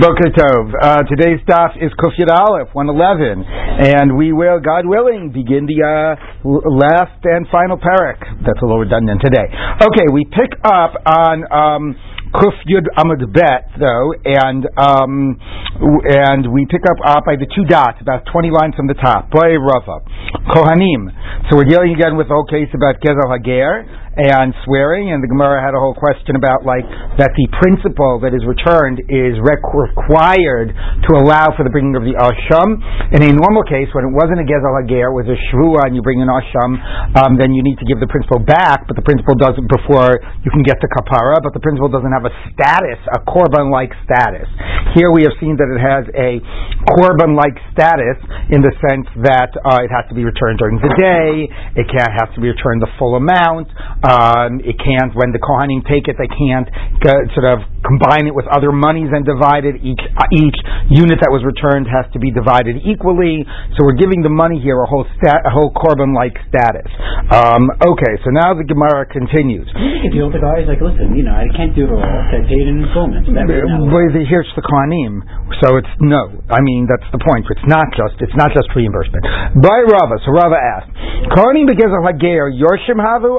Boker 0.00 0.30
Tov. 0.30 0.70
Uh, 0.78 1.02
today's 1.10 1.42
stuff 1.42 1.74
is 1.74 1.90
Kufyat 1.98 2.30
Aleph, 2.30 2.70
111, 2.70 3.42
and 3.42 4.16
we 4.16 4.32
will, 4.32 4.60
God 4.62 4.86
willing, 4.86 5.34
begin 5.34 5.66
the 5.66 5.82
uh, 5.82 6.14
last 6.46 7.18
and 7.24 7.46
final 7.50 7.74
parak. 7.76 8.22
That's 8.46 8.62
a 8.62 8.66
little 8.66 8.78
redundant 8.78 9.22
today. 9.24 9.50
Okay, 9.82 10.06
we 10.12 10.22
pick 10.24 10.54
up 10.62 10.94
on 11.02 11.42
um, 11.50 11.82
Kuf 12.30 12.54
Yud 12.70 12.86
Amud 12.94 13.32
Bet, 13.32 13.74
though, 13.80 14.14
and 14.22 14.68
um, 14.76 15.40
and 15.80 16.52
we 16.52 16.66
pick 16.70 16.82
up 16.84 16.98
uh, 17.02 17.20
by 17.24 17.34
the 17.34 17.48
two 17.50 17.64
dots, 17.64 17.98
about 18.00 18.22
20 18.30 18.50
lines 18.50 18.74
from 18.76 18.86
the 18.86 18.98
top. 18.98 19.30
Ba'i 19.30 19.56
Rava. 19.56 20.04
Kohanim. 20.52 21.08
So 21.48 21.56
we're 21.56 21.68
dealing 21.68 21.96
again 21.96 22.16
with 22.16 22.28
the 22.28 22.36
whole 22.36 22.46
case 22.46 22.68
about 22.76 23.00
Gezel 23.00 23.32
Hager 23.32 23.88
and 24.18 24.50
swearing, 24.66 25.14
and 25.14 25.22
the 25.22 25.30
Gemara 25.30 25.62
had 25.62 25.78
a 25.78 25.80
whole 25.80 25.94
question 25.94 26.34
about 26.34 26.66
like 26.66 26.82
that 27.22 27.30
the 27.38 27.46
principle 27.62 28.18
that 28.18 28.34
is 28.34 28.42
returned 28.42 28.98
is 29.06 29.38
required 29.38 30.74
to 31.06 31.10
allow 31.22 31.54
for 31.54 31.62
the 31.62 31.70
bringing 31.70 31.94
of 31.94 32.02
the 32.02 32.18
asham. 32.18 32.82
In 33.14 33.22
a 33.22 33.30
normal 33.30 33.62
case, 33.62 33.86
when 33.94 34.10
it 34.10 34.14
wasn't 34.14 34.42
a 34.42 34.46
gezel 34.46 34.74
hager, 34.82 35.14
it 35.14 35.14
was 35.14 35.30
a 35.30 35.38
shvua, 35.48 35.86
and 35.86 35.94
you 35.94 36.02
bring 36.02 36.18
an 36.18 36.26
asham, 36.26 36.82
um, 37.14 37.38
then 37.38 37.54
you 37.54 37.62
need 37.62 37.78
to 37.78 37.86
give 37.86 38.02
the 38.02 38.10
principle 38.10 38.42
back, 38.42 38.90
but 38.90 38.98
the 38.98 39.06
principle 39.06 39.38
doesn't 39.38 39.70
before 39.70 40.18
you 40.42 40.50
can 40.50 40.66
get 40.66 40.82
the 40.82 40.90
kapara, 40.98 41.38
but 41.38 41.54
the 41.54 41.62
principle 41.62 41.86
doesn't 41.86 42.10
have 42.10 42.26
a 42.26 42.34
status, 42.50 42.98
a 43.14 43.22
korban-like 43.22 43.94
status. 44.02 44.50
Here 44.98 45.14
we 45.14 45.22
have 45.22 45.36
seen 45.38 45.54
that 45.62 45.70
it 45.70 45.78
has 45.78 46.10
a 46.18 46.42
korban-like 46.90 47.54
status 47.70 48.18
in 48.50 48.66
the 48.66 48.74
sense 48.82 49.06
that 49.22 49.54
uh, 49.62 49.86
it 49.86 49.94
has 49.94 50.10
to 50.10 50.14
be 50.18 50.26
returned 50.26 50.58
during 50.58 50.82
the 50.82 50.90
day, 50.98 51.46
it 51.78 51.86
can't 51.86 52.10
have 52.18 52.34
to 52.34 52.40
be 52.42 52.50
returned 52.50 52.82
the 52.82 52.90
full 52.98 53.14
amount. 53.14 53.70
Um, 54.08 54.64
it 54.64 54.80
can't, 54.80 55.12
when 55.12 55.36
the 55.36 55.42
Kohanim 55.42 55.84
take 55.84 56.08
it, 56.08 56.16
they 56.16 56.30
can't 56.32 56.64
uh, 57.04 57.28
sort 57.36 57.44
of 57.44 57.60
combine 57.84 58.24
it 58.24 58.32
with 58.32 58.48
other 58.48 58.72
monies 58.72 59.12
and 59.12 59.28
divide 59.28 59.68
it. 59.68 59.76
Each, 59.84 60.00
uh, 60.00 60.24
each 60.32 60.56
unit 60.88 61.20
that 61.20 61.28
was 61.28 61.44
returned 61.44 61.84
has 61.92 62.08
to 62.16 62.18
be 62.18 62.32
divided 62.32 62.80
equally. 62.88 63.44
So 63.76 63.84
we're 63.84 64.00
giving 64.00 64.24
the 64.24 64.32
money 64.32 64.56
here 64.64 64.80
a 64.80 64.88
whole, 64.88 65.04
stat, 65.20 65.44
a 65.44 65.52
whole 65.52 65.70
korban-like 65.76 66.40
status. 66.48 66.88
Um, 67.28 67.68
okay, 67.84 68.16
so 68.24 68.32
now 68.32 68.56
the 68.56 68.64
Gemara 68.64 69.04
continues. 69.12 69.68
You 69.76 70.08
deal 70.08 70.32
with 70.32 70.40
the 70.40 70.44
guys 70.44 70.64
like, 70.64 70.80
listen, 70.80 71.12
you 71.12 71.28
know, 71.28 71.36
I 71.36 71.44
can't 71.52 71.76
do 71.76 71.84
it 71.84 71.92
all. 71.92 72.00
I 72.00 72.40
pay 72.48 72.64
it 72.64 72.68
in 72.68 72.88
installments. 72.88 73.28
Well, 73.28 74.08
here's 74.14 74.48
the 74.56 74.64
Kohanim, 74.64 75.20
so 75.60 75.76
it's 75.76 75.92
no. 76.00 76.40
I 76.48 76.64
mean, 76.64 76.88
that's 76.88 77.04
the 77.12 77.20
point. 77.20 77.44
It's 77.50 77.68
not 77.68 77.92
just 77.92 78.16
it's 78.24 78.36
not 78.38 78.54
just 78.56 78.72
reimbursement. 78.72 79.24
Ba'i 79.58 79.84
Rava, 79.84 80.16
so 80.24 80.32
Rava 80.32 80.56
asked, 80.56 80.92
Kohanim 81.34 81.66
begezel 81.68 82.00
hager 82.04 82.48
yorshim 82.48 82.96
havu 82.96 83.36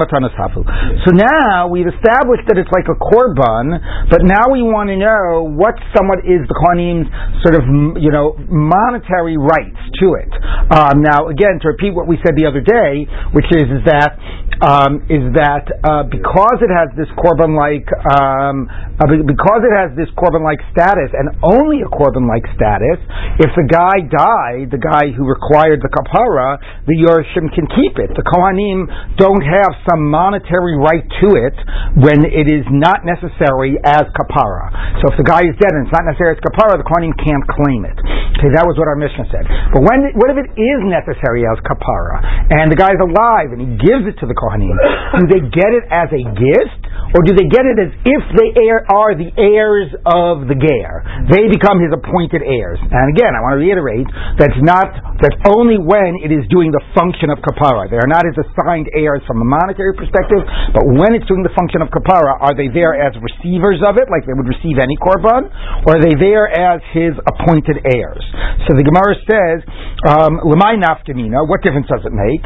or 0.00 0.20
mekabli 0.20 0.64
so 1.04 1.14
now 1.14 1.68
we've 1.68 1.86
established 1.86 2.48
that 2.48 2.58
it's 2.58 2.70
like 2.74 2.88
a 2.90 2.98
korban, 2.98 3.78
but 4.10 4.26
now 4.26 4.50
we 4.50 4.62
want 4.64 4.88
to 4.90 4.98
know 4.98 5.46
what 5.46 5.78
somewhat 5.94 6.24
is 6.24 6.42
the 6.48 6.56
kohanim's 6.56 7.06
sort 7.46 7.54
of 7.58 7.64
you 8.00 8.10
know 8.10 8.34
monetary 8.48 9.36
rights 9.36 9.78
to 10.02 10.18
it. 10.18 10.32
Um, 10.66 11.02
now, 11.04 11.30
again, 11.30 11.62
to 11.62 11.70
repeat 11.70 11.94
what 11.94 12.10
we 12.10 12.18
said 12.26 12.34
the 12.34 12.46
other 12.46 12.58
day, 12.58 13.06
which 13.30 13.46
is, 13.54 13.70
is 13.70 13.82
that 13.86 14.18
um, 14.64 15.04
is 15.12 15.24
that 15.36 15.68
uh, 15.84 16.08
because 16.08 16.58
it 16.64 16.72
has 16.72 16.88
this 16.96 17.10
korban 17.20 17.52
like 17.52 17.84
um, 18.08 18.64
uh, 18.96 19.04
because 19.06 19.62
it 19.62 19.74
has 19.76 19.92
this 19.94 20.08
korban 20.16 20.40
like 20.40 20.58
status 20.72 21.12
and 21.12 21.28
only 21.44 21.84
a 21.84 21.90
korban 21.92 22.24
like 22.24 22.44
status, 22.56 22.98
if 23.36 23.52
the 23.52 23.68
guy 23.68 24.00
died, 24.08 24.72
the 24.72 24.80
guy 24.80 25.12
who 25.12 25.28
required 25.28 25.84
the 25.84 25.92
kapara, 25.92 26.56
the 26.88 26.96
yorshim 26.96 27.52
can 27.52 27.68
keep 27.68 28.00
it. 28.00 28.16
The 28.16 28.24
kohanim 28.24 28.88
don't 29.20 29.44
have 29.44 29.76
some 29.88 30.10
monetary 30.10 30.76
right 30.76 31.06
to 31.22 31.28
it 31.38 31.56
when 31.96 32.26
it 32.26 32.50
is 32.50 32.66
not 32.68 33.06
necessary 33.06 33.78
as 33.82 34.04
kapara. 34.12 34.68
So 35.02 35.14
if 35.14 35.16
the 35.16 35.26
guy 35.26 35.46
is 35.46 35.54
dead 35.56 35.72
and 35.72 35.86
it's 35.88 35.94
not 35.94 36.04
necessary 36.04 36.36
as 36.36 36.40
kapara, 36.42 36.76
the 36.76 36.86
Kohanim 36.86 37.14
can't 37.16 37.46
claim 37.46 37.86
it. 37.88 37.98
Okay, 38.36 38.52
that 38.52 38.68
was 38.68 38.76
what 38.76 38.86
our 38.86 38.98
Mishnah 39.00 39.26
said. 39.32 39.44
But 39.72 39.80
when, 39.80 40.12
what 40.18 40.28
if 40.34 40.38
it 40.42 40.50
is 40.54 40.80
necessary 40.84 41.48
as 41.48 41.56
kapara 41.64 42.20
and 42.52 42.68
the 42.68 42.78
guy 42.78 42.92
is 42.92 43.00
alive 43.00 43.54
and 43.56 43.60
he 43.64 43.70
gives 43.80 44.04
it 44.04 44.20
to 44.20 44.26
the 44.28 44.36
Kohanim? 44.36 44.76
Do 45.18 45.24
they 45.30 45.42
get 45.48 45.72
it 45.72 45.88
as 45.88 46.12
a 46.12 46.22
gift 46.36 46.85
or 47.14 47.22
do 47.22 47.32
they 47.32 47.46
get 47.48 47.64
it 47.64 47.78
as 47.80 47.92
if 48.02 48.22
they 48.34 48.50
are 48.92 49.14
the 49.14 49.30
heirs 49.38 49.88
of 50.04 50.50
the 50.50 50.58
ger? 50.58 51.06
They 51.30 51.46
become 51.48 51.78
his 51.80 51.94
appointed 51.94 52.42
heirs. 52.42 52.82
And 52.82 53.06
again, 53.14 53.32
I 53.32 53.40
want 53.40 53.56
to 53.56 53.62
reiterate 53.62 54.08
that's 54.36 54.60
not 54.60 54.90
that's 55.22 55.38
only 55.48 55.80
when 55.80 56.20
it 56.20 56.28
is 56.28 56.44
doing 56.52 56.68
the 56.74 56.82
function 56.92 57.32
of 57.32 57.40
kapara. 57.40 57.88
They 57.88 57.96
are 57.96 58.10
not 58.10 58.28
his 58.28 58.36
assigned 58.36 58.92
heirs 58.92 59.24
from 59.24 59.40
a 59.40 59.48
monetary 59.48 59.96
perspective, 59.96 60.44
but 60.76 60.84
when 60.84 61.16
it's 61.16 61.24
doing 61.24 61.40
the 61.40 61.54
function 61.56 61.80
of 61.80 61.88
kapara, 61.88 62.36
are 62.42 62.52
they 62.52 62.68
there 62.68 62.92
as 62.92 63.16
receivers 63.16 63.80
of 63.80 63.96
it, 63.96 64.12
like 64.12 64.28
they 64.28 64.36
would 64.36 64.48
receive 64.48 64.76
any 64.76 64.98
korban, 65.00 65.48
or 65.88 65.96
are 65.96 66.02
they 66.02 66.12
there 66.20 66.50
as 66.52 66.84
his 66.92 67.16
appointed 67.24 67.80
heirs? 67.88 68.24
So 68.68 68.76
the 68.76 68.84
Gemara 68.84 69.14
says, 69.24 69.58
um, 70.04 70.42
"Lemay 70.44 70.76
nafkamina." 70.76 71.48
What 71.48 71.62
difference 71.62 71.88
does 71.88 72.04
it 72.04 72.12
make? 72.12 72.42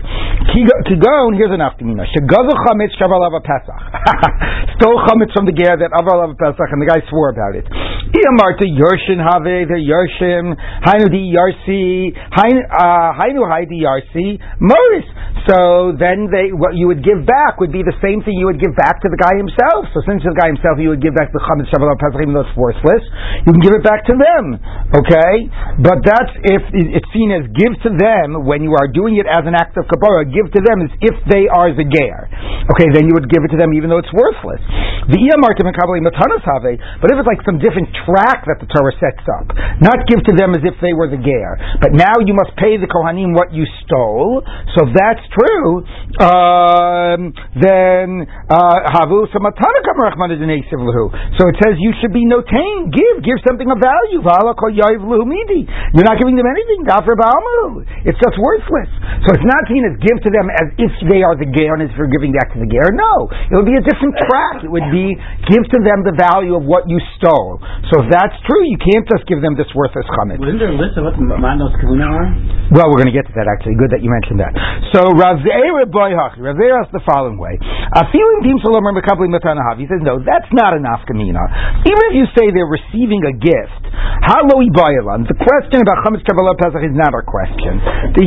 Kigon. 0.55 1.34
Here's 1.34 1.50
a 1.50 1.59
nafkamina. 1.59 2.06
Shegavu 2.06 2.55
chametz 2.67 2.94
shavalav 3.00 3.34
pesach. 3.43 3.81
Stole 4.77 4.97
chametz 5.06 5.33
from 5.33 5.45
the 5.45 5.53
ger 5.53 5.77
that 5.77 5.93
avalav 5.93 6.37
pesach, 6.39 6.73
and 6.73 6.81
the 6.81 6.87
guy 6.87 7.01
swore 7.09 7.28
about 7.28 7.55
it. 7.55 7.67
Iamarta 8.11 8.66
yershin 8.66 9.21
have 9.21 9.44
the 9.44 9.78
yershim 9.78 10.56
hainu 10.84 11.06
di 11.12 11.31
yarsi 11.37 12.11
uh, 12.12 13.12
hainu 13.19 13.44
hai 13.49 13.65
di 13.65 13.84
yarsi 13.84 14.41
modis. 14.61 15.06
So 15.49 15.97
then 15.97 16.28
they 16.28 16.53
what 16.53 16.77
you 16.77 16.87
would 16.88 17.00
give 17.00 17.25
back 17.25 17.61
would 17.61 17.72
be 17.72 17.81
the 17.81 17.97
same 18.05 18.21
thing 18.25 18.37
you 18.37 18.47
would 18.47 18.61
give 18.61 18.77
back 18.77 19.00
to 19.00 19.09
the 19.09 19.16
guy 19.16 19.34
himself. 19.41 19.88
So 19.97 20.05
since 20.05 20.21
the 20.21 20.37
guy 20.37 20.53
himself, 20.53 20.77
you 20.77 20.93
would 20.93 21.00
give 21.00 21.16
back 21.16 21.33
the 21.33 21.41
chametz 21.41 21.72
shavuot 21.72 21.97
pesach, 21.97 22.21
even 22.21 22.37
though 22.37 22.44
it's 22.44 22.56
worthless. 22.59 23.05
You 23.49 23.56
can 23.56 23.62
give 23.65 23.75
it 23.75 23.84
back 23.84 24.05
to 24.11 24.15
them, 24.15 24.61
okay? 25.00 25.34
But 25.81 26.05
that's 26.05 26.32
if 26.44 26.62
it's 26.93 27.11
seen 27.17 27.32
as 27.32 27.49
give 27.56 27.72
to 27.88 27.91
them 27.97 28.44
when 28.44 28.61
you 28.61 28.77
are 28.77 28.88
doing 28.93 29.17
it 29.17 29.25
as 29.25 29.49
an 29.49 29.56
act 29.56 29.81
of 29.81 29.88
kabbalah. 29.88 30.28
Give 30.28 30.47
to 30.50 30.61
them 30.61 30.84
is 30.87 30.93
if 31.00 31.17
they 31.32 31.49
are 31.49 31.72
the 31.72 31.88
ger. 31.88 32.28
Okay, 32.77 32.88
then 32.93 33.09
you 33.09 33.17
would 33.17 33.31
give 33.32 33.41
it 33.43 33.50
to 33.55 33.59
them 33.59 33.72
even 33.72 33.88
though 33.88 34.03
it's 34.03 34.12
worthless. 34.12 34.61
The 35.09 35.17
iyamartim 35.17 35.67
kabali 35.72 36.05
matanas 36.05 36.44
have. 36.44 36.62
But 37.00 37.09
if 37.11 37.17
it's 37.17 37.27
like 37.27 37.41
some 37.49 37.59
different 37.59 37.90
track 38.06 38.47
that 38.47 38.59
the 38.62 38.69
Torah 38.71 38.95
sets 38.99 39.25
up, 39.41 39.51
not 39.81 40.06
give 40.06 40.23
to 40.31 40.33
them 40.37 40.55
as 40.55 40.62
if 40.62 40.78
they 40.81 40.93
were 40.93 41.11
the 41.11 41.21
ger, 41.21 41.51
but 41.81 41.93
now 41.93 42.19
you 42.23 42.34
must 42.34 42.55
pay 42.56 42.78
the 42.78 42.89
kohanim 42.89 43.34
what 43.34 43.53
you 43.53 43.67
stole. 43.84 44.43
So 44.77 44.89
if 44.89 44.93
that's 44.95 45.25
true. 45.34 45.84
Uh, 46.21 47.11
um, 47.11 47.33
then 47.56 48.27
uh, 48.50 48.79
havu 48.95 49.27
So 49.31 49.39
it 51.49 51.56
says 51.62 51.75
you 51.79 51.93
should 52.00 52.12
be 52.12 52.25
notain, 52.27 52.93
give, 52.93 53.23
give 53.25 53.39
something 53.47 53.71
of 53.71 53.79
value. 53.81 54.21
You're 54.21 56.06
not 56.06 56.19
giving 56.19 56.37
them 56.37 56.47
anything. 56.47 56.81
It's 58.06 58.21
just 58.21 58.37
worthless. 58.39 58.91
So 59.27 59.29
it's 59.34 59.49
not 59.49 59.62
seen 59.69 59.84
as 59.84 59.97
give 60.00 60.19
to 60.23 60.31
them 60.31 60.47
as 60.50 60.69
if 60.79 60.93
they 61.11 61.23
are 61.23 61.37
the 61.37 61.49
ger 61.50 61.75
and 61.75 61.83
as 61.84 61.91
if 61.91 61.97
you're 61.99 62.12
giving 62.12 62.33
back 62.33 62.53
to 62.55 62.59
the 62.61 62.69
ger. 62.69 62.93
No, 62.95 63.29
it 63.31 63.55
would 63.55 63.69
be 63.69 63.77
a 63.77 63.84
different 63.84 64.15
track. 64.29 64.65
It 64.65 64.71
would 64.71 64.91
be 64.93 65.17
give 65.50 65.65
to 65.75 65.79
them 65.83 66.05
the 66.06 66.15
value 66.17 66.55
of 66.56 66.65
what 66.65 66.89
you 66.89 67.00
stole. 67.19 67.61
So 67.89 68.05
if 68.05 68.13
that's 68.13 68.37
true, 68.45 68.63
you 68.69 68.77
can't 68.77 69.09
just 69.09 69.25
give 69.25 69.41
them 69.41 69.57
this 69.57 69.67
worthless 69.73 70.05
chametz. 70.13 70.39
Wasn't 70.39 70.61
there 70.61 70.71
a 70.71 70.79
list 70.79 71.01
of 71.01 71.09
what 71.09 71.17
manos 71.17 71.73
kavuna 71.81 72.07
are? 72.07 72.29
Well, 72.77 72.87
we're 72.93 73.01
going 73.01 73.11
to 73.11 73.17
get 73.17 73.25
to 73.27 73.35
that 73.41 73.49
actually. 73.49 73.81
Good 73.81 73.91
that 73.97 74.05
you 74.05 74.13
mentioned 74.13 74.39
that. 74.45 74.53
So 74.93 75.11
Rav 75.17 75.41
Zeir 75.41 75.81
asked 75.81 76.93
the 76.93 77.03
following 77.09 77.41
way. 77.41 77.57
A 77.97 78.05
feeling 78.13 78.41
team 78.45 78.61
salomer 78.63 78.93
mekabli 78.93 79.33
matanahav. 79.33 79.81
He 79.81 79.89
says, 79.89 80.05
no, 80.05 80.21
that's 80.21 80.47
not 80.53 80.77
an 80.77 80.85
afkamina. 80.85 81.43
Even 81.89 82.03
if 82.13 82.15
you 82.21 82.27
say 82.37 82.53
they're 82.53 82.69
receiving 82.69 83.25
a 83.27 83.35
gift, 83.35 83.80
the 85.27 85.34
question 85.34 85.78
about 85.83 85.99
chametz 86.06 86.23
kabbalah 86.23 86.55
pesach 86.55 86.87
is 86.87 86.95
not 86.95 87.11
our 87.11 87.27
question. 87.27 87.83
The 88.15 88.23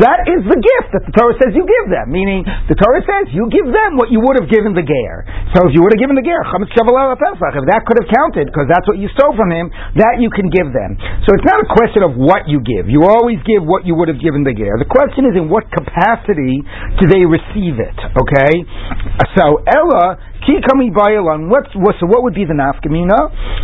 That 0.00 0.20
is 0.26 0.40
the 0.42 0.58
gift 0.58 0.88
that 0.90 1.02
the 1.06 1.14
Torah 1.14 1.36
says 1.38 1.54
you 1.54 1.62
give 1.62 1.86
them. 1.90 2.10
Meaning, 2.10 2.42
the 2.66 2.74
Torah 2.74 3.02
says 3.06 3.30
you 3.30 3.46
give 3.50 3.70
them 3.70 3.94
what 3.94 4.10
you 4.10 4.18
would 4.18 4.34
have 4.42 4.50
given 4.50 4.74
the 4.74 4.82
ger. 4.82 5.14
So 5.54 5.70
if 5.70 5.74
you 5.74 5.82
would 5.82 5.94
have 5.94 6.02
given 6.02 6.18
the 6.18 6.26
ger 6.26 6.42
chametz 6.50 6.74
kabbalah 6.74 7.14
pesach, 7.14 7.54
if 7.62 7.64
that 7.70 7.86
could 7.86 7.98
have 8.02 8.10
counted, 8.10 8.50
because 8.50 8.66
that's 8.66 8.86
what 8.90 8.98
you 8.98 9.06
stole 9.14 9.38
from 9.38 9.54
him, 9.54 9.70
that 9.94 10.18
you 10.18 10.30
can 10.34 10.50
give 10.50 10.74
them. 10.74 10.98
So 11.26 11.38
it's 11.38 11.46
not 11.46 11.62
a 11.62 11.68
question 11.70 12.02
of 12.02 12.18
what 12.18 12.50
you 12.50 12.58
give. 12.62 12.90
You 12.90 13.06
always 13.06 13.38
give 13.46 13.62
what 13.62 13.86
you 13.86 13.94
would 13.94 14.10
have 14.10 14.18
given 14.18 14.42
the 14.42 14.54
ger. 14.54 14.74
The 14.78 14.90
question 14.90 15.30
is 15.30 15.38
in 15.38 15.46
what 15.46 15.70
capacity 15.70 16.62
do 16.98 17.06
they 17.06 17.22
receive 17.22 17.78
it? 17.78 17.98
Okay, 18.18 18.52
so 19.38 19.62
Ella 19.70 20.29
bayalan. 20.90 21.48
What? 21.48 21.66
So 21.72 22.06
what 22.06 22.22
would 22.22 22.34
be 22.34 22.44
the 22.44 22.54
nafkamina? 22.54 23.18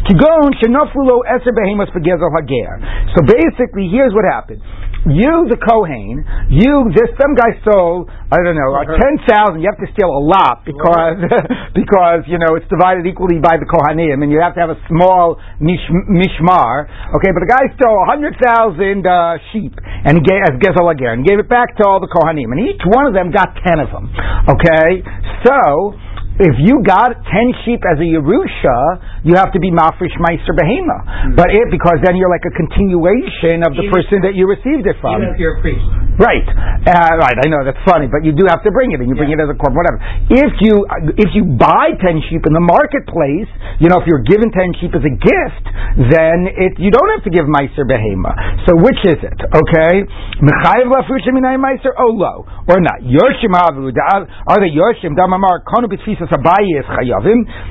Kigon 0.07 0.53
eser 0.57 1.53
begezel 1.95 2.31
hager. 2.37 2.79
So 3.15 3.25
basically, 3.25 3.89
here's 3.91 4.13
what 4.13 4.25
happened. 4.25 4.63
You, 5.07 5.47
the 5.47 5.55
Kohen, 5.55 6.27
you, 6.51 6.91
this, 6.91 7.15
some 7.15 7.39
guy 7.39 7.55
stole, 7.63 8.11
I 8.11 8.43
don't 8.43 8.59
know, 8.59 8.75
uh, 8.75 8.99
10,000, 8.99 9.63
you 9.63 9.71
have 9.71 9.79
to 9.79 9.87
steal 9.95 10.11
a 10.11 10.19
lot 10.19 10.67
because, 10.67 11.23
because, 11.79 12.27
you 12.27 12.43
know, 12.43 12.59
it's 12.59 12.67
divided 12.67 13.07
equally 13.07 13.39
by 13.39 13.55
the 13.55 13.71
Kohanim 13.71 14.27
and 14.27 14.35
you 14.35 14.43
have 14.43 14.59
to 14.59 14.61
have 14.67 14.75
a 14.75 14.81
small 14.91 15.39
mish, 15.63 15.79
mishmar. 16.11 16.91
Okay, 17.23 17.31
but 17.31 17.39
the 17.39 17.51
guy 17.55 17.71
stole 17.79 18.03
100,000 18.19 19.07
uh, 19.07 19.39
sheep 19.55 19.79
and 19.79 20.19
he 20.19 20.23
gave, 20.27 20.43
as 20.43 20.59
Gezel 20.59 20.91
and 20.91 21.23
gave 21.23 21.39
it 21.39 21.47
back 21.47 21.79
to 21.79 21.87
all 21.87 22.03
the 22.03 22.11
Kohanim 22.11 22.51
and 22.51 22.67
each 22.67 22.83
one 22.83 23.07
of 23.07 23.15
them 23.15 23.31
got 23.31 23.55
10 23.63 23.79
of 23.79 23.95
them. 23.95 24.11
Okay, 24.11 25.07
so, 25.47 25.95
if 26.37 26.61
you 26.61 26.85
got 26.85 27.17
ten 27.33 27.49
sheep 27.65 27.81
as 27.89 27.97
a 27.97 28.09
Yerusha, 28.09 28.79
you 29.25 29.35
have 29.41 29.53
to 29.57 29.61
be 29.61 29.73
mafresh 29.73 30.13
meiser 30.21 30.53
behema. 30.53 30.99
Mm-hmm. 31.01 31.35
But 31.37 31.53
it 31.53 31.73
because 31.73 31.97
then 32.05 32.17
you're 32.21 32.33
like 32.33 32.45
a 32.45 32.53
continuation 32.53 33.65
of 33.65 33.73
the 33.73 33.89
even, 33.89 33.97
person 33.97 34.17
that 34.29 34.37
you 34.37 34.45
received 34.45 34.85
it 34.85 35.01
from. 35.01 35.17
Even 35.17 35.33
if 35.33 35.41
you're 35.41 35.57
a 35.57 35.63
priest. 35.65 35.85
Right, 36.21 36.45
uh, 36.45 37.13
right. 37.21 37.37
I 37.41 37.47
know 37.49 37.65
that's 37.65 37.81
funny, 37.85 38.09
but 38.09 38.25
you 38.25 38.33
do 38.33 38.49
have 38.49 38.65
to 38.65 38.73
bring 38.73 38.93
it, 38.93 39.01
and 39.01 39.09
you 39.09 39.17
bring 39.17 39.33
yeah. 39.33 39.41
it 39.41 39.49
as 39.49 39.53
a 39.53 39.57
korban, 39.57 39.77
whatever. 39.77 39.99
If 40.29 40.53
you 40.61 40.85
if 41.17 41.33
you 41.33 41.57
buy 41.57 41.97
ten 42.01 42.21
sheep 42.29 42.45
in 42.45 42.53
the 42.53 42.65
marketplace, 42.65 43.49
you 43.81 43.89
know, 43.89 44.01
if 44.01 44.09
you're 44.09 44.25
given 44.25 44.53
ten 44.53 44.77
sheep 44.77 44.93
as 44.93 45.05
a 45.05 45.15
gift, 45.17 45.65
then 46.13 46.53
it 46.53 46.77
you 46.77 46.93
don't 46.93 47.11
have 47.17 47.25
to 47.25 47.33
give 47.33 47.49
meiser 47.49 47.89
behema. 47.89 48.33
So 48.69 48.77
which 48.77 49.01
is 49.09 49.21
it? 49.25 49.39
Okay, 49.41 50.05
mechayev 50.45 50.93
meiser 50.93 51.93
oh 51.97 52.13
low 52.13 52.45
or 52.69 52.81
not? 52.81 53.01
Yoshim 53.01 53.57
are 53.57 54.61
they 54.61 54.73
yoshim 54.73 55.17
damamar 55.17 55.65
konu 55.65 55.89
b'tfisa 55.89 56.26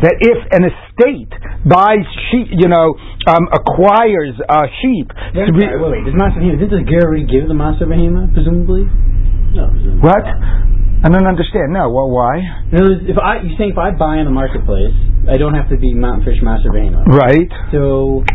that 0.01 0.15
if 0.19 0.39
an 0.51 0.63
estate 0.67 1.33
buys 1.67 2.05
sheep, 2.31 2.47
you 2.51 2.67
know, 2.67 2.95
um, 3.27 3.47
acquires 3.51 4.35
uh, 4.47 4.67
sheep. 4.81 5.11
Yeah, 5.33 5.51
be, 5.51 5.65
wait, 5.65 5.81
wait, 5.81 6.03
Does 6.05 6.15
Master 6.15 6.39
Behema, 6.39 6.59
did 6.59 6.71
the 6.71 6.83
Gary 6.85 7.25
give 7.27 7.47
the 7.47 7.57
Master 7.57 7.85
Behema, 7.85 8.31
presumably? 8.33 8.87
No. 9.55 9.71
Presumably. 9.71 10.01
What? 10.03 10.25
I 10.25 11.09
don't 11.09 11.27
understand. 11.27 11.73
No, 11.73 11.91
well, 11.91 12.09
why? 12.09 12.41
If 12.71 13.17
I, 13.19 13.43
you're 13.45 13.57
saying 13.59 13.75
if 13.75 13.77
I 13.77 13.91
buy 13.91 14.17
in 14.17 14.25
the 14.25 14.33
marketplace, 14.33 14.95
I 15.29 15.37
don't 15.37 15.53
have 15.53 15.69
to 15.69 15.77
be 15.77 15.93
Mountain 15.93 16.25
Fish 16.25 16.41
Master 16.41 16.69
Behema. 16.71 17.05
Right. 17.05 17.51
So 17.71 18.25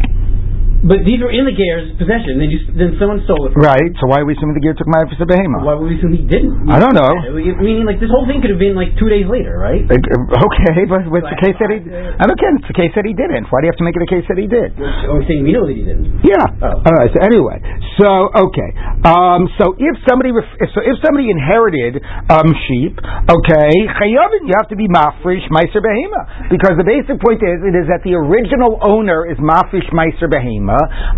but 0.81 1.05
these 1.05 1.21
were 1.21 1.29
in 1.33 1.45
the 1.45 1.53
Ger's 1.53 1.93
possession. 2.01 2.41
Then, 2.41 2.49
you, 2.49 2.59
then 2.73 2.97
someone 2.97 3.21
stole 3.29 3.49
it. 3.49 3.53
right. 3.57 3.93
So 4.01 4.09
why 4.09 4.25
are 4.25 4.27
we 4.29 4.33
assuming 4.33 4.57
the 4.57 4.65
Ger 4.65 4.73
took 4.73 4.89
my 4.89 5.05
for 5.05 5.29
Behema? 5.29 5.61
Why 5.61 5.77
would 5.77 5.93
we 5.93 6.01
assume 6.01 6.17
he 6.17 6.25
didn't? 6.25 6.65
I 6.73 6.81
don't 6.81 6.97
know. 6.97 7.13
Meaning, 7.61 7.85
like 7.85 8.01
this 8.01 8.09
whole 8.09 8.25
thing 8.25 8.41
could 8.41 8.49
have 8.53 8.63
been 8.63 8.73
like 8.73 8.97
two 8.97 9.13
days 9.13 9.29
later, 9.29 9.61
right? 9.61 9.85
Okay, 9.85 10.81
but 10.93 11.05
what's 11.13 11.29
the 11.29 11.41
case 11.41 11.57
that 11.61 11.69
he? 11.69 11.85
I 11.85 12.25
don't 12.25 12.39
care. 12.41 12.53
It's 12.57 12.69
the 12.71 12.77
case 12.77 12.93
that 12.97 13.05
he 13.05 13.13
didn't. 13.13 13.53
Why 13.53 13.61
do 13.61 13.69
you 13.69 13.73
have 13.77 13.81
to 13.81 13.87
make 13.87 13.97
it 13.99 14.05
a 14.05 14.11
case 14.11 14.25
that 14.33 14.39
he 14.41 14.49
did? 14.49 14.73
Are 14.81 15.17
we 15.21 15.25
saying 15.29 15.45
we 15.45 15.53
know 15.53 15.69
that 15.69 15.77
he 15.77 15.85
didn't? 15.85 16.25
Yeah. 16.25 16.45
Oh. 16.65 16.81
All 16.87 16.95
right. 16.97 17.11
So 17.13 17.21
anyway, 17.21 17.61
so 18.01 18.09
okay. 18.49 18.71
Um, 19.05 19.53
so 19.61 19.77
if 19.77 19.95
somebody 20.09 20.33
ref- 20.33 20.57
so 20.73 20.81
if 20.81 20.97
somebody 21.05 21.29
inherited 21.29 22.01
um, 22.33 22.49
sheep, 22.69 22.97
okay, 23.29 23.69
chayavin, 24.01 24.49
you 24.49 24.55
have 24.57 24.69
to 24.73 24.79
be 24.81 24.89
mafresh 24.89 25.45
meiser 25.53 25.85
behema 25.85 26.49
because 26.49 26.75
the 26.81 26.87
basic 26.89 27.21
point 27.21 27.45
is 27.45 27.61
it 27.69 27.77
is 27.77 27.85
that 27.93 28.01
the 28.05 28.17
original 28.17 28.81
owner 28.81 29.29
is 29.29 29.37
mafresh 29.43 29.89
meiser 29.93 30.29
behema 30.31 30.70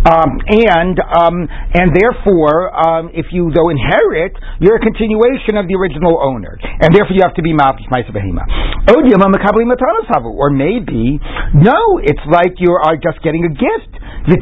um, 0.05 0.29
and 0.47 0.95
um, 0.99 1.47
and 1.73 1.91
therefore, 1.93 2.71
um, 2.73 3.09
if 3.13 3.27
you 3.31 3.51
though 3.53 3.69
inherit, 3.69 4.33
you're 4.59 4.77
a 4.77 4.83
continuation 4.83 5.57
of 5.57 5.67
the 5.67 5.75
original 5.75 6.19
owner, 6.21 6.57
and 6.61 6.93
therefore 6.93 7.15
you 7.15 7.21
have 7.21 7.35
to 7.35 7.43
be 7.43 7.53
mafish 7.53 7.87
ma'isa 7.91 8.11
behema. 8.11 8.45
Or 10.33 10.49
maybe 10.49 11.19
no, 11.53 11.99
it's 12.01 12.25
like 12.31 12.57
you 12.57 12.71
are 12.73 12.95
just 12.97 13.21
getting 13.23 13.45
a 13.45 13.53
gift. 13.53 13.93
If 14.23 14.39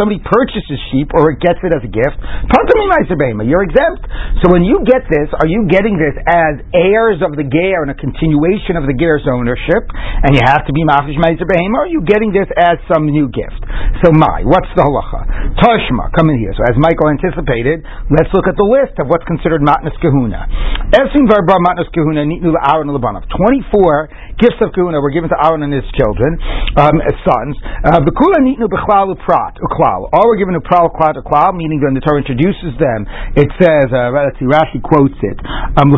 somebody 0.00 0.20
purchases 0.24 0.80
sheep 0.88 1.12
or 1.12 1.28
gets 1.36 1.60
it 1.60 1.76
as 1.76 1.84
a 1.84 1.92
gift, 1.92 2.16
you're 2.16 3.64
exempt. 3.68 4.02
So 4.40 4.48
when 4.48 4.64
you 4.64 4.80
get 4.88 5.04
this, 5.12 5.28
are 5.36 5.44
you 5.44 5.68
getting 5.68 6.00
this 6.00 6.16
as 6.24 6.64
heirs 6.72 7.20
of 7.20 7.36
the 7.36 7.44
ger 7.44 7.84
and 7.84 7.92
a 7.92 7.98
continuation 8.00 8.80
of 8.80 8.88
the 8.88 8.96
ger's 8.96 9.28
ownership, 9.28 9.84
and 9.92 10.32
you 10.32 10.40
have 10.40 10.64
to 10.64 10.72
be 10.72 10.88
mafish 10.88 11.20
ma'isa 11.20 11.44
behema? 11.44 11.76
Or 11.76 11.84
are 11.84 11.92
you 11.92 12.00
getting 12.00 12.32
this 12.32 12.48
as 12.56 12.80
some 12.88 13.12
new 13.12 13.28
gift? 13.28 13.60
So 14.00 14.12
my, 14.12 14.40
what's 14.48 14.72
the 14.72 14.80
halacha? 14.80 15.56
Toshma, 15.60 16.08
come 16.16 16.32
in 16.32 16.40
here. 16.40 16.56
So 16.56 16.64
as 16.64 16.80
Michael 16.80 17.12
anticipated, 17.12 17.84
let's 18.08 18.32
look 18.32 18.48
at 18.48 18.56
the 18.56 18.64
list 18.64 18.96
of 19.00 19.08
what's 19.12 19.28
considered 19.28 19.60
matnas 19.60 19.92
kahuna. 20.00 20.48
Esim 20.96 21.28
varba 21.28 21.60
matnas 21.60 21.92
kahuna 21.92 22.24
nitnu 22.24 22.56
Aaron 22.56 22.88
Labanov. 22.88 23.28
Twenty-four 23.28 24.08
gifts 24.38 24.60
of 24.60 24.72
kahuna 24.72 25.00
were 25.00 25.10
given 25.10 25.28
to 25.30 25.38
Aaron 25.38 25.62
and 25.64 25.72
his 25.72 25.86
children, 25.96 26.38
um, 26.76 27.00
as 27.00 27.16
sons. 27.24 27.56
Bekula 28.04 28.40
nitnu 28.44 28.68
bechlal 28.68 29.16
prat 29.24 29.56
uklal. 29.60 30.08
All 30.12 30.28
were 30.28 30.36
given 30.36 30.54
to 30.54 30.60
pral 30.60 30.92
klat 30.92 31.16
uklal, 31.16 31.56
meaning 31.56 31.80
when 31.80 31.94
the 31.94 32.04
Torah 32.04 32.20
introduces 32.20 32.76
them, 32.76 33.06
it 33.36 33.48
says, 33.60 33.88
uh, 33.92 34.12
Rashi 34.46 34.80
quotes 34.82 35.16
it. 35.22 35.38
Um, 35.76 35.92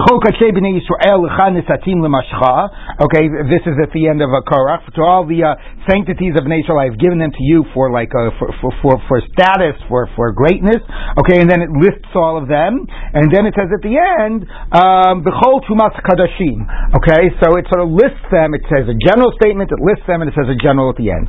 okay, 2.98 3.24
this 3.50 3.64
is 3.66 3.76
at 3.82 3.90
the 3.92 4.08
end 4.08 4.22
of 4.22 4.30
a 4.30 4.42
Korach. 4.42 4.86
To 4.94 5.02
all 5.02 5.26
the 5.26 5.42
uh, 5.42 5.54
sanctities 5.90 6.34
of 6.38 6.46
nature, 6.46 6.78
I 6.78 6.86
have 6.86 6.98
given 6.98 7.18
them 7.18 7.30
to 7.30 7.42
you 7.42 7.64
for 7.74 7.90
like 7.90 8.10
a, 8.14 8.30
for, 8.38 8.48
for, 8.60 8.72
for, 8.82 8.94
for 9.08 9.18
status, 9.34 9.76
for, 9.88 10.08
for 10.16 10.32
greatness. 10.32 10.80
Okay, 11.20 11.40
and 11.40 11.50
then 11.50 11.60
it 11.62 11.70
lists 11.70 12.08
all 12.14 12.38
of 12.40 12.48
them, 12.48 12.86
and 13.14 13.32
then 13.34 13.46
it 13.46 13.54
says 13.58 13.68
at 13.74 13.82
the 13.82 13.96
end, 13.98 14.46
um, 14.72 15.24
Bechol 15.24 15.60
Tumas 15.66 15.94
Kadashim. 16.06 16.64
Okay, 16.96 17.34
so 17.42 17.56
it 17.56 17.66
sort 17.68 17.82
of 17.82 17.90
lists 17.90 18.27
them. 18.30 18.54
It 18.54 18.64
says 18.68 18.86
a 18.88 18.96
general 18.96 19.32
statement, 19.40 19.72
it 19.72 19.80
lists 19.80 20.04
them, 20.04 20.22
and 20.22 20.28
it 20.28 20.36
says 20.36 20.48
a 20.48 20.58
general 20.58 20.92
at 20.92 20.98
the 21.00 21.10
end. 21.12 21.26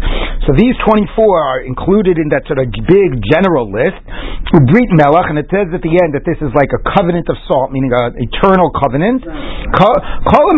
So 0.48 0.56
these 0.58 0.74
24 0.82 1.06
are 1.14 1.62
included 1.62 2.18
in 2.18 2.34
that 2.34 2.48
sort 2.50 2.58
of 2.58 2.72
big 2.72 3.10
general 3.30 3.70
list. 3.70 4.02
Ubrit 4.50 4.90
Melach, 4.98 5.30
and 5.30 5.38
it 5.38 5.46
says 5.54 5.70
at 5.70 5.84
the 5.86 5.94
end 5.94 6.18
that 6.18 6.26
this 6.26 6.42
is 6.42 6.50
like 6.58 6.74
a 6.74 6.82
covenant 6.98 7.30
of 7.30 7.38
salt, 7.46 7.70
meaning 7.70 7.94
an 7.94 8.18
eternal 8.18 8.74
covenant. 8.74 9.22
Call 9.78 10.46
them 10.50 10.58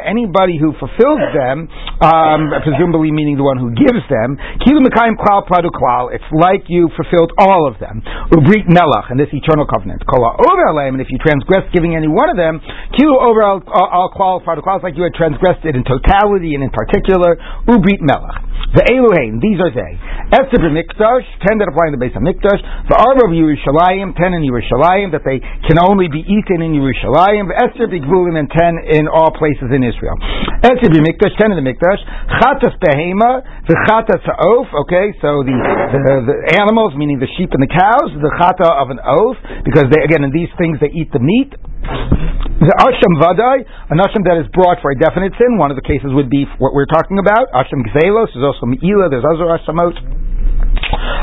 anybody 0.00 0.56
who 0.56 0.72
fulfills 0.80 1.20
them, 1.36 1.68
um, 2.00 2.48
presumably 2.64 3.12
meaning 3.12 3.36
the 3.36 3.44
one 3.44 3.60
who 3.60 3.68
gives 3.76 4.00
them. 4.08 4.40
Kilu 4.64 4.80
Mekayim 4.80 5.20
Klal 5.20 5.44
Pradu 5.44 5.68
Klal. 5.68 6.08
It's 6.14 6.24
like 6.32 6.64
you 6.72 6.88
fulfilled 6.96 7.36
all 7.36 7.68
of 7.68 7.76
them. 7.76 8.00
Ubrit 8.32 8.64
Melach, 8.72 9.12
and 9.12 9.20
this 9.20 9.28
eternal 9.36 9.68
covenant. 9.68 10.00
Kola 10.08 10.40
Over 10.40 10.88
and 10.88 11.00
if 11.04 11.12
you 11.12 11.20
transgress 11.20 11.68
giving 11.76 11.92
any 11.92 12.08
one 12.08 12.32
of 12.32 12.40
them, 12.40 12.64
Kilu 12.96 13.12
Over 13.12 13.44
Al 13.44 14.08
Klal 14.16 14.40
Pradu 14.40 14.64
Klal, 14.64 14.80
it's 14.80 14.86
like 14.88 14.96
you 14.96 15.04
had 15.04 15.12
transgressed 15.12 15.67
it 15.68 15.76
in 15.76 15.84
totality 15.84 16.56
and 16.56 16.64
in 16.64 16.72
particular. 16.72 17.36
Ubrit 17.68 18.00
Melach. 18.00 18.48
The 18.68 18.84
Eluhain, 18.84 19.40
these 19.40 19.56
are 19.64 19.72
they. 19.72 19.96
Esther 20.28 20.60
Mikdash, 20.60 21.24
ten 21.40 21.56
that 21.56 21.72
apply 21.72 21.88
in 21.88 21.96
the 21.96 22.02
base 22.02 22.12
of 22.12 22.20
mikdash. 22.20 22.60
The 22.84 23.00
Arba 23.00 23.24
of 23.24 23.32
Yerushalayim, 23.32 24.12
ten 24.12 24.36
in 24.36 24.44
Yerushalayim, 24.44 25.08
that 25.16 25.24
they 25.24 25.40
can 25.40 25.80
only 25.80 26.12
be 26.12 26.20
eaten 26.20 26.60
in 26.60 26.76
Yerushalayim. 26.76 27.48
Esther 27.48 27.88
b'gvulim, 27.88 28.36
and 28.36 28.44
ten 28.52 28.76
in 28.92 29.08
all 29.08 29.32
places 29.32 29.72
in 29.72 29.80
Israel. 29.80 30.20
Esther 30.60 30.92
Mikdash, 30.92 31.32
ten 31.40 31.48
in 31.48 31.56
the 31.56 31.64
mikdash. 31.64 32.00
Chatas 32.44 32.76
behema, 32.76 33.40
the 33.64 33.76
chatas 33.88 34.20
ha'of, 34.20 34.68
okay, 34.84 35.16
so 35.24 35.40
the, 35.48 35.56
the, 35.56 36.14
the, 36.28 36.36
animals, 36.60 36.92
meaning 36.92 37.16
the 37.16 37.30
sheep 37.40 37.48
and 37.56 37.64
the 37.64 37.72
cows, 37.72 38.12
the 38.20 38.32
chata 38.36 38.68
of 38.68 38.92
an 38.92 39.00
oath, 39.00 39.40
because 39.64 39.88
they, 39.88 40.04
again, 40.04 40.28
in 40.28 40.32
these 40.34 40.52
things 40.60 40.76
they 40.76 40.92
eat 40.92 41.08
the 41.16 41.24
meat. 41.24 41.56
The 42.58 42.74
asham 42.74 43.14
vadai, 43.22 43.62
an 43.88 44.02
asham 44.02 44.26
that 44.26 44.42
is 44.42 44.50
brought 44.50 44.82
for 44.82 44.90
a 44.90 44.98
definite 44.98 45.30
sin. 45.38 45.57
One 45.58 45.74
of 45.74 45.76
the 45.76 45.82
cases 45.82 46.14
would 46.14 46.30
be 46.30 46.46
what 46.62 46.72
we're 46.72 46.86
talking 46.86 47.18
about. 47.18 47.50
Asham 47.50 47.82
gzelos 47.90 48.30
is 48.30 48.42
also 48.46 48.66
meila. 48.66 49.10
There's 49.10 49.26
other 49.26 49.50
ashamot. 49.50 49.98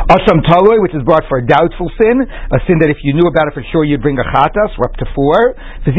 Asham 0.06 0.46
taloi, 0.46 0.78
which 0.86 0.94
is 0.94 1.02
brought 1.02 1.26
for 1.26 1.42
a 1.42 1.46
doubtful 1.46 1.90
sin, 1.98 2.22
a 2.22 2.60
sin 2.70 2.78
that 2.78 2.94
if 2.94 3.02
you 3.02 3.18
knew 3.18 3.26
about 3.26 3.50
it 3.50 3.58
for 3.58 3.66
sure 3.74 3.82
you'd 3.82 4.06
bring 4.06 4.22
a 4.22 4.28
chatas, 4.30 4.70
or 4.78 4.86
up 4.86 4.94
to 5.02 5.06
four. 5.18 5.58
The 5.82 5.98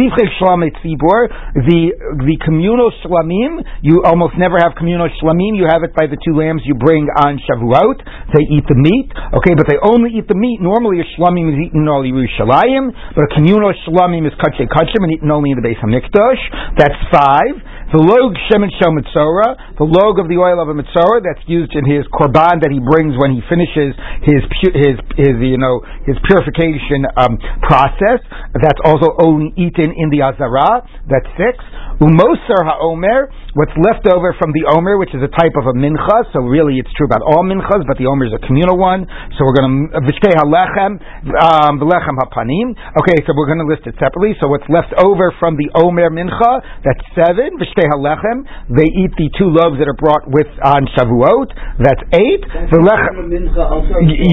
the 1.67 1.81
the 2.23 2.37
communal 2.47 2.95
shlamim, 3.03 3.67
you 3.83 4.07
almost 4.07 4.39
never 4.39 4.63
have 4.63 4.79
communal 4.79 5.11
shlamim. 5.19 5.59
You 5.59 5.67
have 5.67 5.83
it 5.83 5.91
by 5.99 6.07
the 6.07 6.15
two 6.23 6.39
lambs 6.39 6.63
you 6.65 6.79
bring 6.79 7.11
on 7.19 7.43
Shavuot. 7.43 7.99
They 8.31 8.47
eat 8.47 8.63
the 8.71 8.79
meat, 8.79 9.11
okay, 9.43 9.59
but 9.59 9.67
they 9.67 9.79
only 9.83 10.15
eat 10.15 10.31
the 10.31 10.39
meat. 10.39 10.63
Normally, 10.63 11.03
a 11.03 11.07
shlamim 11.19 11.51
is 11.51 11.59
eaten 11.67 11.83
all 11.91 12.07
Yerushalayim, 12.07 12.95
but 13.11 13.27
a 13.27 13.31
communal 13.35 13.75
shlamim 13.91 14.23
is 14.23 14.35
kache 14.39 14.63
kachim 14.71 15.03
and 15.03 15.19
eaten 15.19 15.31
only 15.35 15.51
in 15.51 15.59
the 15.59 15.67
base 15.67 15.83
of 15.83 15.91
Mikdash. 15.91 16.43
That's 16.79 16.95
five. 17.11 17.59
The 17.87 18.03
log 18.03 18.35
shemen 18.51 18.67
shel 18.83 18.91
mitzora, 18.91 19.79
the 19.79 19.87
log 19.87 20.19
of 20.19 20.27
the 20.27 20.35
oil 20.43 20.59
of 20.59 20.67
a 20.67 20.75
mitzora 20.75 21.23
that's 21.23 21.47
used 21.47 21.71
in 21.79 21.87
his 21.87 22.03
korban 22.11 22.59
that 22.59 22.75
he 22.75 22.83
brings 22.83 23.15
when 23.15 23.31
he 23.31 23.39
finishes 23.47 23.95
his 24.27 24.43
his 24.75 24.97
his 25.15 25.35
you 25.39 25.55
know 25.55 25.87
his 26.03 26.19
purification 26.27 27.07
um, 27.15 27.39
process. 27.63 28.19
That's 28.59 28.83
also 28.83 29.15
only 29.23 29.55
eaten 29.55 29.95
in 29.95 30.11
the 30.11 30.27
azara. 30.27 30.83
That's 31.07 31.31
six. 31.39 31.63
Umoser 31.97 32.61
haomer, 32.61 33.33
what's 33.57 33.73
left 33.81 34.05
over 34.13 34.37
from 34.37 34.53
the 34.53 34.69
omer, 34.69 35.01
which 35.01 35.17
is 35.17 35.25
a 35.25 35.33
type 35.33 35.57
of 35.57 35.65
a 35.65 35.73
mincha. 35.73 36.29
So 36.37 36.45
really, 36.45 36.77
it's 36.77 36.93
true 36.93 37.09
about 37.09 37.25
all 37.25 37.41
minchas, 37.41 37.89
but 37.89 37.97
the 37.97 38.05
omer 38.05 38.29
is 38.29 38.37
a 38.37 38.43
communal 38.45 38.77
one. 38.77 39.09
So 39.33 39.49
we're 39.49 39.57
going 39.57 39.89
to 39.89 40.05
vishtei 40.05 40.37
halechem, 40.37 41.01
um, 41.41 41.81
v'lechem 41.81 42.21
hapanim. 42.21 42.77
Okay, 43.01 43.17
so 43.25 43.33
we're 43.33 43.49
going 43.49 43.65
to 43.65 43.71
list 43.73 43.89
it 43.89 43.97
separately. 43.97 44.37
So 44.45 44.53
what's 44.53 44.69
left 44.69 44.93
over 45.01 45.33
from 45.41 45.57
the 45.57 45.73
omer 45.73 46.13
mincha, 46.13 46.61
that's 46.85 47.01
seven. 47.17 47.57
Vishtei 47.57 47.89
halechem, 47.89 48.45
they 48.77 48.93
eat 48.93 49.17
the 49.17 49.33
two 49.41 49.49
loaves 49.49 49.81
that 49.81 49.89
are 49.89 49.97
brought 49.97 50.29
with 50.29 50.53
on 50.61 50.85
Shavuot. 50.93 51.49
That's 51.81 52.05
eight. 52.13 52.45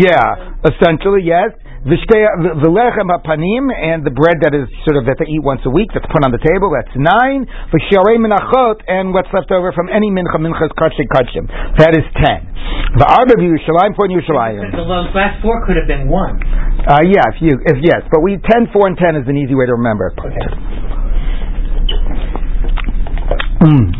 Yeah, 0.03 0.67
essentially 0.67 1.23
yes 1.23 1.55
the 1.83 2.71
lechem 2.71 3.11
hapanim 3.11 3.67
and 3.67 4.07
the 4.07 4.13
bread 4.15 4.39
that 4.39 4.55
is 4.55 4.71
sort 4.87 4.95
of 4.95 5.03
that 5.03 5.19
they 5.19 5.27
eat 5.27 5.43
once 5.43 5.59
a 5.67 5.73
week 5.73 5.91
that's 5.91 6.07
put 6.07 6.23
on 6.23 6.31
the 6.31 6.39
table. 6.39 6.71
That's 6.71 6.95
nine. 6.95 7.43
V'sharei 7.75 8.15
minachot 8.23 8.79
and 8.87 9.11
what's 9.11 9.27
left 9.35 9.51
over 9.51 9.75
from 9.75 9.91
any 9.91 10.07
mincha 10.07 10.39
minchas 10.39 10.71
kachim 10.79 11.11
kachim. 11.11 11.43
That 11.83 11.91
is 11.91 12.07
ten. 12.15 12.47
The 12.95 13.03
arba 13.03 13.35
Yerushalayim 13.35 13.99
for 13.99 14.07
Yerushalayim. 14.07 14.71
The 14.71 14.87
last 14.87 15.43
four 15.43 15.59
could 15.67 15.75
have 15.75 15.87
been 15.91 16.07
one. 16.07 16.39
Uh, 16.87 17.03
yeah, 17.03 17.27
if 17.35 17.43
you 17.43 17.51
if 17.51 17.75
yes, 17.83 18.07
but 18.07 18.23
we 18.23 18.39
ten 18.39 18.71
four 18.71 18.87
and 18.87 18.95
ten 18.95 19.19
is 19.19 19.27
an 19.27 19.35
easy 19.35 19.51
way 19.51 19.67
to 19.67 19.75
remember. 19.75 20.15
Okay. 20.15 20.47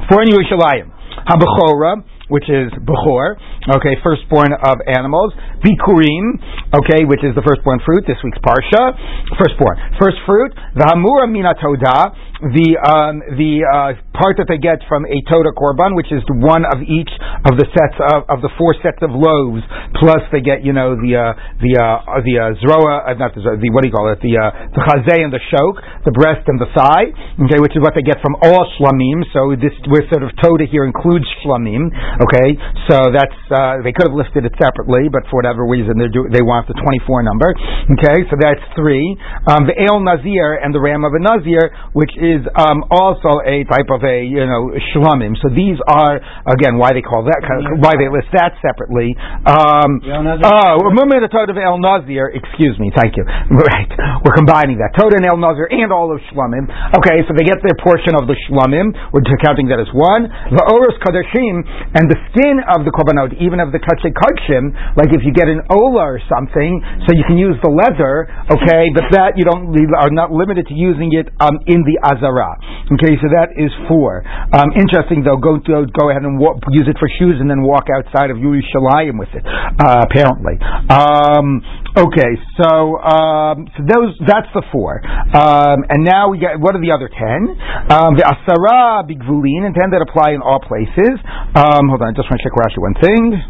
for 0.08 0.24
in 0.24 0.32
Yerushalayim. 0.32 0.88
Habachora, 1.28 2.04
which 2.30 2.48
is 2.48 2.72
Bechor, 2.84 3.36
okay, 3.76 4.00
firstborn 4.04 4.56
of 4.56 4.80
animals. 4.88 5.34
Bikurim, 5.60 6.40
okay, 6.76 7.04
which 7.04 7.24
is 7.24 7.36
the 7.36 7.44
firstborn 7.44 7.80
fruit, 7.84 8.04
this 8.08 8.20
week's 8.24 8.40
Parsha. 8.40 8.96
Firstborn. 9.40 9.76
First 10.00 10.18
fruit. 10.26 10.52
The 10.76 10.88
Hamura 10.88 11.28
Minatoda, 11.28 12.16
the 12.52 12.76
um, 12.76 13.24
the 13.40 13.64
uh, 13.64 13.96
part 14.12 14.36
that 14.36 14.52
they 14.52 14.60
get 14.60 14.84
from 14.92 15.08
a 15.08 15.18
Toda 15.32 15.56
Korban, 15.56 15.96
which 15.96 16.12
is 16.12 16.20
one 16.28 16.68
of 16.68 16.84
each 16.84 17.12
of 17.48 17.56
the 17.56 17.68
sets 17.72 17.96
of, 18.12 18.28
of 18.28 18.40
the 18.44 18.52
four 18.60 18.76
sets 18.84 19.00
of 19.00 19.16
loaves, 19.16 19.64
plus 19.96 20.20
they 20.36 20.44
get 20.44 20.60
you 20.68 20.76
know 20.76 21.00
the 21.00 21.16
uh, 21.16 21.32
the 21.64 21.80
uh, 21.80 22.20
the 22.20 22.36
uh, 22.36 22.60
zroa, 22.60 23.08
uh, 23.08 23.16
not 23.16 23.32
the, 23.32 23.40
the 23.40 23.70
what 23.72 23.84
do 23.84 23.88
you 23.88 23.96
call 23.96 24.12
it, 24.12 24.20
the 24.20 24.36
uh, 24.36 24.52
the 24.76 24.82
chazeh 24.84 25.24
and 25.24 25.32
the 25.32 25.40
shok, 25.48 25.80
the 26.04 26.12
breast 26.12 26.44
and 26.52 26.60
the 26.60 26.68
thigh, 26.76 27.08
okay, 27.48 27.60
which 27.64 27.74
is 27.74 27.82
what 27.82 27.96
they 27.96 28.04
get 28.04 28.20
from 28.20 28.36
all 28.44 28.68
shlamim. 28.76 29.24
So 29.32 29.56
this 29.56 29.74
we're 29.88 30.04
sort 30.12 30.28
of 30.28 30.36
Toda 30.44 30.68
here 30.68 30.84
includes 30.84 31.26
shlamim, 31.42 31.88
okay. 32.20 32.60
So 32.92 33.10
that's 33.16 33.40
uh, 33.48 33.80
they 33.80 33.96
could 33.96 34.12
have 34.12 34.18
listed 34.18 34.44
it 34.44 34.54
separately, 34.60 35.08
but 35.08 35.24
for 35.32 35.40
whatever 35.40 35.64
reason 35.64 35.96
they 35.96 36.12
do 36.12 36.28
they 36.28 36.44
want 36.44 36.68
the 36.68 36.76
24 36.76 37.24
number, 37.24 37.56
okay. 37.96 38.28
So 38.28 38.36
that's 38.36 38.62
three. 38.76 39.16
Um, 39.48 39.64
the 39.64 39.76
El 39.80 40.04
Nazir 40.04 40.60
and 40.60 40.76
the 40.76 40.84
ram 40.84 41.08
of 41.08 41.16
a 41.16 41.22
Nazir, 41.24 41.72
which 41.96 42.12
is 42.20 42.44
um, 42.60 42.84
also 42.92 43.40
a 43.48 43.64
type 43.72 43.88
of 43.88 44.04
a 44.04 44.28
you 44.28 44.44
know 44.44 44.76
shlomim. 44.92 45.40
So 45.40 45.48
these 45.48 45.80
are 45.88 46.20
again 46.52 46.76
why 46.76 46.92
they 46.92 47.02
call 47.04 47.24
that 47.24 47.40
why 47.80 47.96
they 47.96 48.12
list 48.12 48.28
that 48.36 48.60
separately. 48.60 49.16
Um, 49.48 50.04
oh, 50.44 50.92
the 51.24 51.32
Toda 51.32 51.56
of 51.56 51.60
El 51.60 51.80
Nazir. 51.80 52.28
Excuse 52.36 52.76
me, 52.80 52.92
thank 52.92 53.16
you. 53.16 53.24
Right, 53.64 53.88
we're 54.26 54.36
combining 54.36 54.82
that 54.84 54.92
Toda 54.98 55.16
and 55.16 55.26
El 55.30 55.38
Nazir 55.38 55.70
and 55.72 55.93
all 55.94 56.10
of 56.10 56.18
shlomim. 56.34 56.66
Okay, 56.98 57.22
so 57.30 57.38
they 57.38 57.46
get 57.46 57.62
their 57.62 57.78
portion 57.86 58.18
of 58.18 58.26
the 58.26 58.34
shlomim. 58.50 58.90
We're 59.14 59.22
counting 59.46 59.70
that 59.70 59.78
as 59.78 59.90
one. 59.94 60.26
The 60.26 60.66
oros 60.74 60.98
kadashim 61.06 61.62
and 61.94 62.10
the 62.10 62.18
skin 62.34 62.58
of 62.74 62.82
the 62.82 62.92
korbanot, 62.92 63.38
even 63.38 63.62
of 63.62 63.70
the 63.70 63.78
kachay 63.78 64.10
kachim. 64.10 64.74
Like 64.98 65.14
if 65.14 65.22
you 65.22 65.30
get 65.30 65.46
an 65.46 65.62
ola 65.70 66.18
or 66.18 66.20
something, 66.26 66.82
so 67.06 67.14
you 67.14 67.24
can 67.30 67.38
use 67.38 67.56
the 67.62 67.70
leather. 67.70 68.26
Okay, 68.50 68.90
but 68.98 69.06
that 69.14 69.38
you 69.38 69.46
don't 69.46 69.70
are 69.94 70.10
not 70.10 70.34
limited 70.34 70.66
to 70.68 70.76
using 70.76 71.14
it 71.14 71.30
um, 71.38 71.62
in 71.70 71.86
the 71.86 72.02
az 72.02 72.18
Zara. 72.24 72.58
Okay, 72.98 73.14
so 73.22 73.30
that 73.30 73.54
is 73.60 73.70
four. 73.86 74.26
Um, 74.56 74.74
interesting 74.74 75.22
though, 75.22 75.38
go 75.38 75.60
go 75.62 76.10
ahead 76.10 76.24
and 76.24 76.40
walk, 76.40 76.58
use 76.72 76.88
it 76.90 76.98
for 76.98 77.10
shoes 77.20 77.38
and 77.38 77.52
then 77.52 77.62
walk 77.62 77.92
outside 77.92 78.32
of 78.32 78.38
Yerushalayim 78.38 79.20
with 79.20 79.30
it. 79.36 79.44
Uh, 79.46 80.08
apparently. 80.08 80.56
Um, 80.90 81.62
okay, 81.98 82.32
so 82.62 82.98
um, 83.02 83.68
so 83.78 83.84
those 83.88 84.16
that's 84.28 84.50
the 84.54 84.64
four. 84.72 85.02
Um, 85.36 85.86
and 85.90 86.04
now 86.06 86.30
we 86.30 86.40
get 86.40 86.60
what 86.60 86.76
are 86.76 86.82
the 86.82 86.92
other 86.92 87.10
ten? 87.10 87.50
Um, 87.92 88.16
the 88.18 88.24
Asara 88.24 89.04
Bigvulin 89.10 89.66
and 89.66 89.76
ten 89.76 89.92
that 89.92 90.02
apply 90.08 90.32
in 90.32 90.42
all 90.42 90.60
places. 90.60 91.20
Um, 91.56 91.90
hold 91.90 92.02
on, 92.02 92.10
I 92.10 92.14
just 92.16 92.30
want 92.30 92.42
to 92.42 92.46
check 92.46 92.54
Rashi 92.58 92.80
one 92.80 92.96
thing. 93.02 93.44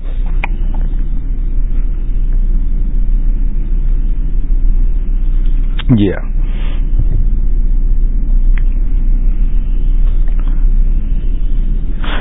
Yeah. 5.97 6.21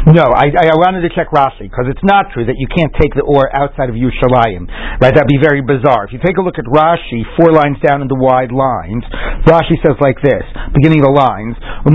No, 0.03 0.35
I, 0.35 0.51
I 0.51 0.75
wanted 0.75 1.07
to 1.07 1.15
check 1.15 1.31
Rashi 1.31 1.71
because 1.71 1.87
it's 1.87 2.03
not 2.03 2.35
true 2.35 2.43
that 2.43 2.59
you 2.59 2.67
can't 2.67 2.91
take 2.99 3.15
the 3.15 3.23
or 3.23 3.47
outside 3.55 3.87
of 3.87 3.95
Yerushalayim. 3.95 4.67
Right? 4.99 5.15
That'd 5.15 5.31
be 5.31 5.39
very 5.39 5.63
bizarre. 5.63 6.11
If 6.11 6.13
you 6.17 6.19
take 6.19 6.35
a 6.39 6.45
look 6.45 6.59
at 6.59 6.67
Rashi, 6.67 7.23
four 7.39 7.55
lines 7.55 7.79
down 7.79 8.03
in 8.03 8.11
the 8.11 8.19
wide 8.19 8.51
lines, 8.51 9.07
Rashi 9.47 9.79
says 9.79 9.95
like 10.03 10.19
this, 10.19 10.43
beginning 10.75 11.07
of 11.07 11.15
the 11.15 11.15
lines: 11.15 11.55
Why 11.87 11.95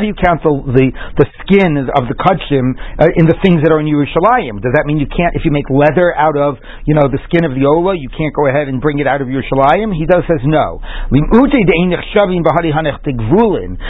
do 0.00 0.06
you 0.08 0.16
count 0.16 0.40
the 0.40 0.54
the, 0.72 0.88
the 1.20 1.26
skin 1.44 1.76
of 1.92 2.08
the 2.08 2.16
kachim 2.16 2.72
uh, 2.96 3.12
in 3.20 3.28
the 3.28 3.36
things 3.44 3.60
that 3.60 3.68
are 3.68 3.84
in 3.84 3.92
Yerushalayim? 3.92 4.64
Does 4.64 4.72
that 4.72 4.88
mean 4.88 4.96
you 4.96 5.10
can't, 5.12 5.36
if 5.36 5.44
you 5.44 5.52
make 5.52 5.68
leather 5.68 6.16
out 6.16 6.40
of 6.40 6.56
you 6.88 6.96
know 6.96 7.12
the 7.12 7.20
skin 7.28 7.44
of 7.44 7.52
the 7.52 7.68
ola, 7.68 7.92
you 7.92 8.08
can't 8.08 8.32
go 8.32 8.48
ahead 8.48 8.72
and 8.72 8.80
bring 8.80 9.04
it 9.04 9.06
out 9.08 9.20
of 9.20 9.28
Yerushalayim? 9.28 9.92
He 9.92 10.08
does 10.08 10.24
says 10.24 10.40
no. 10.48 10.80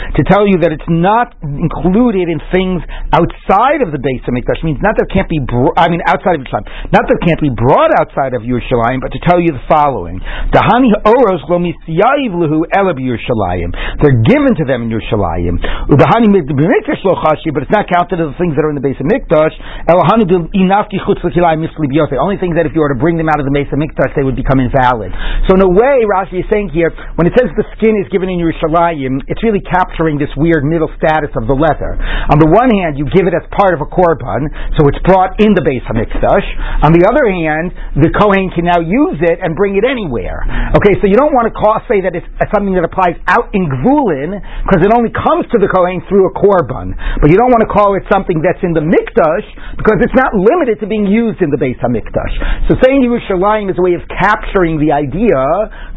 To 0.09 0.23
tell 0.27 0.47
you 0.47 0.57
that 0.59 0.71
it's 0.71 0.89
not 0.89 1.35
included 1.69 2.25
in 2.25 2.41
things 2.49 2.81
outside 3.13 3.85
of 3.85 3.93
the 3.93 4.01
base 4.01 4.25
of 4.25 4.33
Mikdash 4.33 4.65
means 4.65 4.81
not 4.81 4.97
that 4.97 5.05
it 5.05 5.13
can't 5.13 5.29
be, 5.29 5.37
I 5.77 5.85
mean, 5.93 6.01
outside 6.09 6.41
of 6.41 6.49
Yerushalayim, 6.49 6.65
not 6.89 7.05
that 7.05 7.15
it 7.21 7.23
can't 7.29 7.41
be 7.41 7.53
brought 7.53 7.93
outside 8.01 8.33
of 8.33 8.41
Yerushalayim, 8.41 9.05
but 9.05 9.13
to 9.13 9.21
tell 9.29 9.37
you 9.37 9.53
the 9.53 9.61
following: 9.69 10.17
Dahani 10.49 10.89
oros 11.05 11.45
lo 11.45 11.61
lehu 11.61 12.65
Yerushalayim. 12.65 13.69
They're 14.01 14.21
given 14.25 14.57
to 14.57 14.65
them 14.65 14.87
in 14.87 14.89
Yerushalayim. 14.89 15.61
Udahani 15.93 16.33
b'mikdash 16.33 17.05
lo 17.05 17.13
chashi, 17.21 17.53
but 17.53 17.63
it's 17.63 17.73
not 17.73 17.85
counted 17.85 18.17
as 18.17 18.33
the 18.33 18.39
things 18.41 18.57
that 18.57 18.65
are 18.65 18.73
in 18.73 18.77
the 18.79 18.85
base 18.85 18.97
of 18.97 19.05
Mikdash. 19.05 19.53
Elahani 19.85 20.25
chutz 20.25 21.21
The 21.21 22.21
only 22.21 22.37
things 22.41 22.55
that 22.57 22.65
if 22.65 22.73
you 22.73 22.81
were 22.81 22.89
to 22.89 22.99
bring 22.99 23.17
them 23.17 23.29
out 23.29 23.39
of 23.39 23.45
the 23.45 23.53
base 23.53 23.69
of 23.69 23.77
Mikdash, 23.77 24.15
they 24.15 24.25
would 24.25 24.35
become 24.39 24.59
invalid. 24.59 25.13
So 25.47 25.55
in 25.55 25.61
a 25.61 25.69
way, 25.69 26.01
Rashi 26.07 26.41
is 26.41 26.47
saying 26.49 26.73
here, 26.73 26.89
when 27.15 27.27
it 27.27 27.33
says 27.37 27.51
the 27.53 27.67
skin 27.77 27.99
is 27.99 28.07
given 28.09 28.29
in 28.29 28.39
Yerushalayim, 28.41 29.27
it's 29.27 29.43
really 29.43 29.61
capturing 29.61 30.17
this 30.17 30.31
weird 30.37 30.63
middle 30.63 30.89
status 30.97 31.29
of 31.35 31.45
the 31.45 31.57
leather. 31.59 31.99
On 32.31 32.39
the 32.39 32.49
one 32.49 32.71
hand, 32.71 32.95
you 32.95 33.05
give 33.11 33.27
it 33.27 33.35
as 33.35 33.43
part 33.53 33.75
of 33.75 33.83
a 33.83 33.89
korban, 33.91 34.47
so 34.79 34.87
it's 34.87 34.99
brought 35.05 35.37
in 35.43 35.53
the 35.53 35.61
base 35.61 35.83
hamikdash. 35.85 36.47
On 36.87 36.95
the 36.95 37.03
other 37.05 37.27
hand, 37.27 37.75
the 37.99 38.09
kohen 38.15 38.49
can 38.55 38.65
now 38.65 38.79
use 38.79 39.19
it 39.19 39.37
and 39.43 39.53
bring 39.53 39.75
it 39.75 39.83
anywhere. 39.83 40.41
Okay, 40.79 40.95
so 41.03 41.05
you 41.05 41.19
don't 41.19 41.35
want 41.35 41.51
to 41.51 41.53
call, 41.53 41.75
say 41.91 41.99
that 42.01 42.15
it's 42.15 42.27
something 42.55 42.73
that 42.79 42.87
applies 42.87 43.19
out 43.27 43.51
in 43.51 43.67
gvulin 43.67 44.39
because 44.65 44.81
it 44.81 44.91
only 44.95 45.11
comes 45.11 45.45
to 45.51 45.59
the 45.59 45.67
kohen 45.67 45.99
through 46.07 46.31
a 46.31 46.33
korban. 46.33 46.95
But 47.19 47.29
you 47.29 47.37
don't 47.37 47.51
want 47.51 47.67
to 47.67 47.71
call 47.71 47.99
it 47.99 48.07
something 48.07 48.39
that's 48.39 48.61
in 48.63 48.71
the 48.71 48.85
mikdash 48.85 49.47
because 49.75 49.99
it's 49.99 50.15
not 50.15 50.31
limited 50.37 50.79
to 50.79 50.87
being 50.87 51.09
used 51.09 51.43
in 51.43 51.51
the 51.51 51.59
base 51.59 51.77
hamikdash. 51.83 52.69
So 52.71 52.77
saying 52.79 53.03
Yerushalayim 53.03 53.67
is 53.73 53.77
a 53.77 53.83
way 53.83 53.97
of 53.97 54.05
capturing 54.07 54.77
the 54.79 54.93
idea 54.93 55.41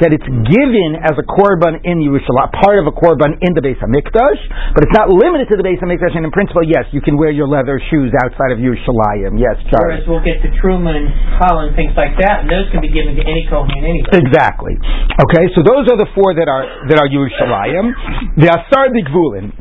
that 0.00 0.10
it's 0.10 0.26
given 0.26 0.90
as 0.98 1.14
a 1.14 1.26
korban 1.26 1.78
in 1.84 2.00
Yerushalayim, 2.00 2.50
part 2.64 2.80
of 2.80 2.88
a 2.88 2.94
korban 2.94 3.36
in 3.44 3.52
the 3.52 3.62
base 3.62 3.78
hamikdash, 3.78 4.40
but 4.72 4.84
it's 4.84 4.96
not 4.96 5.12
limited 5.12 5.51
to 5.52 5.60
the 5.60 5.66
base 5.68 5.76
of 5.84 5.88
Mikdash, 5.92 6.16
and 6.16 6.24
in 6.24 6.32
principle, 6.32 6.64
yes, 6.64 6.88
you 6.96 7.04
can 7.04 7.20
wear 7.20 7.28
your 7.28 7.44
leather 7.44 7.76
shoes 7.92 8.08
outside 8.24 8.56
of 8.56 8.58
Yerushalayim. 8.58 9.36
Yes, 9.36 9.60
Charlie. 9.68 10.00
Whereas 10.00 10.04
we'll 10.08 10.24
get 10.24 10.40
to 10.40 10.48
Truma 10.56 10.96
and 10.96 11.12
Holland, 11.36 11.76
things 11.76 11.92
like 11.92 12.16
that, 12.24 12.44
and 12.44 12.48
those 12.48 12.72
can 12.72 12.80
be 12.80 12.88
given 12.88 13.12
to 13.20 13.24
any 13.28 13.44
Kohen 13.52 13.68
anyway. 13.76 14.16
Exactly. 14.16 14.72
Okay, 15.20 15.44
so 15.52 15.60
those 15.60 15.92
are 15.92 16.00
the 16.00 16.08
four 16.16 16.32
that 16.32 16.48
are 16.48 16.88
that 16.88 16.96
are 16.96 17.08
Yerushalayim. 17.12 17.92
The 18.40 18.48
Asar 18.48 18.88
Bigvulin 18.96 19.52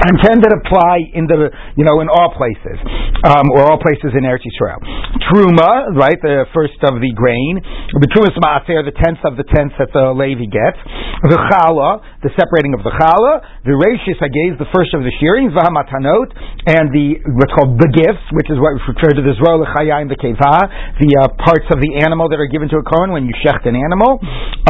and 0.00 0.14
ten 0.24 0.40
that 0.40 0.52
apply 0.52 1.12
in 1.12 1.28
the 1.28 1.52
you 1.76 1.84
know 1.84 2.00
in 2.00 2.08
all 2.08 2.32
places 2.36 2.78
um, 3.24 3.52
or 3.52 3.68
all 3.68 3.78
places 3.80 4.16
in 4.16 4.24
Eretz 4.24 4.44
Yisrael. 4.44 4.80
Truma, 5.28 5.92
right, 5.96 6.16
the 6.20 6.48
first 6.56 6.80
of 6.88 6.98
the 6.98 7.12
grain. 7.12 7.60
The 7.92 8.08
truma 8.08 8.32
maaser, 8.40 8.80
the 8.80 8.96
tenth 8.96 9.20
of 9.28 9.36
the 9.36 9.44
tenth 9.44 9.76
that 9.76 9.92
the 9.92 10.16
Levi 10.16 10.48
gets. 10.48 10.80
The 11.20 11.36
chala, 11.36 12.00
the 12.24 12.32
separating 12.32 12.72
of 12.72 12.80
the 12.80 12.92
chala. 12.96 13.44
The 13.68 13.76
reishis 13.76 14.16
hagez, 14.16 14.56
the 14.56 14.68
first 14.72 14.96
of 14.96 15.04
the 15.04 15.12
shearings. 15.20 15.52
V'hamatanot, 15.52 16.32
and 16.72 16.88
the 16.92 17.20
what's 17.36 17.52
called 17.52 17.76
the 17.76 17.90
gifts, 17.92 18.24
which 18.32 18.48
is 18.48 18.56
what 18.56 18.72
we 18.76 18.80
refer 18.88 19.12
to 19.12 19.22
the 19.22 19.36
zrol 19.36 19.60
and 19.60 20.08
the 20.08 20.16
keva, 20.16 20.56
the 20.96 21.10
uh, 21.20 21.28
parts 21.44 21.68
of 21.68 21.78
the 21.80 22.00
animal 22.00 22.28
that 22.32 22.40
are 22.40 22.48
given 22.48 22.68
to 22.72 22.80
a 22.80 22.84
kohen 22.84 23.12
when 23.12 23.28
you 23.28 23.34
shecht 23.44 23.68
an 23.68 23.76
animal. 23.76 24.16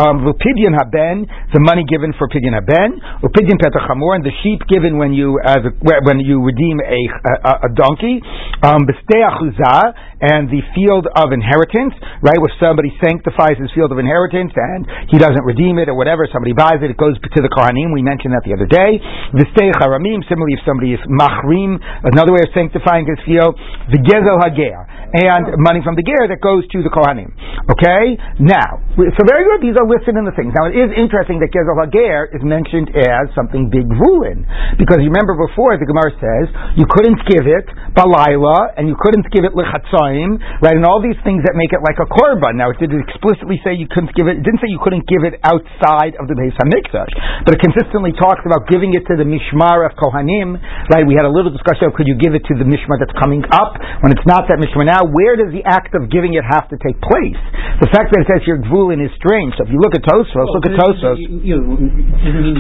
Um, 0.00 0.25
haben, 0.25 1.28
the 1.52 1.61
money 1.61 1.85
given 1.85 2.16
for 2.16 2.25
pidyon 2.33 2.57
haben. 2.57 3.00
V'pidyon 3.21 3.61
petachamor, 3.61 4.16
and 4.16 4.25
the 4.25 4.33
sheep 4.40 4.64
given 4.69 4.97
when 4.97 5.12
you 5.12 5.37
when 6.09 6.19
you 6.21 6.40
redeem 6.40 6.80
a 6.80 7.00
a, 7.45 7.52
a 7.69 7.71
donkey, 7.76 8.25
um, 8.64 8.88
and 10.21 10.52
the 10.52 10.61
field 10.76 11.09
of 11.16 11.33
inheritance, 11.33 11.97
right? 12.21 12.37
Where 12.37 12.52
somebody 12.61 12.92
sanctifies 13.00 13.57
his 13.57 13.73
field 13.73 13.88
of 13.88 13.97
inheritance 13.97 14.52
and 14.52 14.85
he 15.09 15.16
doesn't 15.16 15.45
redeem 15.49 15.80
it 15.80 15.88
or 15.88 15.97
whatever, 15.97 16.28
somebody 16.28 16.52
buys 16.52 16.85
it, 16.85 16.92
it 16.92 17.00
goes 17.00 17.16
to 17.16 17.40
the 17.40 17.49
Kohanim. 17.49 17.97
We 17.97 18.04
mentioned 18.04 18.37
that 18.37 18.45
the 18.45 18.52
other 18.52 18.69
day. 18.69 19.00
V'stei 19.33 19.73
haramim. 19.80 20.21
Similarly, 20.28 20.61
if 20.61 20.62
somebody 20.69 20.92
is 20.92 21.02
machrim, 21.09 21.80
another 22.04 22.37
way 22.37 22.45
of 22.45 22.52
sanctifying 22.52 23.09
his 23.09 23.21
field, 23.25 23.57
the 23.88 24.00
gezel 24.04 24.37
hager, 24.45 24.85
and 25.25 25.57
money 25.64 25.80
from 25.80 25.97
the 25.97 26.04
ger 26.04 26.28
that 26.28 26.45
goes 26.45 26.69
to 26.69 26.85
the 26.85 26.92
Kohanim. 26.92 27.33
Okay. 27.73 28.21
Now, 28.45 28.80
so 28.97 29.21
very 29.25 29.49
good. 29.49 29.64
These 29.64 29.76
are 29.80 29.88
listed 29.90 30.14
in 30.14 30.23
the 30.23 30.35
things. 30.38 30.54
Now, 30.54 30.70
it 30.70 30.78
is 30.78 30.94
interesting 30.94 31.42
that 31.42 31.50
gezel 31.50 31.75
hager 31.75 32.30
is 32.30 32.42
mentioned 32.47 32.94
as 32.94 33.26
something 33.35 33.66
big 33.66 33.90
vulin 33.99 34.47
because 34.78 35.02
you 35.02 35.11
remember 35.11 35.35
before 35.35 35.75
the 35.75 35.85
Gemara 35.85 36.14
says 36.23 36.47
you 36.78 36.87
couldn't 36.87 37.18
give 37.26 37.50
it 37.50 37.66
balayla 37.99 38.78
and 38.78 38.87
you 38.87 38.94
couldn't 38.94 39.26
give 39.35 39.42
it 39.42 39.52
lichatzaim, 39.59 40.38
right? 40.62 40.78
And 40.78 40.87
all 40.87 41.02
these 41.02 41.18
things 41.26 41.42
that 41.42 41.59
make 41.59 41.75
it 41.75 41.82
like 41.82 41.99
a 41.99 42.06
korban. 42.06 42.54
Now, 42.54 42.70
it 42.70 42.78
did 42.78 42.94
explicitly 42.94 43.59
say 43.66 43.75
you 43.75 43.90
couldn't 43.90 44.14
give 44.14 44.30
it. 44.30 44.38
It 44.38 44.44
didn't 44.47 44.62
say 44.62 44.70
you 44.70 44.78
couldn't 44.78 45.11
give 45.11 45.26
it 45.26 45.42
outside 45.42 46.14
of 46.20 46.30
the 46.30 46.38
Beis 46.38 46.54
Hamikdash, 46.62 47.11
but 47.42 47.59
it 47.59 47.61
consistently 47.61 48.14
talks 48.14 48.47
about 48.47 48.70
giving 48.70 48.94
it 48.94 49.02
to 49.11 49.18
the 49.18 49.26
mishmar 49.26 49.82
of 49.82 49.99
kohanim, 49.99 50.54
right? 50.92 51.02
We 51.02 51.18
had 51.18 51.26
a 51.26 51.32
little 51.32 51.50
discussion 51.50 51.90
of 51.90 51.99
could 51.99 52.06
you 52.06 52.14
give 52.20 52.37
it 52.37 52.47
to 52.47 52.54
the 52.54 52.66
mishmar 52.66 53.00
that's 53.00 53.14
coming 53.18 53.42
up 53.50 53.75
when 54.04 54.14
it's 54.14 54.26
not 54.28 54.47
that 54.47 54.62
mishmar 54.62 54.87
now. 54.87 55.02
Where 55.09 55.35
does 55.35 55.50
the 55.50 55.66
act 55.66 55.97
of 55.99 56.12
giving 56.12 56.38
it 56.38 56.44
have 56.47 56.70
to 56.70 56.76
take 56.78 57.00
place? 57.00 57.40
The 57.82 57.90
fact 57.90 58.12
that 58.12 58.23
it 58.23 58.28
says 58.28 58.44
your 58.44 58.61
gvulin 58.61 59.00
is 59.00 59.11
strange. 59.16 59.56
So 59.56 59.66
if 59.70 59.74
you 59.74 59.82
look 59.86 59.94
at 59.94 60.02
Tosfos, 60.02 60.50
look 60.50 60.66
at 60.66 60.74
Tosfos. 60.74 61.14
You, 61.22 61.46
you, 61.46 61.56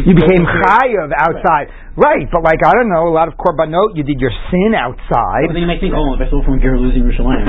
you 0.06 0.14
became 0.14 0.46
chayav 0.46 1.10
outside. 1.18 1.66
Right, 2.00 2.24
but 2.32 2.40
like 2.40 2.64
I 2.64 2.72
don't 2.80 2.88
know, 2.88 3.12
a 3.12 3.14
lot 3.14 3.28
of 3.28 3.36
korbanot, 3.36 3.92
you 3.92 4.00
did 4.00 4.16
your 4.24 4.32
sin 4.48 4.72
outside. 4.72 5.52
But 5.52 5.52
then 5.52 5.68
you 5.68 5.68
might 5.68 5.84
think, 5.84 5.92
oh, 5.92 6.16
if 6.16 6.24
I 6.24 6.32
stole 6.32 6.40
from 6.40 6.56
Ger 6.56 6.80
losing 6.80 7.04
Yerushalayim, 7.04 7.44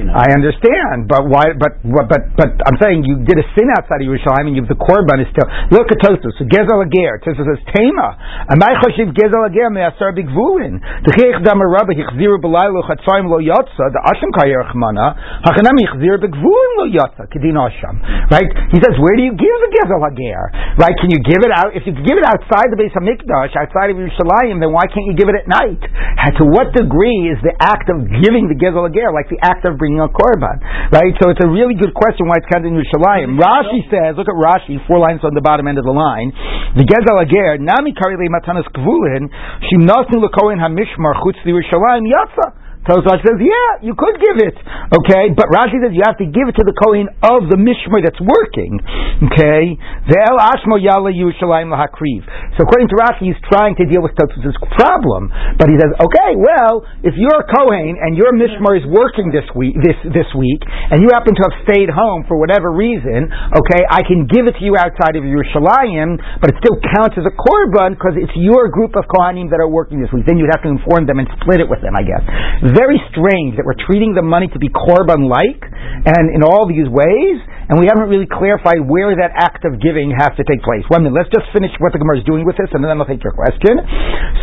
you 0.00 0.08
know. 0.08 0.16
I 0.16 0.32
understand, 0.32 1.12
but 1.12 1.28
why? 1.28 1.52
But 1.52 1.76
but 1.84 2.08
but, 2.08 2.22
but 2.40 2.50
I'm 2.64 2.80
saying 2.80 3.04
you 3.04 3.20
did 3.20 3.36
a 3.36 3.44
sin 3.52 3.68
outside 3.76 4.00
of 4.00 4.08
Yerushalayim, 4.08 4.48
and 4.48 4.56
you 4.56 4.64
the 4.64 4.80
korban 4.80 5.20
is 5.20 5.28
still. 5.28 5.44
Look 5.68 5.92
at 5.92 6.00
Tosfos. 6.00 6.32
So 6.40 6.48
Gezel 6.48 6.80
Ager. 6.88 7.20
Tosfos 7.20 7.44
says 7.44 7.60
Tema. 7.68 8.16
Amay 8.48 8.80
choshiv 8.80 9.12
Gezel 9.12 9.44
Ager 9.44 9.68
me'asar 9.68 10.16
bigvulin. 10.16 10.80
T'chiich 11.04 11.44
dam 11.44 11.60
rabba 11.60 11.92
hichziru 11.92 12.40
b'laylo 12.40 12.80
chatzayim 12.88 13.28
lo 13.28 13.44
yotza. 13.44 13.92
The 13.92 14.00
asham 14.08 14.32
kayerach 14.32 14.72
mana. 14.72 15.12
Hachanam 15.44 15.76
hichziru 15.76 16.16
bigvulin 16.16 16.72
lo 16.80 16.88
yotza. 16.88 17.28
Kedin 17.28 17.60
asham. 17.60 18.00
Right? 18.32 18.48
He 18.72 18.80
says, 18.80 18.96
where 18.96 19.20
do 19.20 19.22
you 19.28 19.36
give 19.36 19.56
the 19.68 19.70
Gezel 19.76 20.00
Ager? 20.00 20.80
Right? 20.80 20.96
Can 20.96 21.12
you 21.12 21.20
give 21.20 21.44
it 21.44 21.52
out? 21.52 21.76
If 21.76 21.84
you 21.84 21.92
give 21.92 22.16
it 22.16 22.24
outside 22.24 22.72
the 22.72 22.80
base 22.80 22.96
of 22.96 23.04
Mikdash, 23.04 23.52
outside 23.52 23.81
of 23.90 23.96
Yerushalayim, 23.98 24.62
then 24.62 24.70
why 24.70 24.86
can't 24.86 25.08
you 25.08 25.16
give 25.18 25.26
it 25.26 25.34
at 25.34 25.50
night? 25.50 25.82
To 26.38 26.44
what 26.46 26.70
degree 26.70 27.32
is 27.32 27.40
the 27.42 27.56
act 27.58 27.90
of 27.90 28.06
giving 28.06 28.46
the 28.46 28.54
Gezel 28.54 28.86
Ager 28.86 29.10
like 29.10 29.26
the 29.26 29.42
act 29.42 29.66
of 29.66 29.74
bringing 29.80 29.98
a 29.98 30.06
korban? 30.06 30.62
Right? 30.94 31.10
So 31.18 31.34
it's 31.34 31.42
a 31.42 31.50
really 31.50 31.74
good 31.74 31.92
question 31.96 32.30
why 32.30 32.38
it's 32.38 32.46
counted 32.46 32.70
in 32.70 32.78
Yerushalayim. 32.78 33.40
Rashi 33.40 33.82
says, 33.90 34.14
look 34.14 34.30
at 34.30 34.38
Rashi, 34.38 34.78
four 34.86 35.02
lines 35.02 35.26
on 35.26 35.34
the 35.34 35.42
bottom 35.42 35.66
end 35.66 35.82
of 35.82 35.84
the 35.88 35.94
line. 35.94 36.30
The 36.78 36.86
Gezel 36.86 37.18
Ager, 37.26 37.58
Nami 37.58 37.92
Karili 37.96 38.30
Matanas 38.30 38.68
Kvulin, 38.70 39.26
Shimnosnu 39.72 40.22
Lekohen 40.22 40.62
HaMishmar 40.62 41.18
Chutz 41.20 41.42
Yerushalayim 41.42 42.06
Yatza. 42.06 42.61
Tosfos 42.82 43.22
says, 43.22 43.38
yeah, 43.38 43.78
you 43.78 43.94
could 43.94 44.18
give 44.18 44.42
it, 44.42 44.58
okay, 44.90 45.30
but 45.38 45.46
Rashi 45.54 45.78
says 45.78 45.94
you 45.94 46.02
have 46.02 46.18
to 46.18 46.26
give 46.26 46.50
it 46.50 46.58
to 46.58 46.66
the 46.66 46.74
Kohen 46.74 47.06
of 47.22 47.46
the 47.46 47.54
Mishmar 47.54 48.02
that's 48.02 48.18
working, 48.18 48.82
okay. 49.30 49.78
Ve'el 50.10 50.34
ashmo 50.42 50.82
yala 50.82 51.14
Yerushalayim 51.14 51.70
lahakriv. 51.70 52.26
So 52.58 52.66
according 52.66 52.90
to 52.90 52.98
Rashi, 52.98 53.30
he's 53.30 53.42
trying 53.46 53.78
to 53.78 53.86
deal 53.86 54.02
with 54.02 54.18
Tosfos' 54.18 54.58
problem, 54.74 55.30
but 55.62 55.70
he 55.70 55.78
says, 55.78 55.94
okay, 55.94 56.34
well, 56.34 56.82
if 57.06 57.14
you're 57.14 57.38
a 57.38 57.46
Kohen 57.54 58.02
and 58.02 58.18
your 58.18 58.34
Mishmar 58.34 58.74
is 58.74 58.86
working 58.90 59.30
this 59.30 59.46
week, 59.54 59.78
this 59.78 59.94
this 60.10 60.26
week, 60.34 60.66
and 60.66 61.06
you 61.06 61.14
happen 61.14 61.38
to 61.38 61.42
have 61.46 61.54
stayed 61.62 61.86
home 61.86 62.26
for 62.26 62.34
whatever 62.34 62.74
reason, 62.74 63.30
okay, 63.30 63.86
I 63.86 64.02
can 64.02 64.26
give 64.26 64.50
it 64.50 64.58
to 64.58 64.62
you 64.66 64.74
outside 64.74 65.14
of 65.14 65.22
Yerushalayim, 65.22 66.18
but 66.42 66.50
it 66.50 66.58
still 66.58 66.82
counts 66.98 67.14
as 67.14 67.30
a 67.30 67.34
korban 67.38 67.94
because 67.94 68.18
it's 68.18 68.34
your 68.34 68.66
group 68.74 68.98
of 68.98 69.06
Kohanim 69.06 69.54
that 69.54 69.62
are 69.62 69.70
working 69.70 70.02
this 70.02 70.10
week. 70.10 70.26
Then 70.26 70.34
you'd 70.34 70.50
have 70.50 70.66
to 70.66 70.72
inform 70.74 71.06
them 71.06 71.22
and 71.22 71.30
split 71.38 71.62
it 71.62 71.70
with 71.70 71.78
them, 71.78 71.94
I 71.94 72.02
guess 72.02 72.71
very 72.74 72.98
strange 73.12 73.56
that 73.56 73.64
we're 73.64 73.78
treating 73.86 74.16
the 74.16 74.24
money 74.24 74.48
to 74.52 74.58
be 74.58 74.68
korban 74.68 75.28
like, 75.28 75.62
and 76.04 76.34
in 76.34 76.42
all 76.42 76.66
these 76.66 76.88
ways, 76.88 77.38
and 77.70 77.78
we 77.78 77.86
haven't 77.88 78.10
really 78.10 78.28
clarified 78.28 78.82
where 78.84 79.14
that 79.16 79.32
act 79.32 79.64
of 79.64 79.80
giving 79.80 80.12
has 80.12 80.34
to 80.36 80.44
take 80.44 80.60
place. 80.60 80.84
One 80.92 81.06
minute, 81.06 81.16
let's 81.16 81.32
just 81.32 81.48
finish 81.54 81.70
what 81.78 81.94
the 81.94 82.00
Gemara 82.02 82.20
is 82.20 82.26
doing 82.26 82.44
with 82.44 82.58
this, 82.58 82.68
and 82.74 82.84
then 82.84 82.92
I'll 82.98 83.08
take 83.08 83.22
your 83.22 83.32
question. 83.32 83.80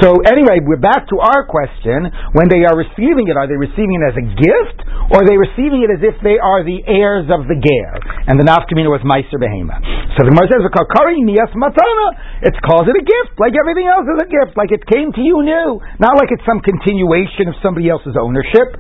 So 0.02 0.18
anyway, 0.26 0.64
we're 0.64 0.82
back 0.82 1.06
to 1.12 1.18
our 1.20 1.46
question. 1.46 2.10
When 2.34 2.48
they 2.48 2.64
are 2.66 2.74
receiving 2.74 3.28
it, 3.28 3.36
are 3.36 3.46
they 3.46 3.60
receiving 3.60 4.02
it 4.02 4.06
as 4.10 4.18
a 4.18 4.26
gift, 4.26 4.78
or 5.14 5.22
are 5.22 5.28
they 5.28 5.38
receiving 5.38 5.84
it 5.84 5.92
as 5.94 6.02
if 6.02 6.16
they 6.26 6.40
are 6.40 6.64
the 6.64 6.80
heirs 6.88 7.28
of 7.30 7.46
the 7.46 7.60
ger? 7.60 7.90
And 8.26 8.40
the 8.40 8.48
nafkamina 8.48 8.90
was 8.90 9.04
Meiser 9.04 9.38
Behema. 9.38 9.78
So 10.18 10.26
the 10.26 10.32
Gemara 10.32 10.48
says, 10.50 10.64
"Kakari 10.72 11.22
niyas 11.22 11.54
matana." 11.54 12.08
It 12.42 12.56
calls 12.64 12.88
it 12.88 12.96
a 12.96 13.04
gift, 13.04 13.36
like 13.38 13.54
everything 13.60 13.86
else 13.92 14.08
is 14.08 14.20
a 14.24 14.30
gift, 14.32 14.56
like 14.56 14.72
it 14.72 14.86
came 14.88 15.12
to 15.12 15.22
you 15.22 15.44
new, 15.44 15.82
not 16.00 16.16
like 16.16 16.32
it's 16.32 16.46
some 16.48 16.64
continuation 16.64 17.52
of 17.52 17.56
somebody 17.62 17.92
else's 17.92 18.16
ownership. 18.20 18.76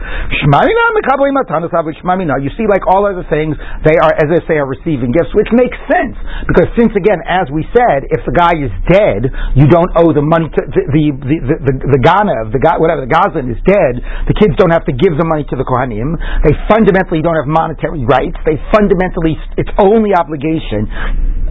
You 2.39 2.51
see, 2.55 2.67
like 2.67 2.83
all 2.87 3.07
other 3.07 3.25
things, 3.31 3.55
they 3.87 3.97
are 3.97 4.13
as 4.19 4.27
they 4.29 4.41
say 4.45 4.59
are 4.59 4.67
receiving 4.67 5.11
gifts, 5.15 5.31
which 5.33 5.49
makes 5.55 5.77
sense 5.87 6.15
because 6.47 6.67
since 6.75 6.91
again, 6.95 7.23
as 7.25 7.47
we 7.49 7.63
said, 7.71 8.05
if 8.11 8.21
the 8.27 8.35
guy 8.35 8.55
is 8.59 8.71
dead, 8.91 9.31
you 9.55 9.65
don't 9.67 9.91
owe 9.97 10.11
the 10.11 10.23
money 10.23 10.51
to 10.51 10.61
the 10.67 10.83
the 10.91 11.03
the, 11.23 11.55
the, 11.59 11.73
the 11.97 12.01
Ghana, 12.03 12.51
the 12.51 12.59
whatever 12.77 13.07
the 13.07 13.11
Gazan 13.11 13.47
is 13.49 13.59
dead. 13.65 14.03
The 14.27 14.35
kids 14.35 14.55
don't 14.59 14.71
have 14.75 14.85
to 14.85 14.93
give 14.93 15.15
the 15.15 15.25
money 15.25 15.47
to 15.49 15.55
the 15.55 15.65
Kohanim. 15.65 16.15
They 16.43 16.53
fundamentally 16.67 17.23
don't 17.23 17.39
have 17.39 17.47
monetary 17.47 18.03
rights. 18.05 18.37
They 18.43 18.59
fundamentally 18.75 19.39
its 19.57 19.71
only 19.79 20.11
obligation 20.15 21.48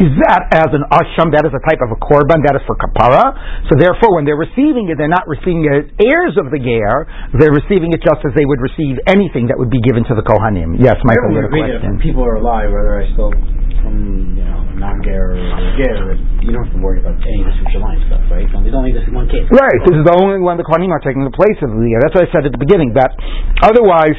is 0.00 0.12
that 0.24 0.48
as 0.56 0.72
an 0.72 0.88
asham, 0.88 1.28
that 1.36 1.44
is 1.44 1.52
a 1.52 1.62
type 1.68 1.84
of 1.84 1.92
a 1.92 1.98
korban, 2.00 2.40
that 2.48 2.56
is 2.56 2.64
for 2.64 2.72
kapara. 2.80 3.36
So 3.68 3.76
therefore, 3.76 4.16
when 4.16 4.24
they're 4.24 4.40
receiving 4.40 4.88
it, 4.88 4.96
they're 4.96 5.12
not 5.12 5.28
receiving 5.28 5.68
it 5.68 5.72
as 5.72 5.86
heirs 6.00 6.34
of 6.40 6.48
the 6.48 6.56
ger, 6.56 7.04
they're 7.36 7.52
receiving 7.52 7.92
it 7.92 8.00
just 8.00 8.24
as 8.24 8.32
they 8.32 8.48
would 8.48 8.64
receive 8.64 8.96
anything 9.04 9.52
that 9.52 9.60
would 9.60 9.68
be 9.68 9.84
given 9.84 10.08
to 10.08 10.16
the 10.16 10.24
kohanim. 10.24 10.80
Yes, 10.80 10.96
Michael, 11.04 11.36
you 11.36 11.44
question. 11.52 12.00
People 12.00 12.24
are 12.24 12.40
alive, 12.40 12.72
whether 12.72 13.04
I 13.04 13.12
stole 13.12 13.36
from 13.84 14.38
you 14.38 14.46
know 14.46 14.64
non-ger 14.80 15.36
or 15.36 15.60
ger, 15.76 16.16
you 16.40 16.56
don't 16.56 16.64
have 16.64 16.72
to 16.72 16.80
worry 16.80 17.04
about 17.04 17.20
any 17.20 17.44
of 17.44 17.52
this 17.52 17.58
Yerushalayim 17.60 18.00
stuff, 18.08 18.24
right? 18.32 18.48
There's 18.48 18.78
only 18.78 18.96
this 18.96 19.04
one 19.12 19.28
case. 19.28 19.44
Right. 19.52 19.80
This 19.84 20.00
is 20.00 20.04
the 20.08 20.16
only 20.16 20.40
one 20.40 20.56
the 20.56 20.64
kohanim 20.64 20.88
are 20.88 21.04
taking 21.04 21.28
the 21.28 21.34
place 21.34 21.60
of 21.60 21.68
the 21.68 21.84
ger. 21.84 22.00
That's 22.00 22.16
what 22.16 22.24
I 22.24 22.30
said 22.32 22.48
at 22.48 22.52
the 22.56 22.62
beginning. 22.62 22.96
That 22.96 23.12
otherwise, 23.60 24.16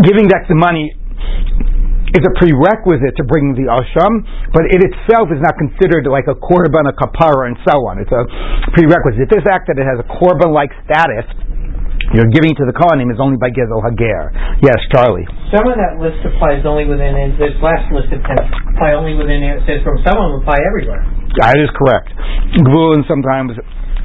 giving 0.00 0.24
back 0.32 0.48
the 0.48 0.56
money 0.56 0.96
is 2.16 2.22
a 2.24 2.32
prerequisite 2.40 3.16
to 3.20 3.24
bringing 3.28 3.52
the 3.58 3.68
asham, 3.68 4.24
but 4.54 4.64
it 4.72 4.80
itself 4.80 5.28
is 5.28 5.40
not 5.44 5.58
considered 5.60 6.08
like 6.08 6.24
a 6.30 6.36
korban, 6.36 6.88
a 6.88 6.94
kapara, 6.96 7.52
and 7.52 7.56
so 7.68 7.84
on. 7.84 8.00
It's 8.00 8.12
a 8.12 8.24
prerequisite. 8.72 9.28
This 9.28 9.44
act 9.44 9.68
that 9.68 9.76
it 9.76 9.84
has 9.84 10.00
a 10.00 10.06
korban-like 10.08 10.72
status, 10.88 11.28
you're 12.16 12.32
giving 12.32 12.56
to 12.56 12.64
the 12.64 12.72
Kohanim 12.72 13.12
is 13.12 13.20
only 13.20 13.36
by 13.36 13.52
Gezel 13.52 13.84
Hager. 13.84 14.32
Yes, 14.64 14.80
Charlie. 14.88 15.28
Some 15.52 15.68
of 15.68 15.76
that 15.76 16.00
list 16.00 16.24
applies 16.24 16.64
only 16.64 16.88
within, 16.88 17.12
and 17.12 17.36
this 17.36 17.52
last 17.60 17.84
list 17.92 18.08
apply 18.16 18.96
only 18.96 19.12
within, 19.12 19.44
it 19.44 19.60
says 19.68 19.84
from 19.84 20.00
someone 20.00 20.32
will 20.32 20.40
apply 20.40 20.56
everywhere. 20.64 21.04
That 21.36 21.60
is 21.60 21.68
correct. 21.76 22.08
Gvulin 22.64 23.04
sometimes 23.04 23.52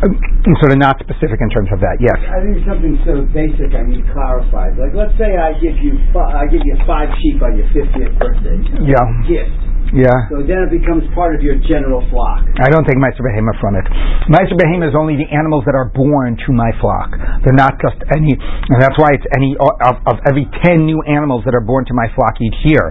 uh, 0.04 0.54
sort 0.60 0.72
of 0.76 0.80
not 0.84 1.00
specific 1.00 1.39
in 1.39 1.50
terms 1.56 1.72
of 1.72 1.80
that. 1.80 1.98
Yes. 2.04 2.20
I 2.28 2.44
think 2.44 2.60
something 2.68 2.96
so 3.08 3.24
basic 3.32 3.72
I 3.72 3.84
need 3.88 4.04
clarified. 4.12 4.76
Like, 4.76 4.92
let's 4.94 5.16
say 5.16 5.39
I 5.39 5.56
give 5.63 5.80
you 5.80 5.96
fi- 6.12 6.44
I 6.44 6.46
give 6.52 6.62
you 6.68 6.76
five 6.86 7.08
sheep 7.24 7.39
on 7.42 7.56
your 7.56 7.68
fiftieth 7.72 8.13
birthday. 8.20 8.60
Yeah. 8.84 9.04
Gift. 9.26 9.56
Yeah. 9.93 10.10
So 10.34 10.41
then 10.41 10.65
it 10.65 10.73
becomes 10.73 11.06
part 11.13 11.38
of 11.38 11.45
your 11.45 11.53
general 11.69 12.01
flock. 12.10 12.41
I 12.58 12.73
don't 12.73 12.82
take 12.82 12.97
Meister 12.97 13.21
Behema 13.21 13.53
from 13.62 13.77
it. 13.77 13.86
Meister 14.25 14.58
Behema 14.58 14.89
is 14.89 14.95
only 14.97 15.13
the 15.21 15.29
animals 15.29 15.62
that 15.69 15.77
are 15.77 15.93
born 15.93 16.34
to 16.34 16.49
my 16.49 16.73
flock. 16.82 17.13
They're 17.45 17.53
not 17.53 17.77
just 17.77 18.01
any, 18.17 18.34
and 18.34 18.77
that's 18.82 18.97
why 18.97 19.13
it's 19.13 19.27
any 19.38 19.53
of, 19.62 19.95
of 20.10 20.17
every 20.25 20.49
ten 20.65 20.89
new 20.89 20.97
animals 21.06 21.45
that 21.45 21.53
are 21.53 21.62
born 21.62 21.86
to 21.86 21.93
my 21.93 22.10
flock 22.17 22.41
each 22.41 22.58
year. 22.65 22.89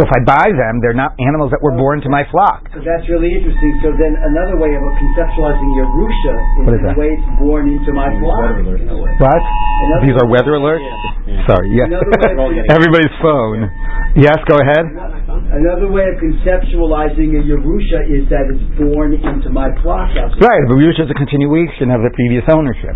So 0.00 0.08
if 0.08 0.10
I 0.16 0.24
buy 0.24 0.48
them, 0.48 0.80
they're 0.80 0.96
not 0.96 1.12
animals 1.20 1.52
that 1.52 1.60
were 1.60 1.76
born 1.76 2.00
to 2.02 2.08
my 2.08 2.24
flock. 2.32 2.64
So 2.72 2.80
that's 2.80 3.04
really 3.12 3.28
interesting. 3.28 3.72
So 3.84 3.92
then 4.00 4.16
another 4.16 4.56
way 4.56 4.72
of 4.72 4.80
conceptualizing 4.96 5.68
Yerusha 5.76 6.32
is, 6.32 6.64
What 6.64 6.74
is 6.74 6.80
the 6.80 6.88
that? 6.92 6.96
way 6.96 7.12
it's 7.12 7.28
born 7.36 7.68
into 7.68 7.92
my 7.92 8.08
flock. 8.24 8.56
In 8.56 8.88
a 8.88 8.96
way. 8.96 9.12
What? 9.20 9.42
other 9.44 10.00
These 10.08 10.16
are 10.16 10.26
weather 10.32 10.56
alerts. 10.56 10.80
Yeah. 11.28 11.44
Sorry. 11.44 11.68
Yes. 11.76 11.92
Another 11.92 12.08
way 12.48 12.56
of- 12.64 12.72
Everybody's 12.72 13.14
phone. 13.20 13.68
Yes. 14.16 14.40
Go 14.48 14.56
ahead. 14.64 15.27
Another 15.48 15.88
way 15.88 16.04
of 16.04 16.20
conceptualizing 16.20 17.40
a 17.40 17.42
Yerusha 17.42 18.04
is 18.04 18.28
that 18.28 18.52
it's 18.52 18.60
born 18.76 19.16
into 19.16 19.48
my 19.48 19.72
flock. 19.80 20.12
That's 20.12 20.36
Right, 20.44 20.60
but 20.68 20.76
Yerusha 20.76 21.08
is 21.08 21.12
a 21.12 21.16
continuation 21.16 21.88
of 21.88 22.04
the 22.04 22.12
previous 22.12 22.44
ownership. 22.52 22.92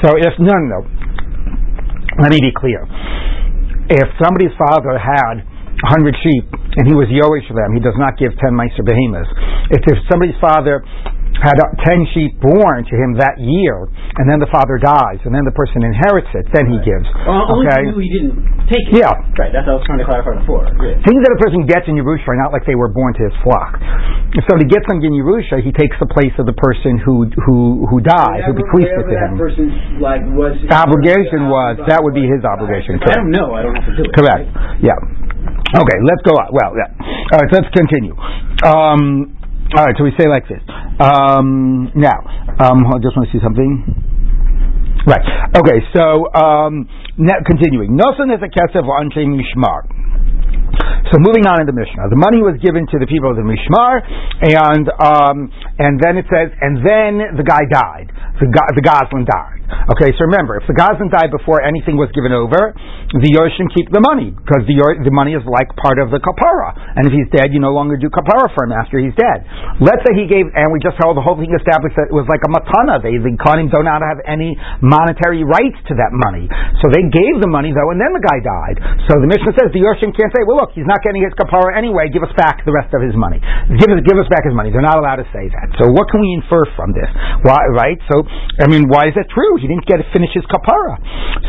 So 0.00 0.16
if 0.16 0.32
no, 0.40 0.48
no, 0.48 0.80
no. 0.80 0.80
Let 2.24 2.32
me 2.32 2.40
be 2.40 2.56
clear. 2.56 2.88
If 3.92 4.08
somebody's 4.16 4.54
father 4.56 4.96
had 4.96 5.44
hundred 5.84 6.16
sheep 6.24 6.48
and 6.80 6.88
he 6.88 6.96
was 6.96 7.12
Yoish 7.12 7.44
for 7.52 7.56
them, 7.58 7.76
he 7.76 7.82
does 7.84 7.98
not 8.00 8.16
give 8.16 8.32
ten 8.40 8.56
Meiser 8.56 8.80
behemoths. 8.80 9.28
If, 9.68 9.84
if 9.84 9.98
somebody's 10.08 10.38
father 10.40 10.80
had 11.36 11.58
uh, 11.60 11.74
ten 11.84 12.06
sheep 12.14 12.38
born 12.40 12.86
to 12.86 12.94
him 12.94 13.18
that 13.18 13.36
year, 13.36 13.84
and 14.16 14.24
then 14.24 14.38
the 14.38 14.48
father 14.48 14.78
dies, 14.78 15.20
and 15.26 15.34
then 15.34 15.44
the 15.44 15.52
person 15.52 15.82
inherits 15.82 16.30
it, 16.32 16.46
then 16.54 16.70
he 16.70 16.78
gives. 16.80 17.04
Well, 17.26 17.50
only 17.50 17.68
okay? 17.68 17.90
if 17.90 17.98
he 17.98 18.08
didn't 18.08 18.53
Yeah. 18.90 19.10
Right, 19.38 19.50
that's 19.54 19.66
what 19.66 19.74
I 19.74 19.78
was 19.80 19.86
trying 19.86 20.00
to 20.02 20.08
clarify 20.08 20.38
before. 20.40 20.64
Yeah. 20.80 20.98
Things 21.02 21.20
that 21.22 21.32
a 21.34 21.40
person 21.40 21.66
gets 21.66 21.86
in 21.86 21.94
Yerusha 21.98 22.26
are 22.30 22.38
not 22.38 22.50
like 22.54 22.66
they 22.66 22.78
were 22.78 22.90
born 22.90 23.14
to 23.18 23.22
his 23.26 23.34
flock. 23.42 23.78
If 24.34 24.42
somebody 24.50 24.66
gets 24.66 24.86
something 24.90 25.04
in 25.04 25.14
Yerusha, 25.14 25.62
he 25.62 25.70
takes 25.70 25.94
the 26.02 26.10
place 26.10 26.34
of 26.38 26.46
the 26.46 26.56
person 26.58 26.98
who 26.98 27.30
who 27.46 27.86
who 27.86 28.02
died, 28.02 28.46
who 28.46 28.54
bequeathed 28.54 28.90
it 28.90 29.06
to 29.06 29.16
him. 29.16 29.38
person's 29.38 29.74
like 30.02 30.22
was 30.34 30.58
Obligation 30.70 31.46
was 31.52 31.78
that 31.86 32.02
would 32.02 32.14
be 32.14 32.26
his 32.26 32.42
obligation. 32.42 32.98
I 33.02 33.18
don't 33.18 33.30
know, 33.30 33.54
I 33.54 33.62
don't 33.62 33.76
have 33.78 33.86
to 33.86 33.94
do 33.94 34.04
it. 34.06 34.14
Correct. 34.14 34.46
right? 34.50 34.82
Yeah. 34.82 34.98
Okay, 35.74 35.98
let's 36.06 36.22
go 36.22 36.34
on. 36.38 36.50
Well, 36.54 36.72
yeah. 36.78 36.90
All 36.98 37.38
right, 37.42 37.48
so 37.50 37.54
let's 37.60 37.72
continue. 37.74 38.14
Um, 38.64 39.34
all 39.76 39.84
right, 39.84 39.94
so 39.98 40.04
we 40.04 40.12
say 40.18 40.28
like 40.28 40.46
this. 40.46 40.62
Um, 41.00 41.90
now, 41.96 42.20
um, 42.62 42.86
I 42.86 42.98
just 43.02 43.16
want 43.16 43.26
to 43.26 43.32
see 43.34 43.42
something. 43.42 44.13
Right. 45.06 45.20
Okay, 45.56 45.84
so 45.92 46.32
um, 46.32 46.88
now 47.18 47.36
continuing. 47.44 47.92
Nosan 47.92 48.32
is 48.32 48.40
a 48.40 48.48
kesef 48.48 48.84
anshe 48.88 49.20
mishmar. 49.20 49.84
So 51.12 51.20
moving 51.20 51.44
on 51.46 51.60
in 51.60 51.66
the 51.68 51.76
Mishnah, 51.76 52.08
the 52.08 52.18
money 52.18 52.40
was 52.40 52.56
given 52.64 52.88
to 52.90 52.96
the 52.98 53.06
people 53.06 53.30
of 53.30 53.36
the 53.36 53.46
Mishmar, 53.46 54.00
and 54.40 54.88
um, 54.98 55.36
and 55.78 56.00
then 56.00 56.16
it 56.16 56.26
says, 56.32 56.48
and 56.58 56.80
then 56.80 57.36
the 57.36 57.44
guy 57.44 57.62
died, 57.68 58.08
the 58.40 58.48
ga- 58.48 58.72
the 58.72 58.82
Goslin 58.82 59.28
died. 59.28 59.64
Okay, 59.96 60.12
so 60.16 60.28
remember, 60.28 60.60
if 60.60 60.68
the 60.68 60.76
Gazan 60.76 61.08
died 61.08 61.32
before 61.32 61.64
anything 61.64 61.96
was 61.96 62.12
given 62.12 62.36
over, 62.36 62.76
the 63.16 63.30
Yoshim 63.32 63.68
keep 63.72 63.88
the 63.92 64.00
money 64.00 64.32
because 64.32 64.64
the 64.68 64.76
the 65.04 65.12
money 65.12 65.32
is 65.32 65.40
like 65.48 65.72
part 65.80 65.96
of 65.96 66.12
the 66.12 66.20
kapara. 66.20 66.76
And 66.96 67.08
if 67.08 67.12
he's 67.16 67.28
dead, 67.32 67.48
you 67.52 67.64
no 67.64 67.72
longer 67.72 67.96
do 67.96 68.12
kapara 68.12 68.52
for 68.52 68.68
him 68.68 68.76
after 68.76 69.00
he's 69.00 69.16
dead. 69.16 69.44
Let's 69.80 70.04
say 70.04 70.12
he 70.20 70.28
gave, 70.28 70.52
and 70.52 70.68
we 70.68 70.78
just 70.84 71.00
held 71.00 71.16
the 71.16 71.24
whole 71.24 71.40
thing 71.40 71.48
established 71.52 71.96
that 71.96 72.12
it 72.12 72.16
was 72.16 72.28
like 72.28 72.44
a 72.44 72.50
matana. 72.52 73.00
They 73.00 73.16
the 73.16 73.32
Kohanim 73.40 73.72
don't 73.72 73.88
not 73.88 74.04
have 74.04 74.20
any 74.28 74.52
monetary 74.84 75.42
rights 75.48 75.80
to 75.88 75.96
that 75.96 76.12
money, 76.12 76.44
so 76.84 76.92
they 76.92 77.04
gave 77.08 77.40
the 77.40 77.48
money 77.48 77.72
though, 77.72 77.88
and 77.88 77.96
then 77.96 78.12
the 78.12 78.24
guy 78.24 78.38
died. 78.44 78.76
So 79.08 79.16
the 79.16 79.28
Mishnah 79.28 79.56
says 79.56 79.72
the 79.72 79.80
Yoshim 79.80 80.12
can't 80.12 80.32
say, 80.32 80.43
well, 80.46 80.62
look, 80.64 80.72
he's 80.76 80.88
not 80.88 81.02
getting 81.02 81.24
his 81.24 81.32
kapara 81.34 81.74
anyway. 81.74 82.08
Give 82.12 82.22
us 82.22 82.32
back 82.38 82.62
the 82.62 82.72
rest 82.72 82.92
of 82.94 83.00
his 83.00 83.16
money. 83.16 83.40
Give 83.40 83.90
us 83.90 84.00
give 84.04 84.16
us 84.20 84.28
back 84.30 84.44
his 84.46 84.54
money. 84.54 84.70
They're 84.70 84.84
not 84.84 85.00
allowed 85.00 85.20
to 85.24 85.28
say 85.34 85.48
that. 85.48 85.66
So 85.80 85.90
what 85.90 86.08
can 86.12 86.20
we 86.20 86.30
infer 86.36 86.64
from 86.78 86.92
this? 86.94 87.08
Why, 87.42 87.60
right? 87.72 87.98
So 88.12 88.22
I 88.60 88.68
mean, 88.68 88.86
why 88.86 89.08
is 89.10 89.14
that 89.16 89.28
true? 89.32 89.56
He 89.58 89.66
didn't 89.66 89.88
get 89.88 89.98
to 89.98 90.06
finish 90.12 90.30
his 90.36 90.44
kapara. 90.46 90.96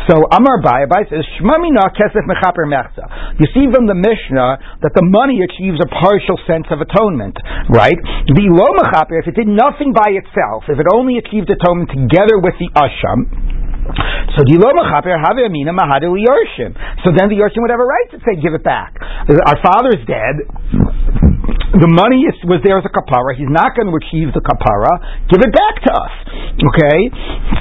So 0.08 0.24
Amar 0.32 0.62
Bai 0.62 0.84
says 1.08 1.24
Shmamina 1.38 1.92
kesef 1.94 2.24
mechaper 2.26 2.66
mechza. 2.66 3.04
You 3.38 3.46
see 3.52 3.66
from 3.72 3.86
the 3.86 3.96
Mishnah 3.96 4.80
that 4.82 4.92
the 4.94 5.04
money 5.04 5.42
achieves 5.42 5.78
a 5.82 5.88
partial 5.88 6.38
sense 6.46 6.66
of 6.70 6.80
atonement, 6.80 7.36
right? 7.68 7.98
The 8.26 8.46
lo 8.52 8.70
mechaper, 8.76 9.18
if 9.18 9.26
it 9.26 9.34
did 9.34 9.48
nothing 9.48 9.92
by 9.92 10.14
itself, 10.14 10.64
if 10.68 10.78
it 10.78 10.86
only 10.92 11.18
achieved 11.18 11.50
atonement 11.50 11.90
together 11.90 12.38
with 12.38 12.54
the 12.62 12.70
asham. 12.76 13.26
So 14.34 14.42
So 14.42 14.52
then 17.14 17.28
the 17.30 17.38
Yorshim 17.38 17.62
would 17.62 17.70
have 17.70 17.80
a 17.80 17.86
right 17.86 18.08
to 18.10 18.18
say, 18.26 18.34
give 18.42 18.52
it 18.52 18.64
back. 18.66 18.75
Our 19.46 19.58
father's 19.62 20.04
dead 20.06 20.46
the 21.74 21.90
money 21.90 22.22
is, 22.22 22.38
was 22.46 22.62
there 22.62 22.78
as 22.78 22.86
a 22.86 22.92
kapara. 22.94 23.34
He's 23.34 23.50
not 23.50 23.74
going 23.74 23.90
to 23.90 23.96
achieve 23.98 24.30
the 24.30 24.42
kapara. 24.44 25.26
Give 25.26 25.42
it 25.42 25.50
back 25.50 25.82
to 25.82 25.90
us. 25.90 26.14
Okay? 26.56 26.98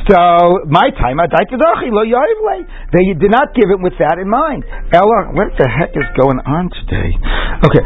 So, 0.05 0.61
my 0.69 0.93
time, 1.01 1.17
they 1.17 1.33
did 3.17 3.31
not 3.33 3.57
give 3.57 3.73
it 3.73 3.81
with 3.81 3.97
that 3.97 4.21
in 4.21 4.29
mind. 4.29 4.61
Ella, 4.93 5.33
what 5.33 5.57
the 5.57 5.65
heck 5.65 5.97
is 5.97 6.05
going 6.13 6.37
on 6.45 6.69
today? 6.85 7.09
Okay. 7.65 7.81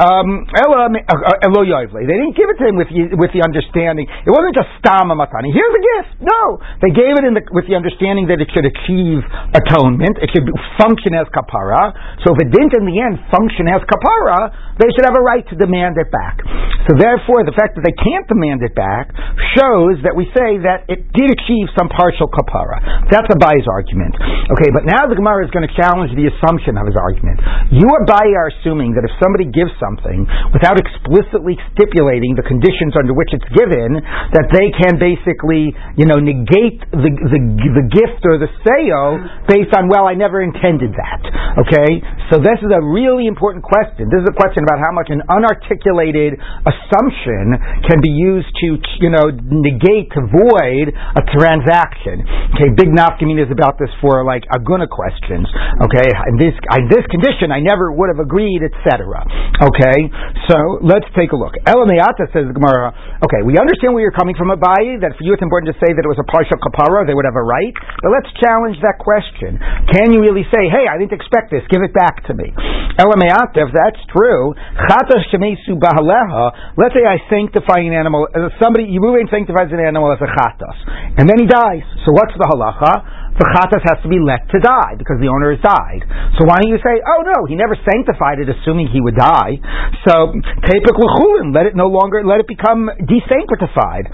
Um, 0.00 0.46
uh, 0.46 0.70
uh, 0.70 1.50
they 1.90 2.06
didn't 2.06 2.36
give 2.38 2.46
it 2.46 2.56
to 2.62 2.66
him 2.70 2.76
with, 2.78 2.88
with 3.18 3.32
the 3.34 3.42
understanding. 3.42 4.06
It 4.06 4.30
wasn't 4.30 4.54
just 4.54 4.70
stama 4.78 5.18
matani. 5.18 5.50
Here's 5.50 5.74
a 5.74 5.82
gift. 5.82 6.22
No. 6.22 6.62
They 6.78 6.94
gave 6.94 7.18
it 7.18 7.26
the, 7.26 7.42
with 7.50 7.66
the 7.66 7.74
understanding 7.74 8.30
that 8.30 8.38
it 8.38 8.48
should 8.54 8.68
achieve 8.68 9.26
atonement. 9.52 10.22
It 10.22 10.30
should 10.30 10.46
function 10.78 11.18
as 11.18 11.26
kapara. 11.34 11.90
So 12.22 12.32
if 12.36 12.46
it 12.46 12.54
didn't 12.54 12.72
in 12.78 12.86
the 12.86 12.96
end 13.02 13.18
function 13.34 13.66
as 13.66 13.79
kapara, 13.86 14.76
they 14.80 14.88
should 14.96 15.04
have 15.04 15.16
a 15.16 15.24
right 15.24 15.44
to 15.48 15.56
demand 15.56 16.00
it 16.00 16.08
back. 16.08 16.40
So 16.88 16.96
therefore, 16.96 17.44
the 17.44 17.52
fact 17.52 17.76
that 17.76 17.84
they 17.84 17.92
can't 17.92 18.24
demand 18.24 18.64
it 18.64 18.72
back 18.72 19.12
shows 19.52 20.00
that 20.02 20.16
we 20.16 20.24
say 20.32 20.56
that 20.64 20.88
it 20.88 21.12
did 21.12 21.28
achieve 21.28 21.68
some 21.76 21.92
partial 21.92 22.26
kapara. 22.32 22.80
That's 23.12 23.28
Abai's 23.28 23.68
argument. 23.68 24.16
Okay, 24.56 24.72
but 24.72 24.88
now 24.88 25.04
the 25.04 25.14
Gemara 25.14 25.44
is 25.44 25.52
going 25.52 25.68
to 25.68 25.74
challenge 25.76 26.16
the 26.16 26.32
assumption 26.32 26.80
of 26.80 26.88
his 26.88 26.96
argument. 26.96 27.38
You 27.68 27.86
Abai 28.02 28.32
are 28.32 28.48
assuming 28.56 28.96
that 28.96 29.04
if 29.04 29.12
somebody 29.20 29.46
gives 29.52 29.70
something 29.76 30.24
without 30.56 30.80
explicitly 30.80 31.60
stipulating 31.76 32.34
the 32.34 32.46
conditions 32.46 32.96
under 32.96 33.12
which 33.12 33.30
it's 33.36 33.46
given, 33.52 34.00
that 34.32 34.48
they 34.50 34.72
can 34.80 34.96
basically, 34.96 35.76
you 36.00 36.08
know, 36.08 36.18
negate 36.18 36.80
the, 36.90 37.10
the, 37.12 37.40
the 37.76 37.86
gift 37.92 38.24
or 38.24 38.40
the 38.40 38.50
sale 38.64 39.20
based 39.46 39.76
on, 39.76 39.92
well, 39.92 40.08
I 40.08 40.16
never 40.16 40.40
intended 40.40 40.96
that. 40.96 41.22
Okay? 41.60 42.00
So 42.32 42.40
this 42.40 42.58
is 42.64 42.70
a 42.72 42.82
really 42.82 43.28
important 43.28 43.62
question. 43.70 44.10
This 44.10 44.26
is 44.26 44.28
a 44.28 44.36
question 44.36 44.66
about 44.66 44.82
how 44.82 44.92
much 44.92 45.08
an 45.08 45.22
unarticulated 45.30 46.36
assumption 46.66 47.56
can 47.86 48.02
be 48.02 48.12
used 48.12 48.50
to, 48.62 48.78
you 49.00 49.10
know, 49.10 49.30
negate, 49.30 50.10
to 50.18 50.26
void 50.26 50.90
a 50.90 51.22
transaction. 51.34 52.22
Okay, 52.58 52.74
big 52.74 52.90
nafkamin 52.90 53.38
is 53.38 53.50
about 53.50 53.78
this 53.78 53.90
for 54.02 54.26
like 54.26 54.42
aguna 54.50 54.90
questions. 54.90 55.46
Okay, 55.82 56.06
in 56.30 56.36
this 56.36 56.54
in 56.76 56.86
this 56.90 57.06
condition, 57.10 57.50
I 57.50 57.62
never 57.62 57.90
would 57.94 58.10
have 58.10 58.20
agreed, 58.20 58.60
etc. 58.66 59.22
Okay, 59.62 59.98
so 60.50 60.82
let's 60.82 61.06
take 61.14 61.30
a 61.30 61.38
look. 61.38 61.54
Elameata 61.64 62.28
says 62.34 62.50
the 62.50 62.56
Gemara. 62.56 62.90
Okay, 63.22 63.46
we 63.46 63.56
understand 63.56 63.94
where 63.94 64.02
you're 64.02 64.16
coming 64.16 64.34
from, 64.34 64.50
Abayi. 64.50 64.98
That 65.00 65.14
for 65.14 65.22
you 65.22 65.32
it's 65.36 65.44
important 65.44 65.70
to 65.70 65.78
say 65.78 65.92
that 65.92 66.00
it 66.00 66.10
was 66.10 66.16
a 66.16 66.28
partial 66.28 66.56
kapara, 66.56 67.04
they 67.04 67.12
would 67.12 67.28
have 67.28 67.36
a 67.36 67.44
right. 67.44 67.72
But 68.00 68.10
let's 68.12 68.30
challenge 68.40 68.80
that 68.80 68.96
question. 68.96 69.60
Can 69.92 70.16
you 70.16 70.24
really 70.24 70.48
say, 70.48 70.68
hey, 70.68 70.88
I 70.88 70.96
didn't 70.96 71.12
expect 71.12 71.52
this, 71.52 71.60
give 71.68 71.84
it 71.84 71.92
back 71.92 72.24
to 72.28 72.32
me? 72.32 72.52
Elameata, 72.96 73.59
if 73.60 73.70
that's 73.70 74.00
true, 74.10 74.56
let's 76.80 76.94
say 76.96 77.04
I 77.04 77.16
sanctify 77.28 77.78
an 77.84 77.92
animal, 77.92 78.26
uh, 78.32 78.48
somebody, 78.56 78.88
Yeruvain 78.88 79.28
sanctifies 79.30 79.68
an 79.70 79.80
animal 79.80 80.10
as 80.12 80.20
a 80.24 80.30
chatas, 80.32 80.76
and 81.20 81.28
then 81.28 81.38
he 81.38 81.46
dies. 81.46 81.84
So 82.08 82.12
what's 82.16 82.32
the 82.34 82.48
halacha? 82.48 83.19
The 83.40 83.48
chatas 83.56 83.80
has 83.88 83.96
to 84.04 84.08
be 84.12 84.20
let 84.20 84.44
to 84.52 84.60
die 84.60 85.00
because 85.00 85.16
the 85.16 85.32
owner 85.32 85.56
has 85.56 85.62
died. 85.64 86.04
So 86.36 86.44
why 86.44 86.60
don't 86.60 86.68
you 86.68 86.76
say, 86.84 87.00
oh 87.00 87.24
no, 87.24 87.48
he 87.48 87.56
never 87.56 87.72
sanctified 87.88 88.36
it, 88.36 88.52
assuming 88.52 88.92
he 88.92 89.00
would 89.00 89.16
die. 89.16 89.56
So 90.04 90.36
tepik 90.68 90.92
l'chulin, 90.92 91.56
let 91.56 91.64
it 91.64 91.72
no 91.72 91.88
longer, 91.88 92.20
let 92.20 92.44
it 92.44 92.48
become 92.48 92.92
desanctified. 93.08 94.12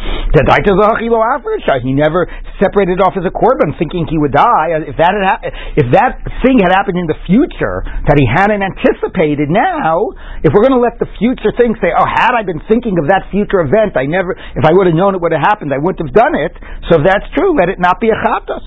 He 1.83 1.93
never 1.93 2.31
separated 2.62 3.03
off 3.03 3.19
as 3.19 3.27
a 3.27 3.35
korban, 3.35 3.75
thinking 3.79 4.07
he 4.07 4.19
would 4.19 4.33
die. 4.33 4.79
If 4.87 4.95
that 5.03 5.12
had 5.12 5.27
ha- 5.27 5.43
if 5.75 5.91
that 5.91 6.23
thing 6.47 6.62
had 6.62 6.71
happened 6.71 7.03
in 7.03 7.11
the 7.11 7.19
future 7.27 7.83
that 7.83 8.15
he 8.15 8.27
hadn't 8.31 8.62
anticipated, 8.62 9.51
now 9.51 10.15
if 10.47 10.55
we're 10.55 10.62
going 10.62 10.79
to 10.79 10.83
let 10.83 11.03
the 11.03 11.11
future 11.19 11.51
thing 11.59 11.75
say, 11.83 11.91
oh, 11.91 12.07
had 12.07 12.33
I 12.39 12.47
been 12.47 12.62
thinking 12.71 12.95
of 13.03 13.11
that 13.11 13.27
future 13.35 13.59
event, 13.59 13.99
I 13.99 14.07
never, 14.07 14.39
if 14.39 14.62
I 14.62 14.71
would 14.71 14.87
have 14.87 14.95
known 14.95 15.19
it 15.19 15.21
would 15.21 15.35
have 15.35 15.43
happened, 15.43 15.75
I 15.75 15.83
wouldn't 15.83 15.99
have 16.07 16.15
done 16.15 16.39
it. 16.39 16.55
So 16.89 17.01
if 17.01 17.03
that's 17.03 17.27
true, 17.35 17.57
let 17.59 17.69
it 17.69 17.83
not 17.83 17.99
be 17.99 18.15
a 18.15 18.19
chatas. 18.19 18.65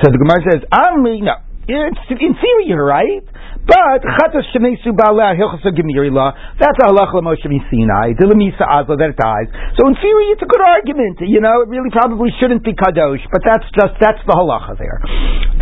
So 0.00 0.10
the 0.10 0.18
Gemara 0.18 0.40
says, 0.50 0.60
"Ami 0.72 1.20
no." 1.20 1.34
It's, 1.68 2.02
in 2.10 2.34
theory, 2.34 2.74
right. 2.74 3.22
But 3.62 4.02
chatas 4.02 4.42
shemesu 4.50 4.90
ba'aleh 4.90 5.38
hilchas 5.38 5.62
gemirila. 5.62 6.34
That's 6.58 6.74
a 6.82 6.90
halacha 6.90 7.22
Moshe 7.22 7.46
Sinai. 7.46 8.18
Dilamisa 8.18 8.66
azla 8.66 8.98
that 8.98 9.14
it 9.14 9.18
dies. 9.22 9.46
So 9.78 9.86
in 9.86 9.94
theory, 10.02 10.34
it's 10.34 10.42
a 10.42 10.50
good 10.50 10.58
argument. 10.58 11.22
You 11.22 11.38
know, 11.38 11.62
it 11.62 11.70
really 11.70 11.94
probably 11.94 12.34
shouldn't 12.42 12.66
be 12.66 12.74
kadosh, 12.74 13.22
but 13.30 13.46
that's 13.46 13.62
just 13.70 13.94
that's 14.02 14.18
the 14.26 14.34
halacha 14.34 14.74
there. 14.82 14.98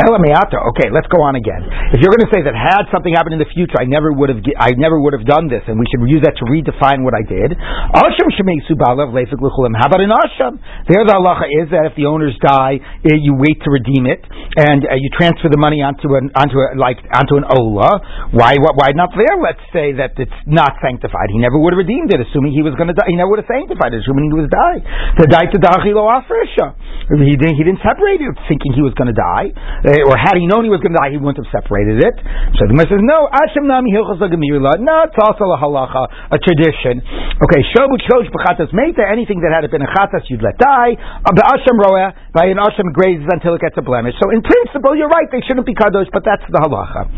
Elameata. 0.01 0.65
Okay, 0.73 0.89
let's 0.89 1.13
go 1.13 1.21
on 1.21 1.37
again. 1.37 1.61
If 1.93 2.01
you're 2.01 2.09
going 2.09 2.25
to 2.25 2.33
say 2.33 2.41
that 2.41 2.57
had 2.57 2.89
something 2.89 3.13
happened 3.13 3.37
in 3.37 3.43
the 3.45 3.53
future, 3.53 3.77
I 3.77 3.85
never 3.85 4.17
would 4.17 4.33
have 4.33 4.41
I 4.57 4.73
never 4.81 4.97
would 4.97 5.13
have 5.13 5.29
done 5.29 5.53
this, 5.53 5.61
and 5.69 5.77
we 5.77 5.85
should 5.93 6.01
use 6.09 6.25
that 6.25 6.41
to 6.41 6.49
redefine 6.49 7.05
what 7.05 7.13
I 7.13 7.21
did. 7.21 7.53
Asham 7.53 8.33
shemesu 8.33 8.81
ba'aleh. 8.81 9.13
How 9.13 9.93
about 9.93 10.01
an 10.01 10.09
asham? 10.09 10.57
There, 10.89 11.05
the 11.05 11.21
halacha 11.21 11.53
is 11.53 11.69
that 11.77 11.85
if 11.85 12.01
the 12.01 12.09
owners 12.09 12.33
die, 12.41 12.81
eh, 12.81 13.21
you 13.21 13.37
wait 13.37 13.61
to 13.61 13.69
redeem 13.69 14.09
it, 14.09 14.25
and 14.57 14.89
uh, 14.89 14.97
you 14.97 15.13
transfer 15.13 15.53
the 15.53 15.61
money 15.61 15.85
onto 16.01 16.17
an 16.17 16.33
onto 16.33 16.57
a, 16.57 16.73
like 16.81 16.97
onto 17.13 17.37
an 17.37 17.45
ola. 17.45 18.01
Why 18.33 18.57
why 18.57 18.97
not 18.97 19.13
there? 19.13 19.37
Let's 19.37 19.61
say 19.73 19.93
that 20.01 20.17
it's 20.17 20.41
not 20.49 20.73
sanctified. 20.81 21.29
He 21.29 21.39
never 21.39 21.61
would 21.61 21.77
have 21.77 21.83
redeemed 21.85 22.13
it, 22.13 22.21
assuming 22.25 22.57
he 22.57 22.65
was 22.65 22.73
going 22.81 22.89
to 22.89 22.97
die. 22.97 23.09
He 23.13 23.17
never 23.17 23.29
would 23.37 23.45
have 23.45 23.51
sanctified 23.51 23.93
it, 23.93 24.01
assuming 24.01 24.33
he 24.33 24.37
was 24.41 24.49
die. 24.49 24.81
The 25.21 25.29
die 25.29 25.49
to 25.53 25.59
dachilo 25.61 26.09
afresha. 26.09 26.73
He 27.21 27.37
didn't 27.37 27.61
he 27.61 27.65
didn't 27.67 27.85
separate 27.85 28.25
it, 28.25 28.33
thinking 28.49 28.73
he 28.73 28.85
was 28.85 28.97
going 28.97 29.13
to 29.13 29.19
die, 29.19 29.53
uh, 29.53 30.09
or 30.09 30.17
had 30.17 30.39
he 30.41 30.47
known 30.49 30.65
he 30.65 30.73
was 30.73 30.81
going 30.81 30.97
to 30.97 31.01
die, 31.03 31.13
he 31.13 31.19
wouldn't 31.21 31.43
have 31.43 31.51
separated 31.53 32.01
it. 32.01 32.17
So 32.57 32.65
the 32.65 32.73
Gemara 32.73 32.89
says 32.89 33.03
no. 33.05 33.29
Ashem 33.29 33.69
nami 33.69 33.93
hilchos 33.93 34.23
No, 34.23 34.97
it's 35.05 35.19
also 35.21 35.45
a 35.53 35.59
halacha, 35.59 36.33
a 36.33 36.39
tradition. 36.41 37.03
Okay, 37.43 37.61
shobu 37.75 37.99
chosh 38.09 38.31
b'chatas 38.31 38.71
meita. 38.73 39.05
Anything 39.05 39.43
that 39.43 39.53
had 39.53 39.67
been 39.69 39.83
a 39.83 39.91
chatas, 39.91 40.25
you'd 40.31 40.43
let 40.43 40.57
die. 40.57 40.97
Ba'ashem 41.27 41.77
roeh 41.77 42.15
by 42.33 42.47
an 42.47 42.63
ashem 42.63 42.95
grazes 42.95 43.27
until 43.29 43.59
it 43.59 43.61
gets 43.61 43.75
a 43.77 43.83
blemish. 43.83 44.15
So 44.23 44.31
in 44.31 44.43
principle, 44.43 44.95
you're 44.95 45.11
right. 45.11 45.27
They 45.31 45.43
shouldn't 45.47 45.67
be 45.67 45.75
kadosh, 45.81 46.13
but 46.13 46.21
that's 46.29 46.45
the 46.53 46.61
halacha. 46.61 47.09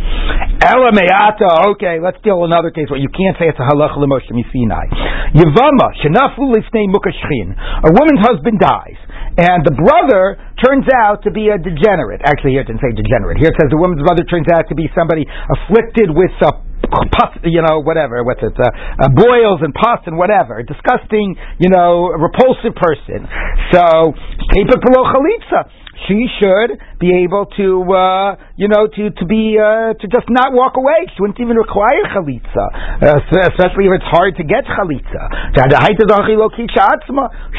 Ela 0.62 0.94
me'ata, 0.94 1.74
okay, 1.74 1.98
let's 1.98 2.22
deal 2.22 2.38
with 2.38 2.54
another 2.54 2.70
case 2.70 2.86
where 2.86 3.02
you 3.02 3.10
can't 3.10 3.34
say 3.42 3.50
it's 3.50 3.58
a 3.58 3.66
halacha 3.66 3.98
l'moshe 3.98 4.30
misinai. 4.30 4.86
Yevama, 5.34 5.90
shenafu 5.98 6.46
lifnei 6.54 6.86
mukashchin. 6.86 7.50
A 7.82 7.90
woman's 7.90 8.22
husband 8.22 8.62
dies, 8.62 9.00
and 9.42 9.66
the 9.66 9.74
brother 9.74 10.38
turns 10.62 10.86
out 10.94 11.26
to 11.26 11.30
be 11.30 11.50
a 11.50 11.58
degenerate. 11.58 12.22
Actually, 12.24 12.56
here 12.56 12.62
it 12.62 12.70
didn't 12.70 12.80
say 12.80 12.94
degenerate. 12.94 13.42
Here 13.42 13.50
it 13.50 13.58
says 13.58 13.68
the 13.68 13.80
woman's 13.80 14.02
brother 14.06 14.24
turns 14.24 14.46
out 14.54 14.70
to 14.70 14.76
be 14.78 14.86
somebody 14.94 15.26
afflicted 15.26 16.08
with 16.14 16.32
a 16.46 16.52
pus, 16.92 17.32
you 17.44 17.62
know, 17.62 17.80
whatever, 17.80 18.22
what's 18.24 18.42
it, 18.42 18.54
uh, 18.54 18.68
uh, 18.68 19.08
boils 19.14 19.60
and 19.62 19.72
pus 19.74 20.00
and 20.06 20.18
whatever, 20.18 20.62
disgusting, 20.62 21.34
you 21.58 21.70
know, 21.70 22.08
repulsive 22.14 22.74
person. 22.76 23.26
So, 23.72 24.14
chalitza 24.54 25.70
she 26.08 26.26
should 26.40 26.78
be 26.98 27.10
able 27.22 27.46
to, 27.58 27.66
uh, 27.90 28.36
you 28.56 28.66
know, 28.66 28.86
to 28.86 29.10
to 29.10 29.24
be 29.26 29.58
uh, 29.58 29.94
to 29.94 30.06
just 30.10 30.26
not 30.30 30.52
walk 30.52 30.74
away. 30.76 31.06
She 31.14 31.18
wouldn't 31.22 31.38
even 31.38 31.56
require 31.56 32.02
chalitza, 32.10 32.66
uh, 33.02 33.20
especially 33.54 33.86
if 33.90 34.02
it's 34.02 34.10
hard 34.10 34.36
to 34.38 34.44
get 34.44 34.64
chalitza. 34.66 35.22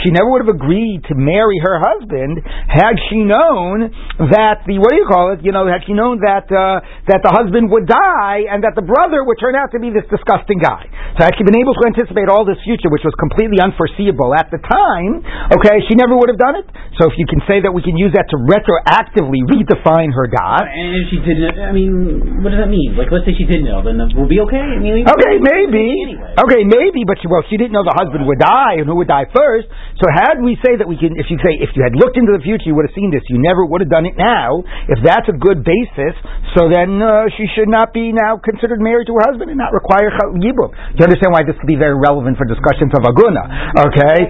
She 0.04 0.12
never 0.12 0.30
would 0.32 0.46
have 0.46 0.56
agreed 0.56 1.04
to 1.08 1.16
marry 1.16 1.60
her 1.64 1.80
husband 1.80 2.42
had 2.68 2.93
had 2.94 3.02
she 3.10 3.26
known 3.26 3.90
that 4.30 4.62
the 4.70 4.78
what 4.78 4.94
do 4.94 4.98
you 5.02 5.10
call 5.10 5.34
it? 5.34 5.42
You 5.42 5.50
know, 5.50 5.66
had 5.66 5.82
she 5.90 5.98
known 5.98 6.22
that 6.22 6.46
uh, 6.54 6.78
that 7.10 7.26
the 7.26 7.34
husband 7.34 7.74
would 7.74 7.90
die 7.90 8.46
and 8.46 8.62
that 8.62 8.78
the 8.78 8.86
brother 8.86 9.26
would 9.26 9.42
turn 9.42 9.58
out 9.58 9.74
to 9.74 9.82
be 9.82 9.90
this 9.90 10.06
disgusting 10.14 10.62
guy. 10.62 10.86
So 11.18 11.26
had 11.26 11.34
she 11.34 11.42
been 11.42 11.58
able 11.58 11.74
to 11.74 11.84
anticipate 11.90 12.30
all 12.30 12.46
this 12.46 12.62
future, 12.62 12.94
which 12.94 13.02
was 13.02 13.18
completely 13.18 13.58
unforeseeable 13.58 14.38
at 14.38 14.54
the 14.54 14.62
time, 14.62 15.26
okay, 15.58 15.82
she 15.90 15.98
never 15.98 16.14
would 16.14 16.30
have 16.30 16.38
done 16.38 16.62
it. 16.62 16.70
So 17.02 17.10
if 17.10 17.18
you 17.18 17.26
can 17.26 17.42
say 17.50 17.66
that 17.66 17.74
we 17.74 17.82
can 17.82 17.98
use 17.98 18.14
that 18.14 18.30
to 18.30 18.38
retroactively 18.38 19.42
redefine 19.50 20.14
her 20.14 20.30
God. 20.30 20.70
And 20.70 20.94
if 21.02 21.06
she 21.10 21.18
didn't, 21.26 21.58
I 21.58 21.74
mean, 21.74 22.42
what 22.46 22.54
does 22.54 22.62
that 22.62 22.70
mean? 22.70 22.94
Like, 22.94 23.10
let's 23.10 23.26
say 23.26 23.34
she 23.34 23.50
didn't 23.50 23.66
know, 23.66 23.82
then 23.82 23.98
we'll 24.14 24.30
be 24.30 24.42
okay. 24.46 24.62
I 24.62 24.78
mean, 24.78 25.06
Okay, 25.10 25.36
maybe. 25.42 25.86
Anyway. 26.06 26.34
Okay, 26.38 26.62
maybe, 26.66 27.02
but 27.06 27.18
she, 27.18 27.26
well, 27.26 27.42
she 27.50 27.58
didn't 27.58 27.74
know 27.74 27.82
the 27.86 27.98
husband 27.98 28.30
would 28.30 28.42
die 28.42 28.78
and 28.78 28.86
who 28.86 28.98
would 29.02 29.10
die 29.10 29.26
first. 29.34 29.66
So 29.98 30.06
had 30.10 30.42
we 30.42 30.58
say 30.62 30.78
that 30.78 30.86
we 30.86 30.98
can, 30.98 31.18
if 31.18 31.30
you 31.30 31.38
say 31.42 31.58
if 31.62 31.74
you 31.78 31.82
had 31.86 31.94
looked 31.98 32.18
into 32.18 32.34
the 32.34 32.42
future, 32.44 32.70
you 32.70 32.76
would 32.76 32.83
have 32.86 32.96
seen 32.96 33.10
this. 33.12 33.24
You 33.32 33.40
never 33.40 33.66
would 33.66 33.82
have 33.82 33.92
done 33.92 34.06
it 34.06 34.16
now. 34.20 34.64
If 34.92 35.00
that's 35.04 35.28
a 35.32 35.36
good 35.36 35.64
basis, 35.64 36.14
so 36.56 36.68
then 36.70 37.02
uh, 37.02 37.32
she 37.36 37.48
should 37.56 37.72
not 37.72 37.96
be 37.96 38.12
now 38.12 38.38
considered 38.38 38.84
married 38.84 39.08
to 39.08 39.16
her 39.18 39.26
husband 39.26 39.50
and 39.50 39.58
not 39.58 39.72
require 39.74 40.12
yibum. 40.38 40.70
Do 40.70 40.98
you 41.02 41.06
understand 41.08 41.32
why 41.34 41.44
this 41.48 41.58
could 41.58 41.72
be 41.72 41.80
very 41.80 41.96
relevant 41.96 42.38
for 42.38 42.46
discussions 42.46 42.92
of 42.94 43.08
aguna? 43.08 43.44
Okay. 43.90 44.30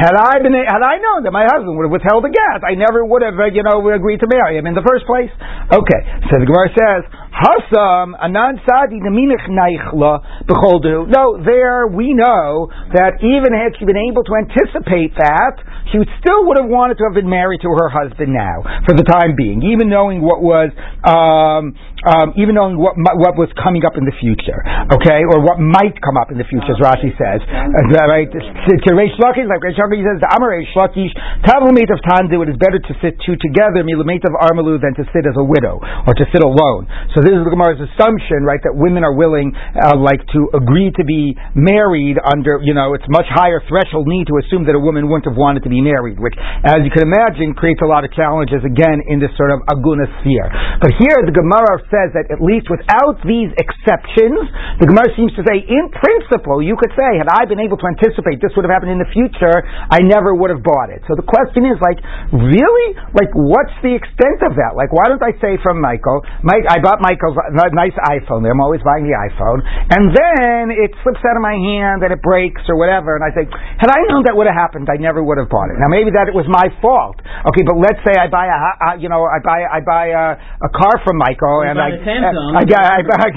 Had 0.00 0.16
I 0.16 0.40
been, 0.40 0.54
had 0.56 0.82
I 0.82 0.96
known 1.02 1.26
that 1.26 1.34
my 1.34 1.44
husband 1.44 1.76
would 1.76 1.90
have 1.90 1.94
withheld 1.94 2.24
the 2.24 2.32
gas, 2.32 2.64
I 2.64 2.74
never 2.78 3.04
would 3.04 3.22
have, 3.22 3.36
uh, 3.36 3.50
you 3.52 3.62
know, 3.62 3.82
agreed 3.90 4.20
to 4.24 4.28
marry 4.30 4.56
him 4.56 4.66
in 4.66 4.74
the 4.74 4.84
first 4.86 5.04
place. 5.04 5.30
Okay, 5.70 6.00
so 6.30 6.40
the 6.40 6.46
Gemara 6.46 6.70
says, 6.72 7.00
Hasam 7.30 8.14
anan 8.20 8.60
sadi 8.66 8.98
neminich 9.00 9.46
naichla 9.48 10.44
becholdu. 10.46 11.06
No, 11.08 11.38
there 11.42 11.86
we 11.86 12.12
know 12.12 12.68
that 12.92 13.22
even 13.22 13.54
had 13.54 13.78
she 13.78 13.84
been 13.86 13.96
able 14.10 14.24
to 14.24 14.34
anticipate 14.34 15.14
that, 15.14 15.62
she 15.92 15.98
would 15.98 16.10
still 16.18 16.46
would 16.46 16.58
have 16.58 16.68
wanted 16.68 16.98
to 16.98 17.04
have 17.04 17.14
been 17.14 17.30
married 17.30 17.60
to 17.62 17.70
her 17.70 17.88
husband 17.88 18.34
now 18.34 18.62
for 18.86 18.94
the 18.94 19.04
time 19.04 19.34
being, 19.36 19.62
even 19.62 19.88
knowing 19.88 20.20
what 20.20 20.42
was, 20.42 20.70
um, 21.06 21.74
um, 22.06 22.32
even 22.36 22.56
knowing 22.56 22.76
what 22.80 22.96
what 22.96 23.36
was 23.36 23.48
coming 23.56 23.84
up 23.84 23.96
in 23.96 24.04
the 24.04 24.16
future. 24.20 24.60
Okay, 24.92 25.20
or 25.28 25.44
what 25.44 25.60
might 25.60 25.96
come 26.00 26.16
up 26.16 26.32
in 26.32 26.38
the 26.38 26.48
future, 26.48 26.72
as 26.72 26.80
Rashi 26.80 27.12
says. 27.16 27.40
Uh, 27.44 28.08
right? 28.08 28.28
To 28.30 28.90
Reish 28.96 29.16
Lakish, 29.20 29.46
like 29.46 29.60
Reish 29.60 29.78
Lakish 29.78 30.02
says, 30.02 30.18
the 30.18 30.30
Amar 30.32 30.56
Reish 30.56 30.72
Lakish, 30.72 31.12
Tavlamate 31.44 31.92
of 31.92 32.00
Tandu, 32.06 32.42
it 32.42 32.50
is 32.52 32.58
better 32.58 32.80
to 32.80 32.92
sit 33.04 33.20
two 33.24 33.36
together, 33.36 33.84
Milamate 33.84 34.24
of 34.24 34.34
Armalu, 34.36 34.80
than 34.80 34.96
to 34.96 35.04
sit 35.12 35.24
as 35.28 35.36
a 35.36 35.44
widow 35.44 35.80
or 35.80 36.12
to 36.16 36.24
sit 36.32 36.42
alone. 36.42 36.88
So 37.14 37.20
this 37.20 37.34
is 37.34 37.42
the 37.44 37.52
Gemara's 37.52 37.80
assumption, 37.80 38.44
right, 38.44 38.60
that 38.64 38.74
women 38.74 39.04
are 39.04 39.14
willing, 39.14 39.52
uh, 39.54 39.96
like, 39.96 40.24
to 40.32 40.40
agree 40.56 40.92
to 40.96 41.04
be 41.04 41.36
married 41.54 42.16
under, 42.22 42.60
you 42.62 42.72
know, 42.72 42.94
it's 42.94 43.06
much 43.08 43.26
higher 43.28 43.60
threshold 43.68 44.08
need 44.08 44.26
to 44.28 44.36
assume 44.40 44.64
that 44.66 44.76
a 44.76 44.82
woman 44.82 45.08
wouldn't 45.08 45.28
have 45.28 45.36
wanted 45.36 45.62
to 45.64 45.70
be 45.70 45.80
married, 45.80 46.18
which, 46.18 46.34
as 46.64 46.82
you 46.82 46.90
can 46.90 47.04
imagine, 47.04 47.54
creates 47.54 47.80
a 47.82 47.88
lot 47.88 48.04
of 48.04 48.10
challenges 48.12 48.62
again 48.64 49.02
in 49.08 49.20
this 49.20 49.30
sort 49.36 49.52
of 49.52 49.60
aguna 49.68 50.08
sphere. 50.20 50.48
But 50.80 50.96
here 50.98 51.20
the 51.24 51.34
Gemara 51.34 51.82
says 51.90 52.14
that 52.16 52.30
at 52.30 52.40
least 52.40 52.70
without 52.70 53.20
these 53.26 53.50
exceptions, 53.58 54.48
the 54.78 54.86
Gemara 54.88 55.10
seems 55.18 55.34
to 55.36 55.42
say, 55.44 55.60
in 55.66 55.90
principle, 55.90 56.62
you 56.62 56.78
could 56.78 56.94
say, 56.96 57.18
had 57.18 57.28
I 57.28 57.44
been 57.44 57.60
able 57.60 57.76
to 57.82 57.86
anticipate 57.90 58.40
this 58.40 58.54
would 58.56 58.64
have 58.64 58.72
happened 58.72 58.94
in 58.94 59.02
the 59.02 59.10
future, 59.12 59.62
I 59.90 60.00
never 60.00 60.32
would 60.32 60.54
have 60.54 60.62
bought 60.62 60.94
it. 60.94 61.02
So 61.10 61.18
the 61.18 61.26
question 61.26 61.66
is, 61.66 61.76
like, 61.82 61.98
really? 62.30 62.88
Like, 63.12 63.34
what's 63.34 63.74
the 63.82 63.92
extent 63.92 64.46
of 64.46 64.54
that? 64.54 64.78
Like, 64.78 64.94
why 64.94 65.10
don't 65.10 65.22
I 65.22 65.34
say 65.42 65.58
from 65.60 65.82
Michael, 65.82 66.22
Mike, 66.46 66.64
I 66.70 66.78
bought 66.78 67.02
Michael's 67.02 67.34
nice 67.74 67.96
iPhone 68.06 68.46
there, 68.46 68.54
I'm 68.54 68.62
always 68.62 68.82
buying 68.86 69.02
the 69.02 69.16
iPhone, 69.18 69.60
and 69.66 70.14
then 70.14 70.70
it 70.70 70.94
slips 71.02 71.20
out 71.26 71.34
of 71.34 71.42
my 71.42 71.58
hand 71.58 72.06
and 72.06 72.14
it 72.14 72.22
breaks 72.22 72.62
or 72.70 72.78
whatever, 72.78 73.18
and 73.18 73.24
I 73.26 73.34
say, 73.34 73.44
had 73.82 73.90
I 73.90 73.98
known 74.06 74.22
that 74.30 74.36
would 74.38 74.46
have 74.46 74.54
happened, 74.54 74.86
I 74.86 75.00
never 75.00 75.24
would 75.24 75.40
have 75.40 75.50
bought 75.50 75.72
it. 75.74 75.80
Now 75.80 75.88
maybe 75.88 76.12
that 76.14 76.28
it 76.28 76.36
was 76.36 76.46
my 76.46 76.68
fault. 76.84 77.18
Okay, 77.48 77.64
but 77.64 77.80
let's 77.80 77.98
say 78.04 78.12
I 78.14 78.28
buy 78.28 78.46
a, 78.46 79.00
you 79.00 79.08
know, 79.08 79.24
I 79.24 79.40
buy 79.40 79.64
I 79.64 79.80
buy 79.80 80.04
a, 80.12 80.24
a 80.36 80.70
car 80.70 81.00
from 81.02 81.16
Michael 81.16 81.64
and 81.64 81.79
I 81.80 81.90
a 81.92 82.00
uh, 82.00 82.08
Samsung. 82.08 82.52
I, 82.52 82.62
I, 82.62 82.98
I, 82.98 83.02
buy, 83.02 83.28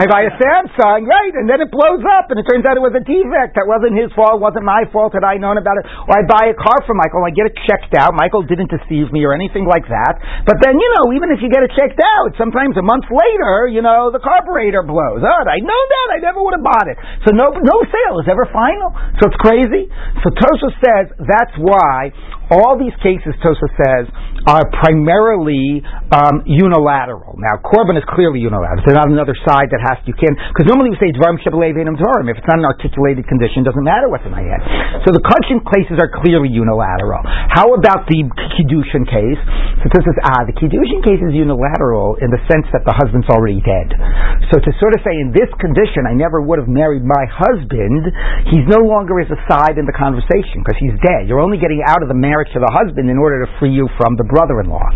I 0.00 0.04
buy 0.08 0.22
a 0.28 0.32
Samsung, 0.40 1.00
right? 1.04 1.34
And 1.36 1.46
then 1.48 1.60
it 1.60 1.68
blows 1.68 2.00
up, 2.18 2.32
and 2.32 2.40
it 2.40 2.46
turns 2.48 2.64
out 2.64 2.76
it 2.76 2.84
was 2.84 2.96
a 2.96 3.04
defect. 3.04 3.60
That 3.60 3.68
wasn't 3.68 3.96
his 3.96 4.08
fault, 4.16 4.40
wasn't 4.40 4.64
my 4.64 4.88
fault. 4.90 5.12
Had 5.12 5.24
I 5.24 5.36
known 5.36 5.60
about 5.60 5.76
it, 5.80 5.84
or 5.86 6.12
I 6.16 6.22
buy 6.24 6.50
a 6.50 6.56
car 6.56 6.80
from 6.88 6.98
Michael, 6.98 7.22
I 7.22 7.32
get 7.32 7.48
it 7.48 7.56
checked 7.68 7.92
out. 7.96 8.16
Michael 8.16 8.42
didn't 8.42 8.72
deceive 8.72 9.12
me 9.12 9.22
or 9.22 9.36
anything 9.36 9.68
like 9.68 9.84
that. 9.86 10.18
But 10.48 10.58
then, 10.64 10.80
you 10.80 10.88
know, 10.98 11.12
even 11.14 11.30
if 11.30 11.44
you 11.44 11.52
get 11.52 11.62
it 11.62 11.72
checked 11.76 12.00
out, 12.00 12.34
sometimes 12.40 12.74
a 12.80 12.84
month 12.84 13.06
later, 13.12 13.68
you 13.68 13.84
know, 13.84 14.08
the 14.08 14.20
carburetor 14.20 14.82
blows. 14.82 15.20
Oh, 15.20 15.42
I 15.44 15.58
know 15.60 15.82
that. 15.92 16.06
I 16.14 16.18
never 16.24 16.40
would 16.40 16.56
have 16.56 16.64
bought 16.64 16.88
it. 16.88 16.96
So 17.26 17.36
no, 17.36 17.52
no 17.52 17.76
sale 17.86 18.16
is 18.20 18.28
ever 18.28 18.48
final. 18.50 18.92
So 19.20 19.28
it's 19.28 19.40
crazy. 19.40 19.88
So 20.24 20.32
Tosha 20.32 20.70
says 20.80 21.04
that's 21.18 21.54
why 21.60 22.12
all 22.50 22.74
these 22.74 22.94
cases, 22.98 23.32
Tosa 23.38 23.68
says, 23.78 24.04
are 24.48 24.64
primarily 24.82 25.84
um, 26.10 26.42
unilateral. 26.48 27.36
Now, 27.36 27.60
Corbin 27.60 27.94
is 27.94 28.06
clearly 28.08 28.40
unilateral. 28.40 28.82
There's 28.82 28.96
not 28.96 29.12
another 29.12 29.36
side 29.46 29.68
that 29.70 29.82
has 29.84 30.00
to, 30.02 30.06
you 30.10 30.16
can, 30.16 30.32
because 30.50 30.66
normally 30.66 30.90
we 30.90 30.98
say 30.98 31.12
Dvarim 31.12 31.38
Shebelevinum 31.44 32.00
Dvarim. 32.00 32.26
If 32.32 32.40
it's 32.40 32.48
not 32.48 32.58
an 32.58 32.66
articulated 32.66 33.28
condition, 33.28 33.62
it 33.62 33.68
doesn't 33.68 33.84
matter 33.84 34.08
what's 34.08 34.24
in 34.24 34.32
my 34.32 34.42
head. 34.42 34.60
So 35.04 35.12
the 35.12 35.20
Kachin 35.20 35.60
cases 35.62 36.00
are 36.00 36.08
clearly 36.24 36.48
unilateral. 36.48 37.20
How 37.52 37.76
about 37.76 38.08
the 38.08 38.24
Kiddushin 38.56 39.04
case? 39.04 39.40
So 39.84 39.92
Tosa 39.92 40.08
says, 40.08 40.18
ah, 40.24 40.42
the 40.48 40.56
Kiddushin 40.56 41.04
case 41.04 41.20
is 41.20 41.36
unilateral 41.36 42.16
in 42.24 42.32
the 42.32 42.40
sense 42.48 42.64
that 42.72 42.82
the 42.88 42.96
husband's 42.96 43.28
already 43.28 43.60
dead. 43.60 43.92
So 44.48 44.56
to 44.56 44.70
sort 44.80 44.96
of 44.96 45.04
say, 45.04 45.12
in 45.20 45.36
this 45.36 45.52
condition, 45.60 46.08
I 46.08 46.16
never 46.16 46.40
would 46.40 46.56
have 46.56 46.68
married 46.68 47.04
my 47.04 47.28
husband, 47.28 48.08
he's 48.48 48.64
no 48.72 48.80
longer 48.88 49.20
as 49.20 49.28
a 49.28 49.38
side 49.44 49.76
in 49.76 49.84
the 49.84 49.92
conversation 49.92 50.64
because 50.64 50.80
he's 50.80 50.96
dead. 51.04 51.28
You're 51.28 51.44
only 51.44 51.60
getting 51.60 51.84
out 51.84 52.00
of 52.00 52.08
the 52.08 52.16
marriage 52.16 52.39
to 52.48 52.58
the 52.62 52.70
husband 52.72 53.12
in 53.12 53.20
order 53.20 53.44
to 53.44 53.48
free 53.60 53.74
you 53.74 53.84
from 54.00 54.16
the 54.16 54.24
brother-in-law, 54.24 54.88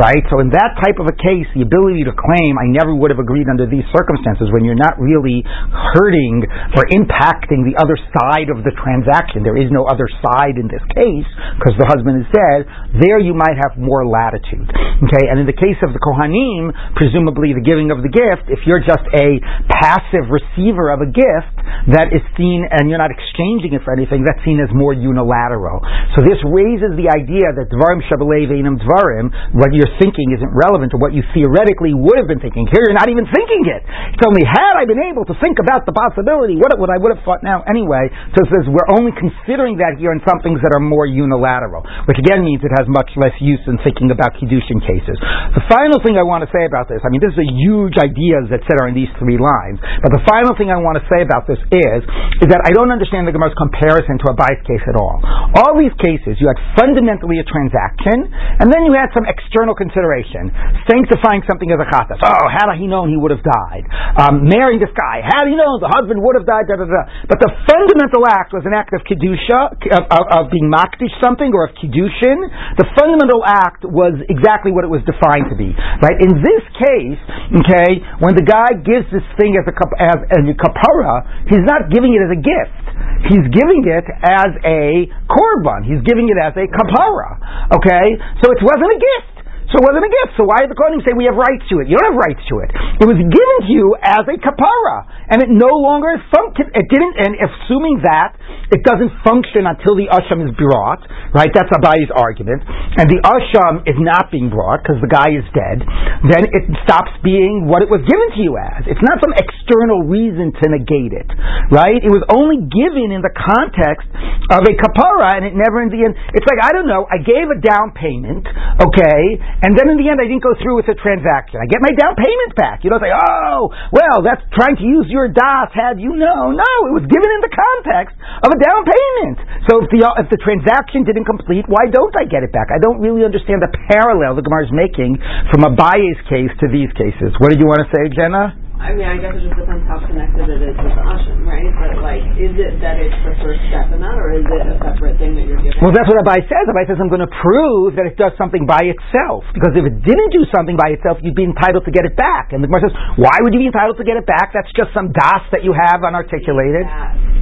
right? 0.00 0.22
So 0.32 0.42
in 0.42 0.50
that 0.50 0.74
type 0.82 0.98
of 0.98 1.06
a 1.06 1.14
case, 1.14 1.46
the 1.54 1.62
ability 1.62 2.02
to 2.08 2.14
claim 2.14 2.58
I 2.58 2.66
never 2.66 2.96
would 2.96 3.14
have 3.14 3.22
agreed 3.22 3.46
under 3.46 3.68
these 3.68 3.86
circumstances 3.94 4.50
when 4.50 4.66
you're 4.66 4.78
not 4.78 4.98
really 4.98 5.46
hurting 5.46 6.42
or 6.74 6.82
impacting 6.90 7.62
the 7.68 7.78
other 7.78 7.94
side 8.16 8.48
of 8.50 8.64
the 8.64 8.72
transaction, 8.74 9.44
there 9.44 9.58
is 9.58 9.70
no 9.70 9.84
other 9.86 10.08
side 10.24 10.56
in 10.58 10.66
this 10.66 10.82
case 10.96 11.28
because 11.58 11.74
the 11.78 11.88
husband 11.88 12.22
is 12.22 12.28
dead, 12.32 12.64
there 12.98 13.20
you 13.20 13.36
might 13.36 13.58
have 13.58 13.76
more 13.78 14.06
latitude. 14.06 14.66
Okay, 15.04 15.24
and 15.30 15.38
in 15.38 15.46
the 15.46 15.54
case 15.54 15.78
of 15.84 15.94
the 15.94 16.02
Kohanim, 16.02 16.74
presumably 16.96 17.54
the 17.54 17.62
giving 17.62 17.92
of 17.92 18.00
the 18.02 18.10
gift, 18.10 18.50
if 18.50 18.64
you're 18.66 18.82
just 18.82 19.04
a 19.14 19.38
passive 19.68 20.26
receiver 20.32 20.90
of 20.90 21.04
a 21.04 21.10
gift 21.10 21.54
that 21.92 22.10
is 22.14 22.22
seen 22.34 22.64
and 22.64 22.88
you're 22.88 23.00
not 23.00 23.12
exchanging 23.12 23.76
it 23.76 23.82
for 23.84 23.92
anything, 23.92 24.24
that's 24.24 24.40
seen 24.46 24.60
as 24.62 24.70
more 24.72 24.94
unilateral. 24.94 25.82
So 26.16 26.24
this 26.24 26.40
raises 26.46 26.87
the 26.96 27.10
idea 27.12 27.52
that 27.52 27.68
Dvarim 27.68 28.00
Shabbalei 28.06 28.48
Veinam 28.48 28.80
Dvarim, 28.80 29.28
what 29.56 29.74
you're 29.74 29.90
thinking 30.00 30.32
isn't 30.32 30.52
relevant 30.54 30.94
to 30.94 30.98
what 31.00 31.12
you 31.12 31.26
theoretically 31.34 31.92
would 31.92 32.16
have 32.16 32.30
been 32.30 32.40
thinking. 32.40 32.64
Here 32.70 32.84
you're 32.86 32.96
not 32.96 33.10
even 33.10 33.26
thinking 33.28 33.62
it. 33.68 33.82
It's 34.14 34.24
only 34.24 34.46
had 34.46 34.78
I 34.78 34.88
been 34.88 35.02
able 35.02 35.28
to 35.28 35.34
think 35.42 35.60
about 35.60 35.84
the 35.84 35.92
possibility, 35.92 36.56
what 36.56 36.72
would 36.78 36.92
I 36.92 36.96
would 36.96 37.12
have 37.12 37.24
thought 37.26 37.42
now 37.42 37.66
anyway. 37.66 38.08
So 38.32 38.44
it 38.44 38.48
says 38.52 38.64
we're 38.70 38.90
only 38.94 39.12
considering 39.16 39.80
that 39.82 39.98
here 39.98 40.14
in 40.14 40.22
some 40.24 40.40
things 40.40 40.62
that 40.64 40.72
are 40.72 40.82
more 40.82 41.04
unilateral, 41.04 41.82
which 42.06 42.20
again 42.20 42.44
means 42.46 42.62
it 42.62 42.72
has 42.78 42.86
much 42.86 43.10
less 43.18 43.34
use 43.42 43.60
in 43.66 43.76
thinking 43.82 44.14
about 44.14 44.36
Kiddushin 44.38 44.80
cases. 44.84 45.16
The 45.56 45.64
final 45.68 45.98
thing 46.00 46.16
I 46.16 46.24
want 46.24 46.46
to 46.46 46.50
say 46.54 46.64
about 46.64 46.86
this, 46.86 47.02
I 47.02 47.10
mean, 47.10 47.20
this 47.20 47.34
is 47.34 47.42
a 47.42 47.50
huge 47.58 47.98
ideas 47.98 48.48
that 48.52 48.62
sit 48.64 48.76
are 48.78 48.86
in 48.86 48.94
these 48.94 49.10
three 49.18 49.40
lines, 49.40 49.82
but 50.00 50.14
the 50.14 50.22
final 50.28 50.54
thing 50.54 50.70
I 50.70 50.78
want 50.78 51.00
to 51.00 51.04
say 51.10 51.24
about 51.24 51.48
this 51.50 51.58
is, 51.72 52.00
is 52.44 52.48
that 52.52 52.62
I 52.62 52.70
don't 52.70 52.92
understand 52.94 53.26
the 53.26 53.34
Gemara's 53.34 53.56
comparison 53.58 54.20
to 54.22 54.26
a 54.30 54.34
bias 54.36 54.62
case 54.64 54.84
at 54.86 54.94
all. 54.94 55.18
All 55.58 55.74
these 55.74 55.94
cases, 55.98 56.38
you 56.38 56.46
had 56.46 56.58
fundamentally 56.78 57.42
a 57.42 57.46
transaction, 57.50 58.30
and 58.62 58.70
then 58.70 58.86
you 58.86 58.94
had 58.94 59.10
some 59.10 59.26
external 59.26 59.74
consideration, 59.74 60.54
sanctifying 60.86 61.42
something 61.50 61.66
as 61.74 61.82
a 61.82 61.88
chatas. 61.90 62.22
Oh, 62.22 62.46
had 62.46 62.70
he 62.78 62.86
known, 62.86 63.10
he 63.10 63.18
would 63.18 63.34
have 63.34 63.42
died. 63.42 63.84
Um, 64.14 64.46
marrying 64.46 64.78
this 64.78 64.94
guy, 64.94 65.18
had 65.26 65.50
he 65.50 65.58
known, 65.58 65.82
the 65.82 65.90
husband 65.90 66.22
would 66.22 66.38
have 66.38 66.46
died. 66.46 66.70
Da, 66.70 66.78
da, 66.78 66.86
da. 66.86 67.02
But 67.26 67.42
the 67.42 67.50
fundamental 67.66 68.22
act 68.30 68.54
was 68.54 68.62
an 68.62 68.76
act 68.76 68.94
of 68.94 69.02
kedusha, 69.02 69.74
of, 69.98 70.04
of, 70.06 70.24
of 70.30 70.42
being 70.54 70.70
makdish 70.70 71.10
something, 71.18 71.50
or 71.50 71.66
of 71.66 71.74
kedushin. 71.74 72.38
The 72.78 72.86
fundamental 72.94 73.42
act 73.42 73.82
was 73.82 74.14
exactly 74.30 74.70
what 74.70 74.86
it 74.86 74.92
was 74.92 75.02
defined 75.02 75.50
to 75.50 75.56
be. 75.58 75.74
Right? 75.74 76.18
In 76.22 76.38
this 76.38 76.64
case, 76.78 77.20
okay, 77.58 77.90
when 78.22 78.38
the 78.38 78.46
guy 78.46 78.78
gives 78.86 79.10
this 79.10 79.26
thing 79.40 79.58
as 79.58 79.66
a 79.66 79.74
as, 79.98 80.18
as 80.30 80.44
a 80.46 80.54
kapara, 80.54 81.26
he's 81.50 81.64
not 81.66 81.90
giving 81.90 82.14
it 82.14 82.22
as 82.22 82.30
a 82.36 82.40
gift. 82.40 82.84
He's 83.26 83.46
giving 83.50 83.82
it 83.82 84.06
as 84.22 84.52
a 84.62 85.10
korban. 85.26 85.82
He's 85.82 86.02
giving 86.06 86.30
it 86.30 86.38
as 86.38 86.54
a 86.54 86.67
kapara. 86.72 87.68
Okay, 87.74 88.06
so 88.42 88.52
it 88.52 88.60
wasn't 88.62 88.90
a 88.92 89.00
gift. 89.00 89.37
So 89.68 89.80
it 89.80 89.84
wasn't 89.84 90.08
a 90.08 90.12
gift. 90.12 90.40
So 90.40 90.48
why 90.48 90.64
did 90.64 90.72
the 90.72 90.78
Kohanim 90.78 91.04
say 91.04 91.12
we 91.12 91.28
have 91.28 91.36
rights 91.36 91.64
to 91.68 91.84
it? 91.84 91.92
You 91.92 92.00
don't 92.00 92.16
have 92.16 92.20
rights 92.20 92.40
to 92.48 92.54
it. 92.64 92.70
It 93.04 93.06
was 93.06 93.20
given 93.20 93.56
to 93.64 93.70
you 93.70 93.92
as 94.00 94.24
a 94.24 94.36
kapara, 94.40 94.98
and 95.28 95.44
it 95.44 95.52
no 95.52 95.68
longer 95.68 96.16
function. 96.32 96.72
It 96.72 96.88
didn't, 96.88 97.14
and 97.20 97.36
assuming 97.36 98.00
that 98.08 98.32
it 98.72 98.80
doesn't 98.84 99.12
function 99.20 99.68
until 99.68 99.96
the 99.96 100.08
asham 100.08 100.44
is 100.44 100.52
brought, 100.56 101.04
right? 101.36 101.52
That's 101.52 101.68
Abayi's 101.68 102.08
argument, 102.16 102.64
and 102.96 103.12
the 103.12 103.20
asham 103.20 103.84
is 103.84 103.96
not 104.00 104.32
being 104.32 104.48
brought 104.48 104.80
because 104.84 105.00
the 105.04 105.12
guy 105.12 105.36
is 105.36 105.44
dead. 105.52 105.84
Then 106.24 106.48
it 106.48 106.64
stops 106.88 107.12
being 107.20 107.68
what 107.68 107.84
it 107.84 107.92
was 107.92 108.00
given 108.08 108.28
to 108.36 108.40
you 108.40 108.56
as. 108.56 108.88
It's 108.88 109.04
not 109.04 109.20
some 109.20 109.36
external 109.36 110.08
reason 110.08 110.52
to 110.52 110.64
negate 110.72 111.12
it, 111.12 111.28
right? 111.68 112.00
It 112.00 112.12
was 112.12 112.24
only 112.32 112.64
given 112.64 113.12
in 113.12 113.20
the 113.20 113.32
context 113.36 114.08
of 114.48 114.64
a 114.64 114.72
kapara, 114.80 115.36
and 115.40 115.44
it 115.44 115.52
never 115.52 115.84
in 115.84 115.92
the 115.92 116.08
end. 116.08 116.16
It's 116.32 116.48
like 116.48 116.60
I 116.64 116.72
don't 116.72 116.88
know. 116.88 117.04
I 117.04 117.20
gave 117.20 117.52
a 117.52 117.58
down 117.60 117.92
payment, 117.92 118.48
okay, 118.80 119.20
and 119.64 119.74
then 119.74 119.90
in 119.90 119.96
the 119.98 120.06
end 120.06 120.22
I 120.22 120.26
didn't 120.30 120.44
go 120.44 120.54
through 120.58 120.78
with 120.78 120.86
the 120.86 120.94
transaction. 120.94 121.58
I 121.58 121.66
get 121.66 121.82
my 121.82 121.90
down 121.98 122.14
payment 122.14 122.52
back. 122.54 122.86
You 122.86 122.94
don't 122.94 123.02
say, 123.02 123.10
oh, 123.10 123.74
well, 123.90 124.22
that's 124.22 124.42
trying 124.54 124.78
to 124.78 124.86
use 124.86 125.10
your 125.10 125.26
das. 125.26 125.74
Had 125.74 125.98
you 125.98 126.14
know? 126.14 126.54
No, 126.54 126.72
it 126.90 126.94
was 126.94 127.06
given 127.10 127.26
in 127.26 127.40
the 127.42 127.50
context 127.50 128.14
of 128.46 128.48
a 128.54 128.58
down 128.58 128.82
payment. 128.86 129.38
So 129.66 129.82
if 129.82 129.90
the 129.90 130.00
if 130.22 130.30
the 130.30 130.40
transaction 130.40 131.02
didn't 131.02 131.26
complete, 131.26 131.66
why 131.66 131.90
don't 131.90 132.14
I 132.14 132.24
get 132.24 132.46
it 132.46 132.54
back? 132.54 132.70
I 132.70 132.78
don't 132.78 133.02
really 133.02 133.26
understand 133.26 133.58
the 133.60 133.72
parallel 133.90 134.38
the 134.38 134.46
Gemara 134.46 134.70
is 134.70 134.74
making 134.74 135.18
from 135.50 135.66
Abaye's 135.66 136.20
case 136.30 136.54
to 136.62 136.66
these 136.70 136.90
cases. 136.94 137.34
What 137.42 137.50
did 137.50 137.58
you 137.58 137.66
want 137.66 137.82
to 137.82 137.88
say, 137.90 138.06
Jenna? 138.14 138.67
I 138.78 138.94
mean, 138.94 139.10
I 139.10 139.18
guess 139.18 139.34
it 139.34 139.42
just 139.42 139.58
depends 139.58 139.82
how 139.90 139.98
connected 140.06 140.46
it 140.46 140.62
is 140.62 140.76
with 140.78 140.94
the 140.94 141.02
asham, 141.02 141.42
right? 141.42 141.66
But 141.82 141.98
like, 141.98 142.22
is 142.38 142.54
it 142.54 142.78
that 142.78 143.02
it's 143.02 143.18
the 143.26 143.34
first 143.42 143.58
step 143.68 143.90
in 143.90 143.98
that, 143.98 144.14
or 144.14 144.38
is 144.38 144.46
it 144.46 144.62
a 144.70 144.78
separate 144.78 145.18
thing 145.18 145.34
that 145.34 145.50
you're 145.50 145.58
giving? 145.58 145.82
Well, 145.82 145.90
that's 145.90 146.06
what 146.06 146.22
Abai 146.22 146.46
says. 146.46 146.64
Abai 146.70 146.86
says, 146.86 146.96
I'm 147.02 147.10
going 147.10 147.26
to 147.26 147.34
prove 147.42 147.98
that 147.98 148.06
it 148.06 148.14
does 148.14 148.38
something 148.38 148.70
by 148.70 148.86
itself. 148.86 149.42
Because 149.50 149.74
if 149.74 149.82
it 149.82 149.98
didn't 150.06 150.30
do 150.30 150.46
something 150.54 150.78
by 150.78 150.94
itself, 150.94 151.18
you'd 151.26 151.34
be 151.34 151.42
entitled 151.42 151.90
to 151.90 151.92
get 151.92 152.06
it 152.06 152.14
back. 152.14 152.54
And 152.54 152.62
the 152.62 152.70
Gemara 152.70 152.86
says, 152.86 152.94
why 153.18 153.34
would 153.42 153.50
you 153.50 153.66
be 153.66 153.68
entitled 153.68 153.98
to 153.98 154.06
get 154.06 154.14
it 154.14 154.30
back? 154.30 154.54
That's 154.54 154.70
just 154.78 154.94
some 154.94 155.10
das 155.10 155.42
that 155.50 155.66
you 155.66 155.74
have 155.74 156.06
unarticulated. 156.06 156.86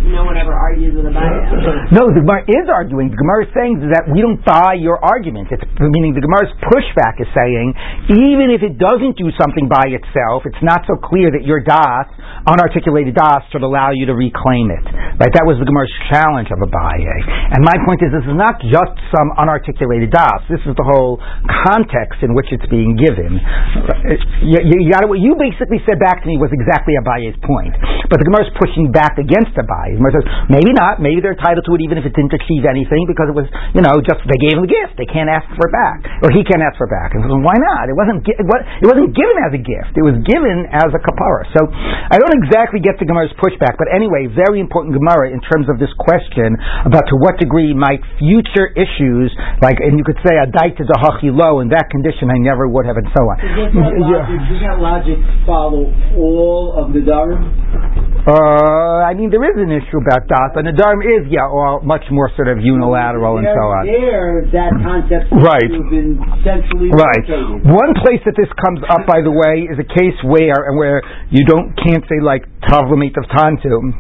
No 0.09 0.25
one 0.25 0.41
ever 0.41 0.57
argues 0.57 0.97
with 0.97 1.05
Abai. 1.05 1.93
No, 1.93 2.09
the 2.17 2.25
Gemara 2.25 2.49
is 2.49 2.67
arguing. 2.73 3.13
The 3.13 3.21
Gemara 3.21 3.45
is 3.45 3.53
saying 3.53 3.85
that 3.93 4.09
we 4.09 4.25
don't 4.25 4.41
buy 4.41 4.81
your 4.81 4.97
argument. 5.05 5.53
It's 5.53 5.69
meaning 5.79 6.17
the 6.17 6.25
Gemara's 6.25 6.57
pushback 6.65 7.21
is 7.21 7.29
saying, 7.37 7.77
even 8.09 8.49
if 8.49 8.65
it 8.65 8.81
doesn't 8.81 9.21
do 9.21 9.29
something 9.37 9.69
by 9.69 9.93
itself, 9.93 10.49
it's 10.49 10.65
not 10.65 10.81
so 10.89 10.97
clear 10.97 11.26
that 11.33 11.47
your 11.47 11.63
das, 11.63 12.07
unarticulated 12.47 13.15
das, 13.15 13.43
should 13.51 13.63
allow 13.63 13.91
you 13.91 14.07
to 14.07 14.15
reclaim 14.15 14.71
it. 14.71 14.87
Right? 15.17 15.33
That 15.33 15.47
was 15.49 15.57
the 15.59 15.67
Gemara's 15.67 15.93
challenge 16.13 16.53
of 16.53 16.61
Abaye. 16.61 17.09
And 17.55 17.65
my 17.65 17.77
point 17.89 18.05
is, 18.05 18.13
this 18.13 18.27
is 18.27 18.37
not 18.37 18.61
just 18.63 18.95
some 19.11 19.33
unarticulated 19.39 20.13
das. 20.13 20.41
This 20.51 20.63
is 20.69 20.75
the 20.77 20.87
whole 20.87 21.19
context 21.67 22.21
in 22.23 22.37
which 22.37 22.51
it's 22.53 22.67
being 22.69 22.95
given. 22.99 23.41
You, 24.45 24.61
you, 24.63 24.77
you, 24.87 24.91
gotta, 24.93 25.09
what 25.09 25.23
you 25.23 25.35
basically 25.39 25.81
said 25.89 25.99
back 25.99 26.23
to 26.23 26.27
me 26.29 26.37
was 26.37 26.53
exactly 26.53 26.95
Abaye's 27.01 27.39
point. 27.43 27.75
But 28.11 28.23
the 28.23 28.27
Gemara 28.29 28.47
is 28.47 28.53
pushing 28.61 28.93
back 28.93 29.19
against 29.19 29.57
Abaye. 29.57 29.97
The 29.97 30.01
Gemara 30.01 30.15
says, 30.21 30.27
maybe 30.53 30.73
not. 30.77 31.03
Maybe 31.03 31.19
they're 31.25 31.37
entitled 31.37 31.65
to 31.67 31.73
it 31.75 31.83
even 31.83 31.99
if 31.99 32.05
it 32.07 32.15
didn't 32.15 32.35
achieve 32.35 32.69
anything 32.69 33.09
because 33.09 33.33
it 33.33 33.37
was, 33.37 33.49
you 33.75 33.83
know, 33.83 33.95
just 34.05 34.23
they 34.27 34.39
gave 34.39 34.59
him 34.59 34.67
the 34.67 34.73
gift. 34.73 35.01
They 35.01 35.09
can't 35.09 35.31
ask 35.31 35.47
for 35.57 35.67
it 35.67 35.75
back. 35.75 35.99
Or 36.23 36.31
he 36.31 36.47
can't 36.47 36.63
ask 36.63 36.79
for 36.79 36.87
it 36.87 36.95
back. 36.95 37.15
And 37.17 37.25
so, 37.27 37.39
why 37.43 37.57
not? 37.59 37.91
It 37.91 37.97
wasn't, 37.97 38.23
it 38.27 38.87
wasn't 38.87 39.11
given 39.17 39.37
as 39.43 39.53
a 39.55 39.63
gift. 39.63 39.97
It 39.99 40.05
was 40.05 40.17
given 40.23 40.69
as 40.71 40.91
a 40.93 41.01
kapara. 41.17 41.49
So 41.57 41.65
I 41.73 42.21
don't 42.21 42.37
exactly 42.45 42.85
get 42.85 43.01
the 43.01 43.09
Gemara's 43.09 43.33
pushback, 43.41 43.81
but 43.81 43.89
anyway, 43.89 44.29
very 44.29 44.61
important 44.61 44.93
Gemara 44.93 45.33
in 45.33 45.41
terms 45.41 45.73
of 45.73 45.81
this 45.81 45.91
question 45.97 46.53
about 46.85 47.09
to 47.09 47.17
what 47.17 47.41
degree 47.41 47.73
might 47.73 48.05
future 48.21 48.69
issues, 48.77 49.33
like, 49.65 49.81
and 49.81 49.97
you 49.97 50.05
could 50.05 50.21
say 50.21 50.37
a 50.37 50.45
daita 50.47 50.85
dahachi 50.85 51.33
low, 51.33 51.65
in 51.65 51.73
that 51.73 51.89
condition 51.89 52.29
I 52.29 52.37
never 52.37 52.69
would 52.69 52.85
have, 52.85 53.01
and 53.01 53.09
so 53.17 53.25
on. 53.25 53.37
Does 53.41 53.73
that, 53.73 53.97
logic, 53.97 54.39
does 54.53 54.61
that 54.61 54.79
logic 54.79 55.19
follow 55.49 55.89
all 56.21 56.77
of 56.77 56.93
the 56.93 57.01
Dharam? 57.01 58.16
Uh, 58.27 59.07
I 59.07 59.15
mean, 59.15 59.31
there 59.31 59.39
is 59.47 59.55
an 59.55 59.71
issue 59.71 60.03
about 60.03 60.27
das, 60.27 60.51
and 60.59 60.67
the 60.67 60.75
Dharm 60.75 60.99
is, 60.99 61.31
yeah, 61.31 61.47
all 61.47 61.79
much 61.87 62.03
more 62.11 62.27
sort 62.35 62.51
of 62.51 62.59
unilateral 62.59 63.39
and 63.39 63.47
so 63.47 63.63
on. 63.71 63.87
There, 63.87 64.43
that 64.51 64.75
concept 64.83 65.31
Right. 65.31 65.63
has 65.71 65.87
been 65.95 66.19
centrally 66.43 66.91
Right. 66.91 67.23
located. 67.23 67.71
One 67.71 67.95
place 68.03 68.19
that 68.27 68.35
this 68.35 68.51
comes 68.59 68.83
up, 68.91 69.07
by 69.07 69.23
the 69.23 69.31
way, 69.31 69.71
is 69.71 69.79
a 69.79 69.87
case 69.87 70.19
where 70.27 70.59
and 70.67 70.75
where 70.77 71.03
you 71.31 71.47
don't 71.47 71.71
can't 71.79 72.03
say 72.11 72.19
like 72.19 72.43
tavlamit 72.67 73.15
of 73.17 73.29
tantu. 73.31 73.95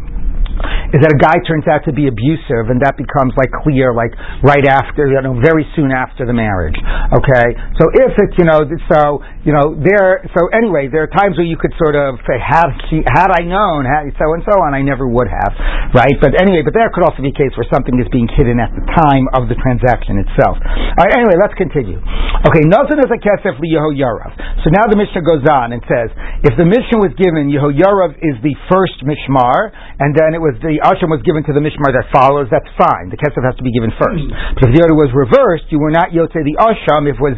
Is 0.94 1.02
that 1.02 1.12
a 1.12 1.20
guy 1.20 1.36
turns 1.44 1.66
out 1.66 1.82
to 1.84 1.92
be 1.92 2.06
abusive, 2.06 2.70
and 2.70 2.78
that 2.80 2.96
becomes 2.96 3.34
like 3.36 3.50
clear, 3.64 3.92
like 3.92 4.14
right 4.40 4.64
after, 4.64 5.10
you 5.10 5.18
know, 5.20 5.36
very 5.42 5.66
soon 5.74 5.90
after 5.90 6.24
the 6.24 6.32
marriage. 6.32 6.78
Okay, 7.12 7.46
so 7.76 7.90
if 7.92 8.12
it's, 8.16 8.36
you 8.38 8.46
know, 8.46 8.64
so 8.90 9.20
you 9.46 9.52
know, 9.54 9.74
there. 9.78 10.24
So 10.34 10.50
anyway, 10.54 10.90
there 10.90 11.06
are 11.06 11.12
times 11.12 11.38
where 11.38 11.46
you 11.46 11.58
could 11.58 11.74
sort 11.78 11.94
of 11.94 12.18
say, 12.26 12.38
had 12.38 12.70
had 13.10 13.30
I 13.34 13.46
known, 13.46 13.86
had 13.86 14.10
so 14.18 14.26
and 14.34 14.42
so 14.46 14.54
on, 14.62 14.74
I 14.74 14.82
never 14.82 15.06
would 15.06 15.28
have, 15.30 15.52
right? 15.94 16.16
But 16.18 16.38
anyway, 16.38 16.66
but 16.66 16.74
there 16.74 16.90
could 16.90 17.06
also 17.06 17.22
be 17.22 17.30
a 17.30 17.38
case 17.38 17.54
where 17.54 17.68
something 17.70 17.94
is 17.98 18.08
being 18.10 18.26
hidden 18.32 18.58
at 18.58 18.74
the 18.74 18.82
time 18.96 19.26
of 19.34 19.46
the 19.50 19.58
transaction 19.58 20.18
itself. 20.22 20.58
All 20.58 21.02
right, 21.02 21.14
anyway, 21.14 21.38
let's 21.38 21.54
continue. 21.54 21.98
Okay, 22.46 22.62
nothing 22.66 22.98
is 23.02 23.10
a 23.10 23.18
kesef 23.18 23.58
li 23.58 23.74
Yehoyarav. 23.74 24.34
So 24.62 24.74
now 24.74 24.86
the 24.90 24.98
Mishnah 24.98 25.22
goes 25.22 25.46
on 25.46 25.74
and 25.74 25.82
says, 25.86 26.10
if 26.42 26.54
the 26.58 26.66
mission 26.66 26.98
was 27.02 27.14
given, 27.14 27.50
Yehoyarav 27.50 28.18
is 28.18 28.36
the 28.42 28.54
first 28.70 28.98
Mishmar, 29.06 29.70
and 29.96 30.12
then 30.12 30.36
it 30.36 30.42
was 30.42 30.52
the 30.60 30.76
Asham 30.84 31.08
was 31.08 31.24
given 31.24 31.40
to 31.48 31.52
the 31.56 31.62
Mishmar 31.64 31.88
that 31.96 32.04
follows, 32.12 32.52
that's 32.52 32.68
fine. 32.76 33.08
The 33.08 33.16
kesef 33.16 33.40
has 33.40 33.56
to 33.56 33.64
be 33.64 33.72
given 33.72 33.88
first. 33.96 34.24
But 34.60 34.68
if 34.68 34.70
the 34.76 34.80
order 34.84 34.92
was 34.92 35.08
reversed, 35.16 35.72
you 35.72 35.80
were 35.80 35.92
not 35.92 36.12
Yotze 36.12 36.36
the 36.36 36.56
Asham 36.60 37.08
if 37.08 37.16
it 37.16 37.24
was 37.24 37.36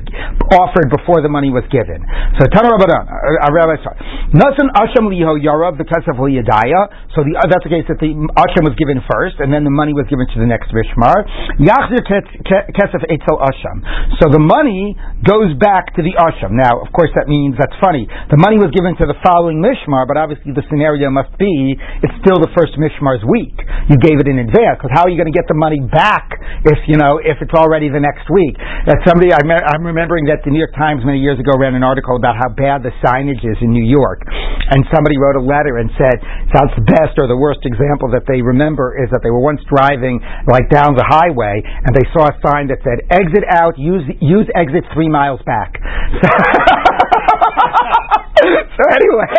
offered 0.59 0.91
before 0.91 1.23
the 1.23 1.31
money 1.31 1.55
was 1.55 1.63
given. 1.71 2.03
So 2.35 2.51
Tana 2.51 2.75
Rabbanan, 2.75 3.07
uh, 3.07 3.47
uh, 3.47 3.55
Rabbi 3.55 3.79
sorry. 3.87 3.99
Nasan 4.35 4.75
Asham 4.75 5.07
liho 5.07 5.39
yarav 5.39 5.79
the 5.79 5.87
kesef 5.87 6.19
liyadaya. 6.19 7.15
So 7.15 7.23
the, 7.23 7.39
uh, 7.39 7.47
that's 7.47 7.63
the 7.63 7.71
case 7.71 7.87
that 7.87 8.03
the 8.03 8.11
Asham 8.35 8.67
was 8.67 8.75
given 8.75 8.99
first, 9.07 9.39
and 9.39 9.55
then 9.55 9.63
the 9.63 9.73
money 9.73 9.95
was 9.95 10.11
given 10.11 10.27
to 10.35 10.39
the 10.43 10.49
next 10.51 10.75
Mishmar. 10.75 11.15
Yachzir 11.63 12.03
ke- 12.03 12.27
ke- 12.43 12.67
kesef 12.75 13.07
etzel 13.07 13.39
Asham. 13.39 13.87
So 14.19 14.35
the 14.35 14.43
money 14.43 14.99
goes 15.23 15.55
back 15.63 15.95
to 15.95 16.03
the 16.03 16.19
Asham. 16.19 16.59
Now, 16.59 16.83
of 16.83 16.91
course, 16.91 17.15
that 17.15 17.31
means 17.31 17.55
that's 17.55 17.77
funny. 17.79 18.11
The 18.35 18.41
money 18.41 18.59
was 18.59 18.75
given 18.75 18.99
to 18.99 19.07
the 19.07 19.15
following 19.23 19.63
Mishmar, 19.63 20.11
but 20.11 20.19
obviously 20.19 20.53
the 20.59 20.67
scenario 20.67 21.07
must 21.15 21.31
be 21.39 21.79
it's 22.03 22.19
still 22.25 22.39
the 22.43 22.48
first 22.55 22.77
Mishmar's 22.77 23.25
week. 23.27 23.57
You 23.89 23.97
gave 23.99 24.21
it 24.21 24.29
in 24.29 24.39
advance, 24.41 24.79
because 24.81 24.93
how 24.93 25.09
are 25.09 25.13
you 25.13 25.17
going 25.17 25.31
to 25.31 25.37
get 25.37 25.49
the 25.49 25.57
money 25.57 25.81
back 25.81 26.29
if 26.69 26.79
you 26.87 27.01
know 27.01 27.19
if 27.21 27.41
it's 27.41 27.55
already 27.57 27.89
the 27.89 28.01
next 28.01 28.29
week? 28.29 28.57
That 28.89 29.01
somebody 29.09 29.33
I 29.33 29.41
I'm 29.41 29.85
remembering 29.85 30.29
that 30.29 30.45
the 30.45 30.53
New 30.53 30.61
York 30.61 30.77
Times 30.77 31.03
many 31.05 31.19
years 31.19 31.41
ago 31.41 31.57
ran 31.57 31.75
an 31.75 31.83
article 31.83 32.17
about 32.17 32.37
how 32.37 32.53
bad 32.53 32.85
the 32.85 32.93
signage 33.01 33.43
is 33.43 33.59
in 33.61 33.73
New 33.73 33.85
York, 33.85 34.23
and 34.29 34.85
somebody 34.93 35.17
wrote 35.17 35.41
a 35.41 35.45
letter 35.45 35.81
and 35.81 35.89
said 35.97 36.17
that's 36.53 36.75
the 36.77 36.87
best 36.87 37.17
or 37.17 37.27
the 37.27 37.39
worst 37.39 37.65
example 37.65 38.13
that 38.13 38.29
they 38.29 38.41
remember 38.41 38.97
is 38.99 39.09
that 39.11 39.21
they 39.25 39.33
were 39.33 39.43
once 39.43 39.61
driving 39.69 40.21
like 40.47 40.69
down 40.69 40.95
the 40.95 41.07
highway 41.09 41.61
and 41.65 41.93
they 41.97 42.07
saw 42.13 42.29
a 42.29 42.35
sign 42.45 42.69
that 42.69 42.81
said 42.85 43.01
exit 43.11 43.45
out, 43.49 43.79
use 43.79 44.05
use 44.21 44.49
exit 44.55 44.85
three 44.93 45.09
miles 45.09 45.41
back. 45.45 45.77
so 46.21 46.29
anyway, 48.99 49.39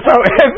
so 0.00 0.12
if, 0.22 0.52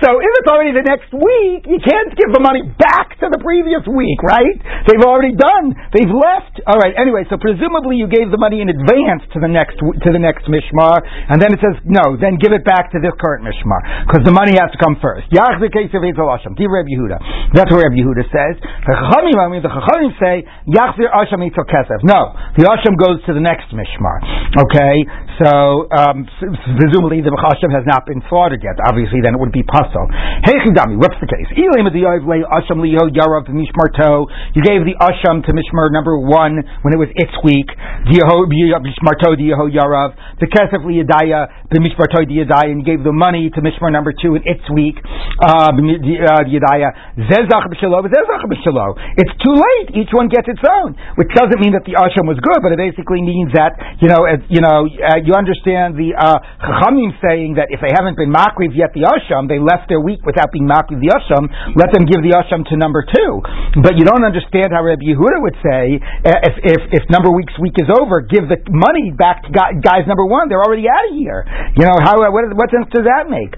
so 0.00 0.08
if 0.20 0.32
it's 0.40 0.50
already 0.50 0.72
the 0.72 0.86
next 0.86 1.12
week, 1.12 1.68
you 1.68 1.80
can't 1.82 2.12
give 2.16 2.32
the 2.32 2.40
money 2.40 2.62
back 2.78 3.16
to 3.20 3.28
the 3.28 3.40
previous 3.42 3.84
week, 3.88 4.20
right? 4.24 4.56
They've 4.88 5.04
already 5.04 5.36
done. 5.36 5.74
They've 5.92 6.10
left. 6.10 6.60
All 6.66 6.78
right. 6.78 6.94
Anyway, 6.96 7.24
so 7.28 7.36
presumably 7.36 7.96
you 8.00 8.08
gave 8.08 8.30
the 8.32 8.40
money 8.40 8.60
in 8.62 8.68
advance 8.72 9.26
to 9.34 9.38
the 9.42 9.50
next 9.50 9.78
to 9.78 10.08
the 10.12 10.20
next 10.20 10.48
mishmar, 10.48 11.00
and 11.28 11.40
then 11.42 11.52
it 11.52 11.60
says 11.60 11.76
no. 11.84 12.16
Then 12.16 12.38
give 12.40 12.52
it 12.52 12.64
back 12.64 12.92
to 12.92 12.98
this 13.02 13.12
current 13.20 13.44
mishmar 13.44 14.06
because 14.06 14.24
the 14.24 14.34
money 14.34 14.56
has 14.56 14.72
to 14.72 14.78
come 14.80 14.96
first. 15.02 15.28
The. 15.30 17.18
That's 17.54 17.70
what 17.72 17.82
Reb 17.82 17.94
Yehuda 17.96 18.24
says. 18.30 18.54
The 18.60 18.94
Chachamim, 18.96 19.36
I 19.36 19.46
mean, 19.50 19.62
the 19.62 19.72
Chachamim 19.72 20.12
say 20.20 20.44
Yachzir 20.68 21.10
Hashem 21.12 21.40
Eitzel 21.40 21.66
Kesef. 21.66 22.00
No, 22.04 22.34
the 22.56 22.64
Asham 22.68 22.96
goes 22.98 23.22
to 23.26 23.34
the 23.34 23.40
next 23.42 23.70
mishmar. 23.74 24.18
Okay, 24.56 24.94
so 25.42 25.88
um, 25.92 26.24
presumably 26.86 27.18
the 27.18 27.34
Asham 27.34 27.74
has 27.74 27.82
not 27.82 28.06
been 28.06 28.22
slaughtered 28.30 28.62
yet. 28.62 28.78
Obviously, 28.78 29.18
then 29.18 29.34
it 29.34 29.40
would 29.42 29.50
be 29.50 29.66
pasul. 29.66 30.06
Hey 30.46 30.54
Chidami, 30.62 30.94
what's 30.94 31.18
the 31.18 31.26
case? 31.26 31.50
You 31.50 31.66
gave 34.62 34.86
the 34.86 34.94
Asham 35.02 35.42
to 35.42 35.50
Mishmar 35.50 35.90
number 35.90 36.14
one 36.22 36.62
when 36.86 36.94
it 36.94 37.00
was 37.02 37.10
its 37.18 37.34
week. 37.42 37.66
Mishmarto 38.06 39.34
Yeho 39.34 39.66
Yarav. 39.66 40.14
The 40.38 40.46
Kesef 40.46 40.86
Liyadaya, 40.86 41.66
the 41.74 41.82
Mishmarto 41.82 42.22
Yadaya, 42.22 42.70
and 42.70 42.86
gave 42.86 43.02
the 43.02 43.12
money 43.12 43.50
to 43.50 43.60
Mishmar 43.60 43.90
number 43.90 44.14
two 44.14 44.36
in 44.38 44.46
its 44.46 44.62
week. 44.70 44.94
Yadaya. 45.42 46.94
Zezach 47.18 47.66
B'Shalo, 47.66 48.06
Zezach 48.06 48.44
B'Shalo. 48.46 48.94
It's 49.18 49.34
too 49.42 49.56
late. 49.58 49.90
Each 49.96 50.12
one 50.12 50.28
gets 50.28 50.46
its 50.46 50.62
own, 50.62 50.94
which 51.16 51.34
doesn't 51.34 51.58
mean 51.58 51.72
that 51.72 51.82
the 51.82 51.98
Asham 51.98 52.28
was 52.30 52.38
good, 52.38 52.62
but 52.62 52.70
it 52.70 52.78
basically 52.78 53.22
means 53.22 53.50
that 53.54 53.74
you 53.98 54.08
know, 54.08 54.28
you 54.48 54.60
know, 54.60 54.86
uh, 54.86 55.18
you 55.24 55.34
understand 55.34 55.96
the 55.96 56.12
uh, 56.12 56.38
Chachamim 56.76 57.16
saying 57.24 57.56
that 57.56 57.72
if 57.72 57.80
they 57.80 57.88
haven't 57.88 58.20
been 58.20 58.28
makriv 58.28 58.76
yet 58.76 58.92
the 58.92 59.08
asham, 59.08 59.48
they 59.48 59.56
left 59.56 59.88
their 59.88 60.00
week 60.00 60.20
without 60.28 60.52
being 60.52 60.68
makriv 60.68 61.00
the 61.00 61.08
asham. 61.08 61.48
Let 61.72 61.88
them 61.96 62.04
give 62.04 62.20
the 62.20 62.36
asham 62.36 62.68
to 62.68 62.76
number 62.76 63.00
two. 63.00 63.32
But 63.80 63.96
you 63.96 64.04
don't 64.04 64.24
understand 64.24 64.76
how 64.76 64.84
Rabbi 64.84 65.08
Yehuda 65.08 65.40
would 65.40 65.56
say 65.64 65.96
uh, 65.96 66.48
if 66.52 66.54
if, 66.76 66.80
if 67.00 67.02
number 67.08 67.32
week's 67.32 67.56
week 67.56 67.80
is 67.80 67.88
over, 67.88 68.20
give 68.20 68.44
the 68.52 68.60
money 68.68 69.08
back 69.16 69.48
to 69.48 69.50
guys 69.80 70.04
number 70.04 70.28
one. 70.28 70.52
They're 70.52 70.62
already 70.62 70.84
out 70.84 71.08
of 71.08 71.16
here. 71.16 71.48
You 71.80 71.88
know 71.88 71.96
how 72.04 72.20
what 72.28 72.52
what 72.52 72.68
sense 72.68 72.92
does 72.92 73.08
that 73.08 73.32
make? 73.32 73.56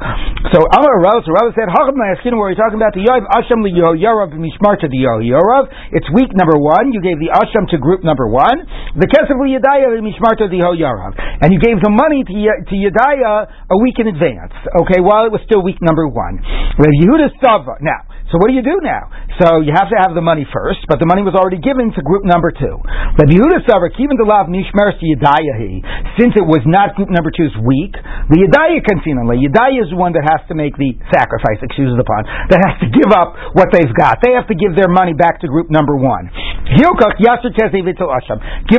So 0.54 0.62
Amar 0.62 1.02
Rav, 1.02 1.27
so 1.27 1.35
said, 1.58 1.66
Hacham 1.66 1.98
Nayaskin, 1.98 2.38
where 2.38 2.54
you're 2.54 2.60
talking 2.60 2.79
about 2.79 2.94
the 2.94 3.02
Yoav 3.02 3.27
Asham 3.35 3.66
the 3.66 3.75
Yorav 3.75 4.31
Mishmar 4.38 4.79
to 4.79 4.87
the 4.87 5.02
Yorav. 5.02 5.66
It's 5.90 6.06
week 6.14 6.31
number 6.38 6.54
one. 6.54 6.94
You 6.94 7.02
gave 7.02 7.19
the 7.19 7.35
Asham 7.35 7.66
to 7.75 7.77
group 7.83 8.06
number 8.06 8.31
one. 8.31 8.62
The 8.94 9.10
Kesef 9.10 9.35
Yadaya 9.35 9.90
Mishmar 9.98 10.38
to 10.38 10.46
the 10.46 10.62
Yorav, 10.62 11.19
and 11.19 11.50
you 11.50 11.58
gave 11.58 11.83
the 11.83 11.90
money 11.90 12.23
to 12.23 12.33
to 12.33 12.75
Yadaya 12.75 13.08
a 13.17 13.79
week 13.81 13.96
in 13.96 14.13
advance. 14.13 14.52
Okay, 14.85 15.00
while 15.00 15.25
it 15.25 15.33
was 15.33 15.40
still 15.48 15.65
week 15.65 15.81
number 15.81 16.04
one. 16.04 16.42
Rav 16.77 16.92
Yehuda 17.00 17.33
Sava. 17.40 17.81
Now, 17.81 18.04
so 18.29 18.37
what 18.37 18.52
do 18.52 18.54
you 18.54 18.61
do 18.61 18.77
now? 18.85 19.09
So 19.40 19.65
you 19.65 19.73
have 19.73 19.88
to 19.88 19.96
have 19.96 20.13
the 20.13 20.21
money 20.21 20.44
first, 20.44 20.85
but 20.85 21.00
the 21.00 21.09
money 21.09 21.25
was 21.25 21.33
already 21.33 21.56
given 21.65 21.88
to 21.96 22.00
group 22.04 22.29
number 22.29 22.52
two. 22.52 22.77
But 23.17 23.33
Yehuda 23.33 23.65
Savar, 23.65 23.88
even 23.96 24.21
the 24.21 24.29
lav 24.29 24.52
nishmer 24.52 24.92
Yadayahi, 24.92 25.81
since 26.21 26.37
it 26.37 26.44
was 26.44 26.61
not 26.69 26.92
group 26.92 27.09
number 27.09 27.33
two's 27.33 27.56
week, 27.65 27.96
the 28.29 28.44
Yadaya 28.44 28.85
confinally, 28.85 29.40
Yadaya 29.48 29.81
is 29.81 29.88
the 29.88 29.96
one 29.96 30.13
that 30.13 30.29
has 30.29 30.44
to 30.52 30.54
make 30.59 30.77
the 30.77 30.92
sacrifice, 31.09 31.56
excuse 31.65 31.88
the 31.96 32.04
pun, 32.04 32.29
that 32.52 32.61
has 32.61 32.77
to 32.85 32.92
give 32.92 33.09
up 33.17 33.33
what 33.56 33.73
they've 33.73 33.94
got. 33.96 34.21
They 34.21 34.37
have 34.37 34.44
to 34.52 34.56
give 34.59 34.77
their 34.77 34.92
money 34.92 35.17
back 35.17 35.40
to 35.40 35.48
group 35.48 35.73
number 35.73 35.96
one. 35.96 36.29
Give 36.69 36.92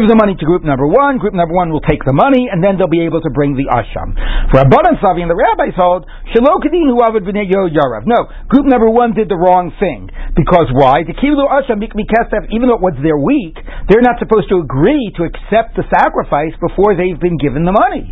the 0.06 0.18
money 0.20 0.36
to 0.38 0.46
group 0.46 0.62
number 0.62 0.86
one, 0.86 1.18
group 1.18 1.34
number 1.34 1.56
one 1.58 1.74
will 1.74 1.82
take 1.82 2.06
the 2.06 2.14
money, 2.14 2.46
and 2.52 2.62
then 2.62 2.78
they'll 2.78 2.92
be 2.92 3.02
able 3.02 3.26
to 3.26 3.32
bring 3.34 3.58
the 3.58 3.66
Asham. 3.66 4.14
For 4.52 4.62
Abbanan 4.66 4.98
Savi 4.98 5.22
and 5.22 5.30
the 5.30 5.38
rabbis 5.38 5.78
hold, 5.78 6.10
Shelo 6.34 6.58
Shalokadin 6.58 6.90
who 6.90 7.00
Avad 7.02 7.26
Yarav. 7.26 8.04
No, 8.06 8.30
group 8.50 8.66
number 8.66 8.90
one 8.90 9.14
did 9.14 9.30
the 9.30 9.38
wrong 9.38 9.72
thing. 9.80 10.10
Because 10.36 10.70
why? 10.74 11.06
The 11.06 11.14
Kilu 11.14 11.46
Asham 11.46 11.82
even 11.82 12.66
though 12.70 12.80
it 12.80 12.86
was 12.86 12.98
their 13.02 13.18
week, 13.18 13.58
they're 13.90 14.06
not 14.06 14.18
supposed 14.20 14.50
to 14.50 14.62
agree 14.62 15.14
to 15.18 15.26
accept 15.26 15.78
the 15.78 15.86
sacrifice 15.90 16.54
before 16.62 16.98
they've 16.98 17.20
been 17.20 17.38
given 17.38 17.66
the 17.66 17.74
money. 17.74 18.10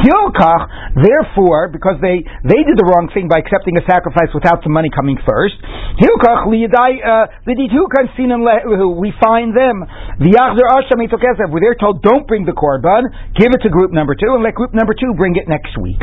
Hilkach, 0.00 0.96
therefore, 0.98 1.70
because 1.70 2.00
they, 2.02 2.24
they 2.42 2.60
did 2.66 2.76
the 2.76 2.86
wrong 2.90 3.08
thing 3.14 3.30
by 3.30 3.38
accepting 3.38 3.78
a 3.78 3.84
sacrifice 3.86 4.32
without 4.34 4.64
the 4.66 4.72
money 4.72 4.90
coming 4.90 5.16
first, 5.22 5.54
Hilkach, 6.00 6.50
liyadai, 6.50 6.98
uh, 7.00 7.30
we 7.44 9.10
find 9.22 9.54
them, 9.54 9.76
v'yachzer 10.18 10.66
Asham 10.74 10.98
where 10.98 11.62
they're 11.62 11.78
told, 11.78 12.02
don't 12.02 12.26
bring 12.26 12.44
the 12.44 12.56
korban, 12.56 13.06
give 13.38 13.54
it 13.54 13.62
to 13.62 13.70
group 13.70 13.92
number 13.92 14.14
two, 14.14 14.34
and 14.34 14.42
let 14.42 14.54
group 14.54 14.74
number 14.74 14.94
two 14.94 15.14
bring 15.14 15.36
it 15.36 15.43
next 15.48 15.76
week. 15.80 16.00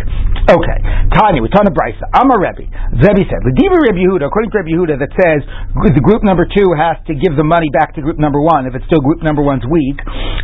Okay. 0.49 0.77
Tanya, 1.13 1.43
we 1.43 1.49
turn 1.51 1.67
to 1.67 1.73
Brisa. 1.75 2.07
a 2.11 2.21
Rebbe. 2.25 2.65
Rebbe 2.97 3.23
said, 3.27 3.41
L'diva 3.45 3.77
Rebbe 3.77 3.99
Yehuda, 4.01 4.25
according 4.27 4.49
to 4.51 4.57
Rebbe 4.63 4.73
Yehuda, 4.73 4.95
that 4.99 5.11
says 5.15 5.43
the 5.91 6.03
group 6.03 6.23
number 6.23 6.47
two 6.49 6.65
has 6.75 6.97
to 7.07 7.13
give 7.13 7.35
the 7.35 7.45
money 7.45 7.69
back 7.75 7.93
to 7.95 8.01
group 8.01 8.17
number 8.17 8.41
one 8.41 8.65
if 8.65 8.73
it's 8.73 8.85
still 8.89 9.03
group 9.03 9.21
number 9.21 9.43
one's 9.43 9.63
week. 9.67 9.99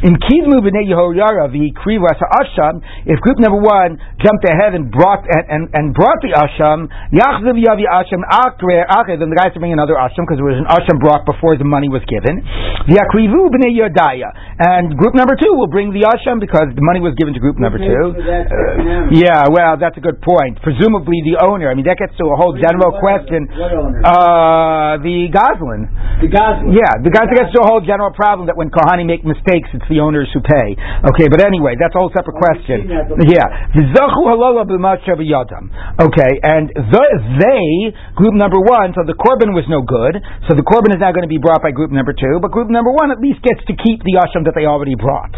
In 0.06 0.14
Kidmu 0.16 0.62
b'nei 0.62 0.86
Yehoyara 0.88 1.50
v'krivas 1.50 2.20
asham, 2.40 2.84
if 3.10 3.18
group 3.26 3.40
number 3.40 3.58
one 3.58 3.98
jumped 4.22 4.46
ahead 4.46 4.78
and 4.78 4.92
brought 4.92 5.26
and, 5.26 5.46
and, 5.50 5.64
and 5.74 5.86
brought 5.98 6.22
the 6.22 6.36
asham, 6.36 6.86
yachzav 7.10 7.58
yavi 7.58 7.88
asham 7.90 8.22
akre 8.28 9.18
then 9.18 9.32
the 9.32 9.40
guys 9.40 9.54
to 9.56 9.60
bring 9.60 9.74
another 9.74 9.98
asham 9.98 10.28
because 10.28 10.38
there 10.38 10.48
was 10.48 10.60
an 10.62 10.70
asham 10.70 11.02
brought 11.02 11.26
before 11.26 11.58
the 11.58 11.66
money 11.66 11.90
was 11.90 12.04
given. 12.06 12.44
V'akrivu 12.86 13.50
b'nei 13.50 13.74
Yodaya, 13.74 14.30
and 14.62 14.94
group 14.96 15.16
number 15.16 15.34
two 15.36 15.52
will 15.58 15.72
bring 15.72 15.90
the 15.90 16.06
asham 16.06 16.40
because 16.40 16.70
the 16.76 16.86
money 16.86 17.02
was 17.02 17.16
given 17.18 17.34
to 17.34 17.40
group 17.42 17.58
number 17.58 17.82
two. 17.82 18.14
Uh, 18.14 18.77
yeah, 19.14 19.50
well, 19.50 19.76
that's 19.80 19.98
a 19.98 20.04
good 20.04 20.22
point. 20.22 20.62
Presumably 20.62 21.22
the 21.26 21.42
owner. 21.42 21.70
I 21.70 21.76
mean, 21.76 21.86
that 21.86 21.98
gets 21.98 22.14
to 22.20 22.26
a 22.30 22.38
whole 22.38 22.54
general 22.58 22.98
question. 23.00 23.48
What 23.50 23.74
Uh, 24.06 25.02
the 25.02 25.28
Gazlan. 25.34 25.90
The 26.22 26.30
Gazlan. 26.30 26.74
Yeah, 26.76 26.94
the 27.02 27.12
Gazlan 27.12 27.36
gets 27.36 27.52
to 27.58 27.62
a 27.64 27.68
whole 27.68 27.82
general 27.82 28.12
problem 28.14 28.48
that 28.48 28.58
when 28.58 28.70
Kohani 28.70 29.06
make 29.06 29.26
mistakes, 29.26 29.70
it's 29.74 29.86
the 29.90 30.00
owners 30.02 30.30
who 30.34 30.42
pay. 30.42 30.68
Okay, 31.14 31.28
but 31.30 31.42
anyway, 31.44 31.76
that's 31.80 31.94
a 31.96 32.00
whole 32.00 32.12
separate 32.14 32.38
question. 32.38 32.88
Yeah. 32.90 33.78
Okay, 36.02 36.32
and 36.44 36.70
the, 36.74 37.04
they, 37.42 37.94
group 38.18 38.34
number 38.34 38.60
one, 38.62 38.94
so 38.94 39.04
the 39.06 39.18
Korban 39.18 39.54
was 39.54 39.66
no 39.70 39.82
good, 39.82 40.20
so 40.50 40.56
the 40.58 40.66
Korban 40.66 40.94
is 40.94 41.02
now 41.02 41.12
going 41.14 41.26
to 41.26 41.32
be 41.32 41.42
brought 41.42 41.62
by 41.62 41.72
group 41.72 41.92
number 41.92 42.14
two, 42.14 42.38
but 42.42 42.52
group 42.52 42.70
number 42.70 42.92
one 42.94 43.10
at 43.12 43.20
least 43.20 43.42
gets 43.42 43.62
to 43.70 43.74
keep 43.78 44.02
the 44.04 44.18
Asham 44.22 44.46
that 44.46 44.54
they 44.58 44.66
already 44.66 44.96
brought. 44.96 45.34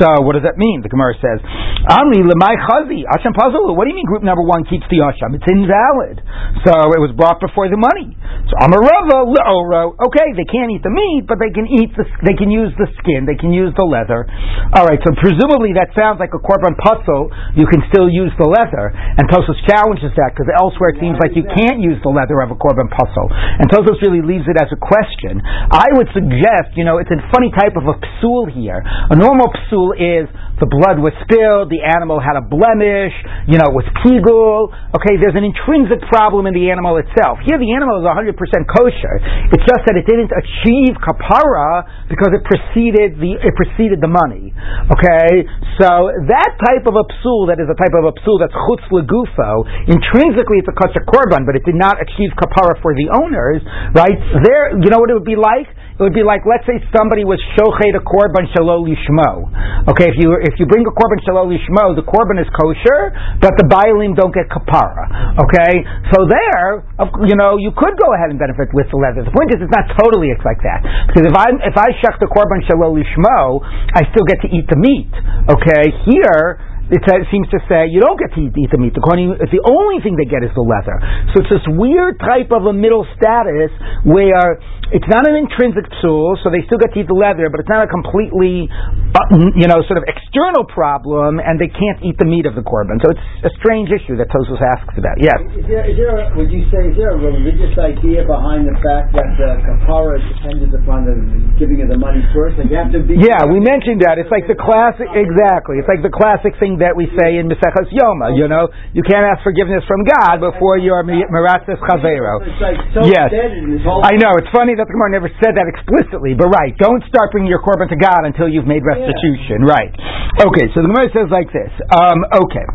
So, 0.00 0.22
what 0.22 0.34
does 0.38 0.44
that 0.46 0.56
mean? 0.56 0.80
The 0.84 0.90
Gemara 0.92 1.14
says, 1.18 1.40
Amri 1.88 2.22
lemai 2.22 2.54
Asham 2.86 3.34
pasul. 3.34 3.74
What 3.74 3.84
do 3.84 3.90
you 3.90 3.98
mean 3.98 4.06
group 4.06 4.22
number 4.22 4.46
one 4.46 4.62
keeps 4.68 4.86
the 4.92 5.02
Asham? 5.02 5.34
It's 5.34 5.48
invalid. 5.50 6.22
So, 6.62 6.72
it 6.94 7.00
was 7.02 7.10
brought 7.18 7.42
before 7.42 7.66
the 7.66 7.80
money. 7.80 8.14
So, 8.46 8.54
Amar 8.62 8.80
Rava, 8.80 9.26
Le'oro, 9.26 9.98
okay, 9.98 10.32
they 10.38 10.46
can't 10.46 10.70
eat 10.70 10.84
the 10.86 10.92
meat, 10.92 11.26
but 11.26 11.42
they 11.42 11.50
can 11.50 11.66
eat 11.66 11.92
the, 11.98 12.04
they 12.22 12.36
can 12.38 12.52
use 12.52 12.70
the 12.78 12.88
skin, 13.02 13.24
they 13.24 13.36
can 13.36 13.50
use 13.50 13.72
the 13.74 13.84
leather. 13.84 14.28
Alright, 14.74 15.00
so 15.04 15.12
presumably 15.18 15.76
that 15.76 15.92
sounds 15.96 16.20
like 16.20 16.32
a 16.36 16.40
korban 16.40 16.76
pasul, 16.76 17.32
you 17.56 17.64
can 17.68 17.84
still 17.92 18.08
use 18.08 18.32
the 18.36 18.48
leather. 18.48 18.92
And 18.92 19.26
Tosfos 19.28 19.58
challenges 19.68 20.12
that, 20.16 20.32
because 20.36 20.48
elsewhere 20.56 20.96
it 20.96 21.00
seems 21.00 21.16
like 21.20 21.32
you 21.36 21.44
can't 21.44 21.80
use 21.80 21.96
the 22.04 22.12
leather 22.12 22.40
of 22.44 22.52
a 22.52 22.58
korban 22.58 22.88
pasul. 22.88 23.28
And 23.32 23.68
Tosfos 23.68 24.00
really 24.04 24.24
leaves 24.24 24.48
it 24.48 24.60
as 24.60 24.68
a 24.72 24.80
question. 24.80 25.40
I 25.44 25.92
would 25.96 26.08
suggest, 26.12 26.76
you 26.76 26.84
know, 26.84 27.00
it's 27.00 27.10
a 27.12 27.20
funny 27.32 27.52
type 27.52 27.76
of 27.76 27.84
a 27.88 27.96
psul 28.20 28.48
here. 28.52 28.80
A 28.84 29.16
normal 29.16 29.52
psul 29.68 29.96
is 29.96 30.28
the 30.58 30.66
blood 30.66 30.98
was 30.98 31.14
spilled, 31.22 31.70
the 31.70 31.86
animal 31.86 32.18
had 32.18 32.34
a 32.34 32.44
blemish, 32.68 33.16
you 33.48 33.56
know, 33.56 33.72
with 33.72 33.88
pigul. 34.04 34.68
Okay, 34.92 35.16
there's 35.16 35.36
an 35.36 35.44
intrinsic 35.44 36.04
problem 36.12 36.44
in 36.44 36.52
the 36.52 36.68
animal 36.68 37.00
itself. 37.00 37.40
Here 37.48 37.56
the 37.56 37.72
animal 37.72 38.00
is 38.00 38.04
100% 38.04 38.36
kosher. 38.68 39.14
It's 39.52 39.64
just 39.64 39.82
that 39.88 39.96
it 39.96 40.04
didn't 40.04 40.28
achieve 40.28 41.00
kapara 41.00 41.88
because 42.12 42.36
it 42.36 42.44
preceded 42.44 43.16
the 43.16 43.40
it 43.40 43.54
preceded 43.56 44.04
the 44.04 44.10
money. 44.10 44.52
Okay, 44.92 45.48
so 45.80 46.12
that 46.28 46.50
type 46.68 46.84
of 46.84 46.94
a 46.96 47.04
psul, 47.20 47.48
that 47.48 47.56
is 47.56 47.68
a 47.72 47.78
type 47.78 47.94
of 47.96 48.04
a 48.04 48.14
psul 48.20 48.36
that's 48.40 48.52
chutz 48.52 48.84
legufo, 48.92 49.64
intrinsically 49.88 50.60
it's 50.60 50.68
a 50.68 50.76
kosher 50.76 51.04
korban, 51.08 51.48
but 51.48 51.56
it 51.56 51.64
did 51.64 51.76
not 51.76 51.96
achieve 51.96 52.32
kapara 52.36 52.76
for 52.84 52.92
the 52.92 53.08
owners, 53.16 53.64
right? 53.96 54.18
There, 54.44 54.76
you 54.76 54.92
know 54.92 55.00
what 55.00 55.08
it 55.10 55.16
would 55.16 55.28
be 55.28 55.38
like? 55.38 55.68
It 55.98 56.06
would 56.06 56.14
be 56.14 56.22
like, 56.22 56.46
let's 56.46 56.62
say 56.62 56.78
somebody 56.94 57.26
was 57.26 57.42
shochet 57.58 57.90
a 57.98 58.02
korban 58.06 58.46
shalol 58.54 58.86
lishmo. 58.86 59.50
Okay, 59.90 60.06
if 60.06 60.14
you 60.14 60.30
if 60.46 60.54
you 60.62 60.70
bring 60.70 60.86
a 60.86 60.94
korban 60.94 61.18
shalol 61.26 61.50
lishmo, 61.50 61.98
the 61.98 62.06
korban 62.06 62.38
is 62.38 62.46
kosher, 62.54 63.10
but 63.42 63.58
the 63.58 63.66
bailim 63.66 64.14
don't 64.14 64.30
get 64.30 64.46
kapara. 64.46 65.34
Okay, 65.42 65.82
so 66.14 66.22
there, 66.22 66.86
you 67.26 67.34
know, 67.34 67.58
you 67.58 67.74
could 67.74 67.98
go 67.98 68.14
ahead 68.14 68.30
and 68.30 68.38
benefit 68.38 68.70
with 68.70 68.86
the 68.94 68.98
leather. 68.98 69.26
The 69.26 69.34
point 69.34 69.50
is, 69.50 69.58
it's 69.58 69.74
not 69.74 69.90
totally 69.98 70.30
it's 70.30 70.46
like 70.46 70.62
that 70.62 70.86
because 71.10 71.26
if 71.26 71.34
I 71.34 71.50
if 71.66 71.74
I 71.74 71.90
shech 71.98 72.14
the 72.22 72.30
korban 72.30 72.62
shalol 72.70 72.94
lishmo, 72.94 73.58
I 73.66 74.06
still 74.14 74.22
get 74.22 74.38
to 74.46 74.48
eat 74.54 74.70
the 74.70 74.78
meat. 74.78 75.10
Okay, 75.50 75.90
here 76.06 76.62
it 76.90 77.04
seems 77.28 77.48
to 77.52 77.60
say 77.68 77.92
you 77.92 78.00
don't 78.00 78.16
get 78.16 78.32
to 78.32 78.40
eat, 78.40 78.70
the 78.72 78.80
meat. 78.80 78.96
Kohanim, 78.96 79.36
the 79.36 79.60
only 79.68 80.00
thing 80.00 80.16
they 80.16 80.24
get 80.24 80.40
is 80.40 80.48
the 80.56 80.64
leather. 80.64 80.96
So 81.32 81.44
it's 81.44 81.52
this 81.52 81.66
weird 81.68 82.16
type 82.16 82.48
of 82.48 82.64
a 82.64 82.72
middle 82.72 83.04
status 83.16 83.68
where 84.08 84.56
it's 84.88 85.08
not 85.12 85.28
an 85.28 85.36
intrinsic 85.36 85.84
tool, 86.00 86.40
so 86.40 86.48
they 86.48 86.64
still 86.64 86.80
get 86.80 86.96
to 86.96 87.04
eat 87.04 87.08
the 87.08 87.18
leather, 87.18 87.52
but 87.52 87.60
it's 87.60 87.68
not 87.68 87.84
a 87.84 87.90
completely, 87.90 88.64
uh, 88.72 89.52
you 89.52 89.68
know, 89.68 89.84
sort 89.84 90.00
of 90.00 90.08
external 90.08 90.64
problem, 90.64 91.36
and 91.44 91.60
they 91.60 91.68
can't 91.68 92.00
eat 92.00 92.16
the 92.16 92.24
meat 92.24 92.48
of 92.48 92.56
the 92.56 92.64
korban. 92.64 92.96
So 93.04 93.12
it's 93.12 93.52
a 93.52 93.52
strange 93.60 93.92
issue 93.92 94.16
that 94.16 94.32
Tosfos 94.32 94.64
asks 94.64 94.96
about. 94.96 95.20
Yes. 95.20 95.36
Is 95.52 95.68
there, 95.68 95.84
is 95.84 95.96
there 96.00 96.16
a, 96.16 96.24
would 96.40 96.48
you 96.48 96.64
say 96.72 96.88
is 96.88 96.96
there 96.96 97.12
a 97.12 97.20
religious 97.20 97.76
idea 97.76 98.24
behind 98.24 98.64
the 98.64 98.76
fact 98.80 99.12
that 99.12 99.28
the 99.36 99.60
kapara 99.60 100.16
is 100.16 100.24
dependent 100.40 100.72
upon 100.72 101.04
the 101.04 101.16
giving 101.60 101.84
of 101.84 101.92
the 101.92 102.00
money 102.00 102.24
first? 102.32 102.56
Like 102.56 102.72
you 102.72 102.80
have 102.80 102.88
to 102.96 103.04
be. 103.04 103.20
Yeah, 103.20 103.44
we 103.44 103.60
mentioned 103.60 104.00
that. 104.08 104.16
It's 104.16 104.32
like 104.32 104.48
the 104.48 104.56
classic. 104.56 105.12
Exactly. 105.12 105.84
It's 105.84 105.90
like 105.90 106.00
the 106.00 106.12
classic 106.12 106.56
thing 106.56 106.80
that 106.80 106.96
we 106.96 107.12
say 107.20 107.36
in 107.36 107.52
Maseches 107.52 107.92
Yoma. 107.92 108.32
You 108.32 108.48
know, 108.48 108.72
you 108.96 109.04
can't 109.04 109.28
ask 109.28 109.44
forgiveness 109.44 109.84
from 109.84 110.08
God 110.08 110.40
before 110.40 110.80
you're 110.80 111.04
meratzes 111.04 111.76
chavero. 111.84 112.40
Like 112.56 112.80
so 112.96 113.04
yes. 113.04 113.28
I 113.28 114.16
know. 114.16 114.32
It's 114.40 114.48
funny 114.48 114.77
that 114.78 114.86
the 114.86 114.94
Gemara 114.94 115.10
never 115.10 115.30
said 115.42 115.58
that 115.58 115.66
explicitly, 115.66 116.38
but 116.38 116.48
right, 116.48 116.72
don't 116.78 117.02
start 117.10 117.34
bringing 117.34 117.50
your 117.50 117.60
korban 117.60 117.90
to 117.90 117.98
God 117.98 118.22
until 118.24 118.46
you've 118.46 118.66
made 118.66 118.86
restitution. 118.86 119.66
Yeah. 119.66 119.74
Right. 119.74 119.92
Okay, 120.38 120.70
so 120.72 120.80
the 120.80 120.88
Gemara 120.88 121.10
says 121.10 121.28
like 121.28 121.50
this. 121.50 121.70
Um, 121.90 122.22
okay. 122.46 122.66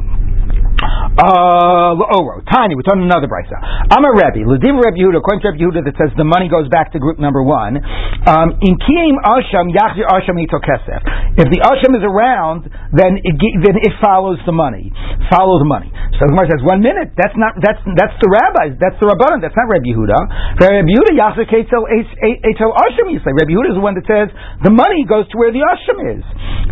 Uh, 0.81 1.93
Oro, 2.17 2.41
tiny. 2.49 2.73
We're 2.73 2.83
talking 2.83 3.05
another 3.05 3.29
brisa. 3.29 3.55
I'm 3.61 4.01
a 4.01 4.11
Rebbe. 4.17 4.49
Lediv 4.49 4.73
Rebbe 4.73 4.97
Yehuda, 4.97 5.21
according 5.21 5.45
to 5.45 5.53
Rebbe 5.53 5.61
Yehuda, 5.61 5.81
that 5.85 5.95
says 5.95 6.09
the 6.17 6.25
money 6.25 6.49
goes 6.49 6.65
back 6.73 6.91
to 6.93 6.99
group 6.99 7.21
number 7.21 7.45
one. 7.45 7.77
Um, 8.25 8.57
in 8.65 8.73
Kiyim 8.81 9.21
Asham, 9.21 9.69
Yachzir 9.69 10.09
Asham 10.09 10.41
Ito 10.41 10.57
Kesef. 10.57 11.01
If 11.37 11.47
the 11.53 11.61
Asham 11.61 11.93
is 11.93 12.03
around, 12.03 12.65
then 12.91 13.21
it, 13.21 13.35
then 13.37 13.77
it 13.77 13.93
follows 14.01 14.41
the 14.49 14.55
money. 14.55 14.89
Follow 15.29 15.61
the 15.61 15.69
money. 15.69 15.93
So 16.17 16.25
the 16.25 16.33
Gemara 16.33 16.49
says, 16.49 16.61
one 16.65 16.81
minute. 16.81 17.13
That's 17.13 17.37
not, 17.37 17.57
that's, 17.61 17.81
that's 17.93 18.17
the 18.21 18.29
rabbis. 18.29 18.77
That's 18.81 18.97
the 18.97 19.09
Rabbanan. 19.09 19.45
That's 19.45 19.55
not 19.55 19.69
Rebbe 19.69 19.85
Yehuda. 19.93 20.19
For 20.57 20.65
Rebbe 20.69 20.89
Yehuda, 20.89 21.13
Yachzir 21.13 21.45
Ketel 21.45 21.85
Asham, 21.85 23.07
you 23.13 23.21
say. 23.21 23.33
Rebbe 23.33 23.53
Yehuda 23.53 23.69
is 23.73 23.77
the 23.77 23.85
one 23.85 23.93
that 23.93 24.05
says 24.09 24.33
the 24.65 24.73
money 24.73 25.05
goes 25.05 25.29
to 25.29 25.35
where 25.37 25.53
the 25.53 25.61
Asham 25.61 25.97
is. 26.17 26.25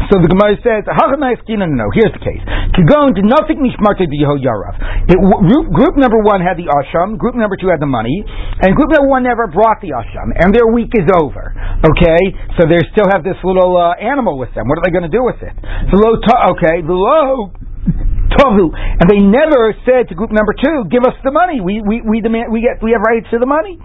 So 0.09 0.17
the 0.17 0.29
Gemara 0.29 0.57
says, 0.65 0.81
no, 0.89 1.03
no, 1.13 1.77
no, 1.77 1.87
here's 1.93 2.13
the 2.15 2.23
case. 2.23 2.41
To 2.41 2.81
go 2.87 3.05
into 3.11 3.21
nothing 3.27 3.59
mishmarta 3.61 4.00
Group, 5.11 5.67
group 5.73 5.95
number 5.97 6.21
one 6.23 6.41
had 6.41 6.57
the 6.57 6.69
asham, 6.71 7.17
group 7.17 7.35
number 7.35 7.57
two 7.59 7.67
had 7.67 7.81
the 7.81 7.89
money, 7.89 8.23
and 8.61 8.73
group 8.73 8.89
number 8.89 9.09
one 9.09 9.23
never 9.23 9.47
brought 9.47 9.81
the 9.81 9.91
asham, 9.91 10.31
and 10.39 10.53
their 10.53 10.67
week 10.71 10.93
is 10.95 11.05
over. 11.11 11.53
Okay, 11.83 12.21
so 12.57 12.65
they 12.69 12.79
still 12.95 13.09
have 13.11 13.23
this 13.23 13.37
little 13.43 13.75
uh, 13.77 13.97
animal 13.99 14.37
with 14.37 14.53
them. 14.53 14.69
What 14.69 14.79
are 14.79 14.85
they 14.85 14.93
going 14.93 15.09
to 15.09 15.13
do 15.13 15.23
with 15.25 15.41
it? 15.41 15.53
The 15.91 15.97
low, 15.97 16.17
okay, 16.55 16.81
the 16.81 16.93
low 16.95 17.51
tovu, 18.37 18.71
and 18.71 19.05
they 19.09 19.19
never 19.19 19.75
said 19.83 20.07
to 20.09 20.15
group 20.15 20.31
number 20.31 20.53
two, 20.55 20.85
"Give 20.89 21.03
us 21.03 21.17
the 21.23 21.31
money. 21.31 21.59
We 21.59 21.81
we 21.81 22.01
we 22.01 22.21
demand 22.21 22.53
we 22.53 22.61
get 22.61 22.79
we 22.81 22.93
have 22.93 23.01
rights 23.01 23.27
to 23.31 23.39
the 23.39 23.49
money." 23.49 23.79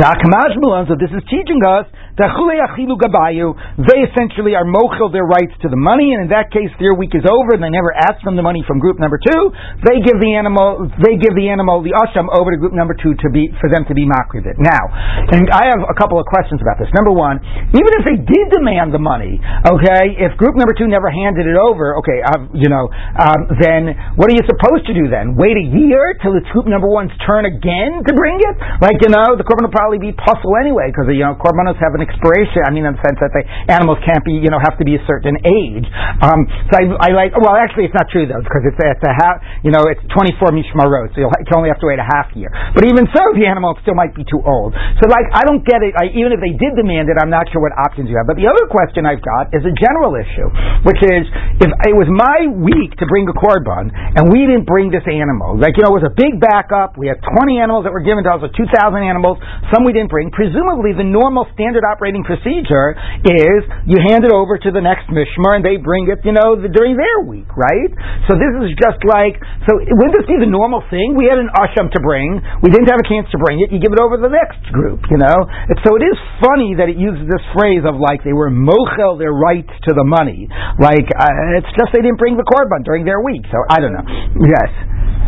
So 0.00 0.94
this 0.96 1.10
is 1.12 1.22
teaching 1.28 1.60
us 1.66 1.84
they 2.20 4.00
essentially 4.04 4.52
are 4.52 4.68
mochel 4.68 5.08
their 5.08 5.24
rights 5.24 5.56
to 5.64 5.72
the 5.72 5.80
money, 5.80 6.12
and 6.12 6.28
in 6.28 6.30
that 6.30 6.52
case, 6.52 6.68
their 6.76 6.92
week 6.92 7.16
is 7.16 7.24
over, 7.24 7.56
and 7.56 7.62
they 7.64 7.72
never 7.72 7.96
ask 7.96 8.20
them 8.28 8.36
the 8.36 8.44
money 8.44 8.60
from 8.68 8.76
group 8.76 9.00
number 9.00 9.16
two. 9.16 9.42
They 9.88 10.04
give 10.04 10.20
the 10.20 10.36
animal, 10.36 10.84
they 11.00 11.16
give 11.16 11.32
the 11.32 11.48
animal, 11.48 11.80
the 11.80 11.96
asham, 11.96 12.28
over 12.28 12.52
to 12.52 12.58
group 12.60 12.76
number 12.76 12.92
two 12.92 13.16
to 13.16 13.28
be 13.32 13.48
for 13.56 13.72
them 13.72 13.88
to 13.88 13.94
be 13.96 14.04
makrivit. 14.04 14.60
Now, 14.60 14.84
and 15.32 15.48
I 15.48 15.72
have 15.72 15.80
a 15.80 15.96
couple 15.96 16.20
of 16.20 16.28
questions 16.28 16.60
about 16.60 16.76
this. 16.76 16.92
Number 16.92 17.16
one, 17.16 17.40
even 17.72 17.92
if 17.96 18.02
they 18.04 18.18
did 18.20 18.46
demand 18.52 18.92
the 18.92 19.00
money, 19.00 19.40
okay, 19.64 20.20
if 20.20 20.36
group 20.36 20.60
number 20.60 20.76
two 20.76 20.92
never 20.92 21.08
handed 21.08 21.48
it 21.48 21.56
over, 21.56 21.96
okay, 22.04 22.20
uh, 22.20 22.52
you 22.52 22.68
know, 22.68 22.92
um, 23.16 23.40
then 23.64 23.96
what 24.20 24.28
are 24.28 24.36
you 24.36 24.44
supposed 24.44 24.84
to 24.90 24.94
do 24.94 25.08
then? 25.08 25.40
Wait 25.40 25.56
a 25.56 25.66
year 25.72 26.12
till 26.20 26.36
it's 26.36 26.48
group 26.52 26.68
number 26.68 26.90
one's 26.90 27.14
turn 27.24 27.48
again 27.48 28.04
to 28.04 28.12
bring 28.12 28.36
it? 28.36 28.56
Like 28.84 29.00
you 29.00 29.08
know, 29.08 29.40
the 29.40 29.46
korban 29.46 29.64
will 29.64 29.72
probably 29.72 30.02
be 30.02 30.12
pasul 30.12 30.52
anyway 30.60 30.92
because 30.92 31.08
you 31.08 31.24
know 31.24 31.32
korbanos 31.40 31.80
have 31.80 31.96
an 31.96 32.04
expiration. 32.10 32.66
I 32.66 32.74
mean, 32.74 32.82
in 32.82 32.98
the 32.98 33.02
sense 33.06 33.18
that 33.22 33.30
the 33.30 33.46
animals 33.70 34.02
can't 34.02 34.26
be, 34.26 34.34
you 34.34 34.50
know, 34.50 34.58
have 34.58 34.74
to 34.82 34.86
be 34.86 34.98
a 34.98 35.02
certain 35.06 35.38
age. 35.46 35.86
Um, 36.20 36.44
so 36.68 36.72
I, 36.76 36.84
I, 36.98 37.08
like. 37.14 37.32
Well, 37.38 37.54
actually, 37.54 37.86
it's 37.86 37.96
not 37.96 38.10
true 38.10 38.26
though, 38.26 38.42
because 38.42 38.66
it's 38.66 38.76
it's 38.76 39.04
a 39.06 39.14
half. 39.14 39.38
You 39.62 39.70
know, 39.70 39.86
it's 39.86 40.02
24 40.12 40.50
mishmarot, 40.50 41.14
so 41.14 41.22
you'll, 41.22 41.32
you 41.32 41.54
only 41.54 41.70
have 41.70 41.80
to 41.80 41.88
wait 41.88 42.02
a 42.02 42.08
half 42.08 42.34
year. 42.34 42.50
But 42.74 42.84
even 42.84 43.06
so, 43.14 43.22
the 43.38 43.46
animal 43.46 43.78
still 43.86 43.94
might 43.94 44.12
be 44.12 44.26
too 44.26 44.42
old. 44.42 44.74
So, 44.98 45.06
like, 45.06 45.30
I 45.30 45.46
don't 45.46 45.62
get 45.62 45.80
it. 45.86 45.94
I, 45.94 46.10
even 46.12 46.34
if 46.34 46.42
they 46.42 46.52
did 46.56 46.74
demand 46.74 47.08
it, 47.08 47.16
I'm 47.16 47.30
not 47.30 47.46
sure 47.54 47.62
what 47.62 47.72
options 47.78 48.10
you 48.10 48.18
have. 48.18 48.26
But 48.26 48.36
the 48.36 48.50
other 48.50 48.66
question 48.66 49.06
I've 49.06 49.22
got 49.22 49.54
is 49.54 49.62
a 49.62 49.74
general 49.78 50.18
issue, 50.18 50.48
which 50.84 51.00
is 51.00 51.22
if 51.62 51.70
it 51.70 51.96
was 51.96 52.08
my 52.10 52.50
week 52.50 52.96
to 52.98 53.06
bring 53.06 53.28
a 53.28 53.36
korban 53.36 53.92
and 53.92 54.32
we 54.32 54.48
didn't 54.48 54.66
bring 54.66 54.90
this 54.90 55.04
animal, 55.06 55.56
like 55.56 55.76
you 55.78 55.86
know, 55.86 55.94
it 55.94 56.02
was 56.02 56.08
a 56.08 56.16
big 56.16 56.40
backup. 56.40 56.96
We 56.98 57.06
had 57.06 57.20
20 57.22 57.60
animals 57.60 57.86
that 57.86 57.92
were 57.92 58.04
given 58.04 58.24
to 58.26 58.30
us, 58.34 58.40
or 58.42 58.50
2,000 58.50 58.72
animals. 59.00 59.38
Some 59.72 59.84
we 59.84 59.92
didn't 59.92 60.10
bring. 60.10 60.32
Presumably, 60.32 60.96
the 60.96 61.06
normal 61.06 61.46
standard 61.54 61.84
operating 62.00 62.24
procedure 62.24 62.96
is 63.28 63.60
you 63.84 64.00
hand 64.00 64.24
it 64.24 64.32
over 64.32 64.56
to 64.56 64.72
the 64.72 64.80
next 64.80 65.04
mishmar 65.12 65.60
and 65.60 65.64
they 65.64 65.76
bring 65.76 66.08
it, 66.08 66.24
you 66.24 66.32
know, 66.32 66.56
the, 66.56 66.72
during 66.72 66.96
their 66.96 67.28
week, 67.28 67.44
right? 67.52 67.92
So 68.24 68.40
this 68.40 68.48
is 68.64 68.72
just 68.80 69.04
like, 69.04 69.36
so 69.68 69.76
wouldn't 69.76 70.16
this 70.16 70.24
be 70.24 70.40
the 70.40 70.48
normal 70.48 70.80
thing? 70.88 71.12
We 71.12 71.28
had 71.28 71.36
an 71.36 71.52
asham 71.52 71.92
to 71.92 72.00
bring, 72.00 72.40
we 72.64 72.72
didn't 72.72 72.88
have 72.88 73.04
a 73.04 73.04
chance 73.04 73.28
to 73.36 73.38
bring 73.44 73.60
it, 73.60 73.68
you 73.68 73.76
give 73.76 73.92
it 73.92 74.00
over 74.00 74.16
to 74.16 74.24
the 74.24 74.32
next 74.32 74.64
group, 74.72 75.04
you 75.12 75.20
know? 75.20 75.36
And 75.44 75.76
so 75.84 75.92
it 76.00 76.04
is 76.08 76.16
funny 76.40 76.72
that 76.80 76.88
it 76.88 76.96
uses 76.96 77.28
this 77.28 77.44
phrase 77.52 77.84
of 77.84 78.00
like 78.00 78.24
they 78.24 78.32
were 78.32 78.48
mochel 78.48 79.20
their 79.20 79.36
rights 79.36 79.70
to 79.84 79.92
the 79.92 80.06
money. 80.08 80.48
Like, 80.80 81.04
uh, 81.04 81.60
it's 81.60 81.68
just 81.76 81.92
they 81.92 82.00
didn't 82.00 82.16
bring 82.16 82.40
the 82.40 82.48
korban 82.48 82.80
during 82.80 83.04
their 83.04 83.20
week, 83.20 83.44
so 83.52 83.60
I 83.68 83.76
don't 83.76 83.92
know. 83.92 84.06
Yes. 84.40 84.70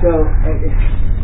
So, 0.00 0.10
uh, 0.24 1.21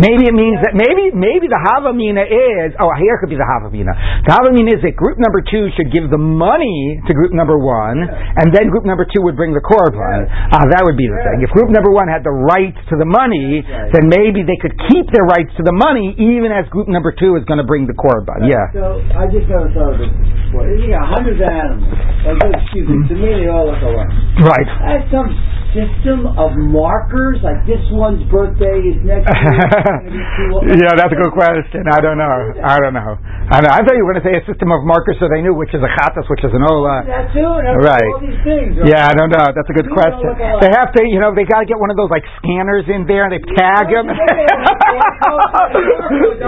Maybe 0.00 0.24
it 0.30 0.36
means 0.36 0.56
that 0.64 0.72
maybe 0.72 1.12
maybe 1.12 1.44
the 1.50 1.60
havamina 1.60 2.24
is 2.24 2.72
oh 2.80 2.88
here 2.96 3.20
could 3.20 3.28
be 3.28 3.36
the 3.36 3.44
havamina. 3.44 3.92
The 4.24 4.32
havamina 4.32 4.76
is 4.76 4.80
that 4.80 4.96
group 4.96 5.20
number 5.20 5.44
two 5.44 5.68
should 5.76 5.92
give 5.92 6.08
the 6.08 6.20
money 6.20 7.02
to 7.04 7.10
group 7.12 7.36
number 7.36 7.60
one, 7.60 8.00
and 8.08 8.48
then 8.54 8.72
group 8.72 8.88
number 8.88 9.04
two 9.04 9.20
would 9.26 9.36
bring 9.36 9.52
the 9.52 9.60
korban. 9.60 10.24
Uh, 10.50 10.64
that 10.72 10.82
would 10.88 10.96
be 10.96 11.04
the 11.04 11.20
thing. 11.20 11.44
If 11.44 11.50
group 11.52 11.68
number 11.68 11.92
one 11.92 12.08
had 12.08 12.24
the 12.24 12.32
rights 12.32 12.80
to 12.88 12.96
the 12.96 13.08
money, 13.08 13.60
then 13.92 14.08
maybe 14.08 14.40
they 14.46 14.56
could 14.56 14.72
keep 14.88 15.10
their 15.12 15.28
rights 15.28 15.52
to 15.60 15.62
the 15.66 15.74
money 15.74 16.16
even 16.16 16.48
as 16.48 16.64
group 16.72 16.88
number 16.88 17.12
two 17.12 17.36
is 17.36 17.44
going 17.44 17.60
to 17.60 17.68
bring 17.68 17.84
the 17.84 17.96
korban. 17.96 18.48
Yeah. 18.48 18.72
So 18.72 19.04
I 19.12 19.28
just 19.28 19.46
never 19.50 19.68
thought 19.76 19.94
of 19.94 20.00
this 20.00 20.12
before. 20.48 20.64
Got 20.64 21.06
hundreds 21.06 21.38
of 21.38 21.48
animals. 21.50 21.92
Like, 22.24 22.56
excuse 22.62 22.88
me, 22.88 22.98
to 23.10 23.14
me 23.14 23.28
they 23.44 23.48
all 23.52 23.68
look 23.68 23.82
alike. 23.84 24.10
Right. 24.42 24.68
That's 24.80 25.06
some 25.12 25.28
system 25.72 26.26
of 26.34 26.54
markers, 26.58 27.38
like 27.42 27.62
this 27.66 27.82
one's 27.94 28.22
birthday 28.28 28.82
is 28.90 28.98
next 29.06 29.26
year. 29.30 30.76
yeah, 30.86 30.92
that's 30.98 31.14
a 31.14 31.18
good 31.18 31.34
question. 31.34 31.86
I 31.90 31.98
don't 32.02 32.18
know. 32.18 32.54
I 32.62 32.76
don't 32.82 32.94
know. 32.94 33.18
I, 33.50 33.58
know. 33.62 33.70
I 33.70 33.82
thought 33.82 33.94
you 33.98 34.06
were 34.06 34.14
going 34.14 34.22
to 34.22 34.28
say 34.30 34.34
a 34.38 34.44
system 34.46 34.70
of 34.70 34.82
markers 34.86 35.18
so 35.18 35.26
they 35.30 35.42
knew 35.42 35.54
which 35.54 35.74
is 35.74 35.82
a 35.82 35.90
chatas, 35.98 36.26
which 36.30 36.42
is 36.46 36.52
an 36.54 36.62
ola. 36.62 37.02
That 37.06 37.30
too. 37.34 37.42
Right. 37.82 38.10
All 38.14 38.22
these 38.22 38.38
things. 38.46 38.78
Right? 38.78 38.94
Yeah, 38.94 39.10
I 39.10 39.14
don't 39.14 39.30
know. 39.30 39.46
That's 39.50 39.70
a 39.70 39.76
good 39.76 39.90
question. 39.90 40.34
They 40.62 40.70
have 40.70 40.90
to, 40.94 41.02
you 41.06 41.18
know, 41.22 41.34
they 41.34 41.46
got 41.46 41.62
to 41.62 41.68
get 41.68 41.78
one 41.78 41.90
of 41.90 41.98
those 41.98 42.10
like 42.10 42.22
scanners 42.42 42.86
in 42.90 43.06
there 43.06 43.26
and 43.26 43.32
they 43.34 43.42
tag 43.58 43.90
them. 43.90 44.06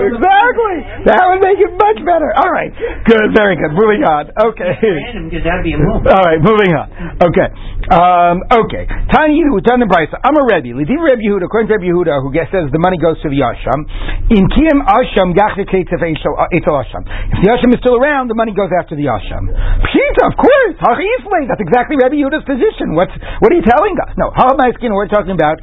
exactly. 0.03 0.77
That 1.07 1.23
would 1.31 1.43
make 1.43 1.59
it 1.59 1.73
much 1.75 1.99
better. 2.07 2.31
All 2.39 2.51
right. 2.51 2.71
Good. 3.07 3.35
Very 3.35 3.59
good. 3.59 3.75
Moving 3.75 4.03
on. 4.07 4.31
Okay. 4.35 4.75
Random 4.79 5.31
because 5.31 5.45
that'd 5.47 5.67
be 5.67 5.75
a 5.75 5.81
move. 5.81 6.07
All 6.07 6.25
right. 6.27 6.39
Moving 6.43 6.75
on. 6.75 6.87
Okay. 7.23 7.49
Um, 7.91 8.43
okay. 8.51 8.85
Tanya 9.13 9.45
Yehuda, 9.45 9.61
Tanya 9.69 9.85
Brisa. 9.85 10.17
I'm 10.25 10.41
a 10.41 10.45
Rebbe. 10.49 10.73
Lidiv 10.73 10.97
Rebbe 10.97 11.21
Yehuda, 11.21 11.45
according 11.45 11.69
to 11.69 11.77
Rebbe 11.77 11.93
Yehuda, 11.93 12.25
who 12.25 12.33
says 12.49 12.73
the 12.73 12.81
money 12.81 12.97
goes 12.97 13.21
to 13.21 13.29
the 13.29 13.45
Asham. 13.45 13.85
In 14.33 14.49
Kiyam 14.49 14.81
Asham, 14.89 15.37
Yachiketef 15.37 16.01
Eitel 16.01 16.73
Asham. 16.81 17.05
If 17.29 17.45
the 17.45 17.53
Asham 17.53 17.77
is 17.77 17.81
still 17.85 18.01
around, 18.01 18.33
the 18.33 18.39
money 18.39 18.57
goes 18.57 18.73
after 18.73 18.97
the 18.97 19.13
Asham. 19.13 19.53
Pshita, 19.53 20.33
of 20.33 20.35
course. 20.41 20.81
That's 20.81 21.61
exactly 21.61 22.01
Rebbe 22.01 22.17
Yehuda's 22.17 22.49
position. 22.49 22.97
What's, 22.97 23.13
what 23.45 23.53
are 23.53 23.59
you 23.61 23.67
telling 23.69 23.93
us? 24.01 24.17
No. 24.17 24.33
Ha'amaiskin, 24.33 24.97
we're 24.97 25.13
talking 25.13 25.37
about, 25.37 25.61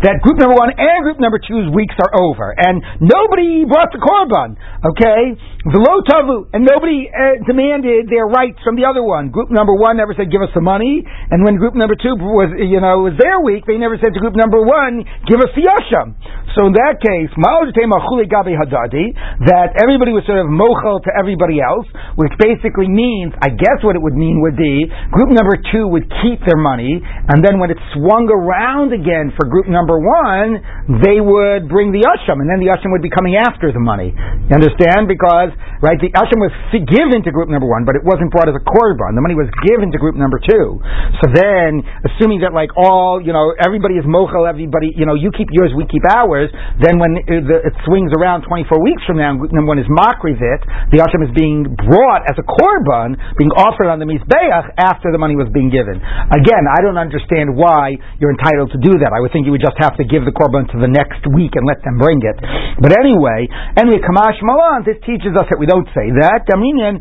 that 0.00 0.16
group 0.24 0.38
number 0.40 0.56
one 0.56 0.72
and 0.72 0.98
group 1.04 1.20
number 1.20 1.36
two's 1.44 1.68
weeks 1.76 1.92
are 2.00 2.12
over. 2.24 2.56
And 2.56 2.80
nobody 3.04 3.68
brought 3.68 3.92
the 3.92 4.00
Korban. 4.00 4.56
Okay? 4.96 5.36
Velo 5.68 6.00
Tavu. 6.08 6.48
And 6.56 6.64
nobody 6.64 7.04
uh, 7.12 7.44
demanded 7.44 8.08
their 8.08 8.24
rights 8.24 8.56
from 8.64 8.80
the 8.80 8.88
other 8.88 9.04
one. 9.04 9.28
Group 9.28 9.50
number 9.52 9.76
one 9.76 10.00
never 10.00 10.16
said, 10.16 10.30
give 10.38 10.46
us 10.46 10.54
the 10.54 10.62
money. 10.62 11.02
And 11.02 11.42
when 11.42 11.58
group 11.58 11.74
number 11.74 11.98
two 11.98 12.14
was, 12.14 12.54
you 12.62 12.78
know, 12.78 13.10
was 13.10 13.18
their 13.18 13.42
week, 13.42 13.66
they 13.66 13.74
never 13.74 13.98
said 13.98 14.14
to 14.14 14.22
group 14.22 14.38
number 14.38 14.62
one, 14.62 15.02
give 15.26 15.42
us 15.42 15.50
the 15.58 15.66
yasham. 15.66 16.14
So 16.54 16.70
in 16.70 16.78
that 16.78 17.02
case, 17.02 17.34
that 17.38 19.70
everybody 19.78 20.10
was 20.14 20.22
sort 20.26 20.38
of 20.38 20.46
mochel 20.46 21.02
to 21.02 21.10
everybody 21.18 21.58
else, 21.58 21.86
which 22.14 22.30
basically 22.38 22.86
means, 22.86 23.34
I 23.42 23.50
guess 23.50 23.82
what 23.82 23.98
it 23.98 24.02
would 24.02 24.14
mean 24.14 24.38
would 24.42 24.54
be, 24.54 24.86
group 25.10 25.30
number 25.30 25.58
two 25.70 25.86
would 25.88 26.06
keep 26.22 26.42
their 26.46 26.58
money, 26.58 27.00
and 27.02 27.42
then 27.42 27.58
when 27.58 27.70
it 27.70 27.78
swung 27.94 28.26
around 28.26 28.92
again 28.92 29.32
for 29.38 29.46
group 29.46 29.70
number 29.70 29.98
one, 30.02 30.58
they 31.02 31.22
would 31.22 31.70
bring 31.70 31.94
the 31.94 32.04
yasham, 32.04 32.42
and 32.42 32.50
then 32.50 32.60
the 32.60 32.68
yasham 32.68 32.90
would 32.90 33.02
be 33.02 33.10
coming 33.10 33.38
after 33.38 33.72
the 33.72 33.80
money. 33.80 34.12
You 34.12 34.54
understand? 34.54 35.06
Because, 35.06 35.54
right, 35.80 35.98
the 35.98 36.10
yasham 36.12 36.42
was 36.42 36.52
given 36.74 37.22
to 37.24 37.30
group 37.32 37.48
number 37.48 37.70
one, 37.70 37.86
but 37.86 37.96
it 37.96 38.04
wasn't 38.04 38.34
brought 38.34 38.50
as 38.50 38.58
a 38.58 38.64
korban. 38.66 39.14
The 39.14 39.24
money 39.24 39.38
was 39.38 39.48
given 39.64 39.94
to 39.94 39.98
group 39.98 40.18
number 40.18 40.27
two. 40.36 40.76
So 41.24 41.32
then, 41.32 41.80
assuming 42.04 42.44
that 42.44 42.52
like 42.52 42.68
all, 42.76 43.24
you 43.24 43.32
know, 43.32 43.56
everybody 43.56 43.96
is 43.96 44.04
mochel, 44.04 44.44
everybody, 44.44 44.92
you 44.92 45.08
know, 45.08 45.16
you 45.16 45.32
keep 45.32 45.48
yours, 45.56 45.72
we 45.72 45.88
keep 45.88 46.04
ours, 46.04 46.52
then 46.84 47.00
when 47.00 47.16
it, 47.24 47.48
swings 47.88 48.12
around 48.20 48.44
24 48.44 48.76
weeks 48.84 49.00
from 49.08 49.16
now, 49.16 49.32
and 49.32 49.64
one 49.64 49.80
is 49.80 49.88
makrivit, 49.88 50.60
the 50.92 51.00
asham 51.00 51.24
is 51.24 51.32
being 51.32 51.64
brought 51.88 52.28
as 52.28 52.36
a 52.36 52.44
korban, 52.44 53.16
being 53.40 53.52
offered 53.56 53.88
on 53.88 53.96
the 53.96 54.04
mizbeach 54.04 54.66
after 54.76 55.08
the 55.08 55.18
money 55.18 55.32
was 55.32 55.48
being 55.56 55.72
given. 55.72 55.96
Again, 55.96 56.64
I 56.68 56.84
don't 56.84 57.00
understand 57.00 57.56
why 57.56 57.96
you're 58.20 58.36
entitled 58.36 58.76
to 58.76 58.80
do 58.84 59.00
that. 59.00 59.16
I 59.16 59.24
would 59.24 59.32
think 59.32 59.48
you 59.48 59.56
would 59.56 59.64
just 59.64 59.80
have 59.80 59.96
to 59.96 60.04
give 60.04 60.28
the 60.28 60.34
korban 60.36 60.68
to 60.74 60.76
the 60.76 60.90
next 60.90 61.24
week 61.32 61.56
and 61.56 61.64
let 61.64 61.80
them 61.80 61.96
bring 61.96 62.20
it. 62.20 62.36
But 62.76 62.92
anyway, 62.92 63.48
anyway, 63.80 64.04
kamash 64.04 64.36
malan, 64.44 64.84
this 64.84 65.00
teaches 65.06 65.32
us 65.38 65.46
that 65.48 65.56
we 65.56 65.64
don't 65.64 65.86
say 65.94 66.10
that. 66.20 66.44
Daminian, 66.50 66.98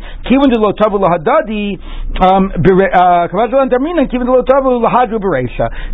um, 2.22 2.52
uh, 2.54 3.17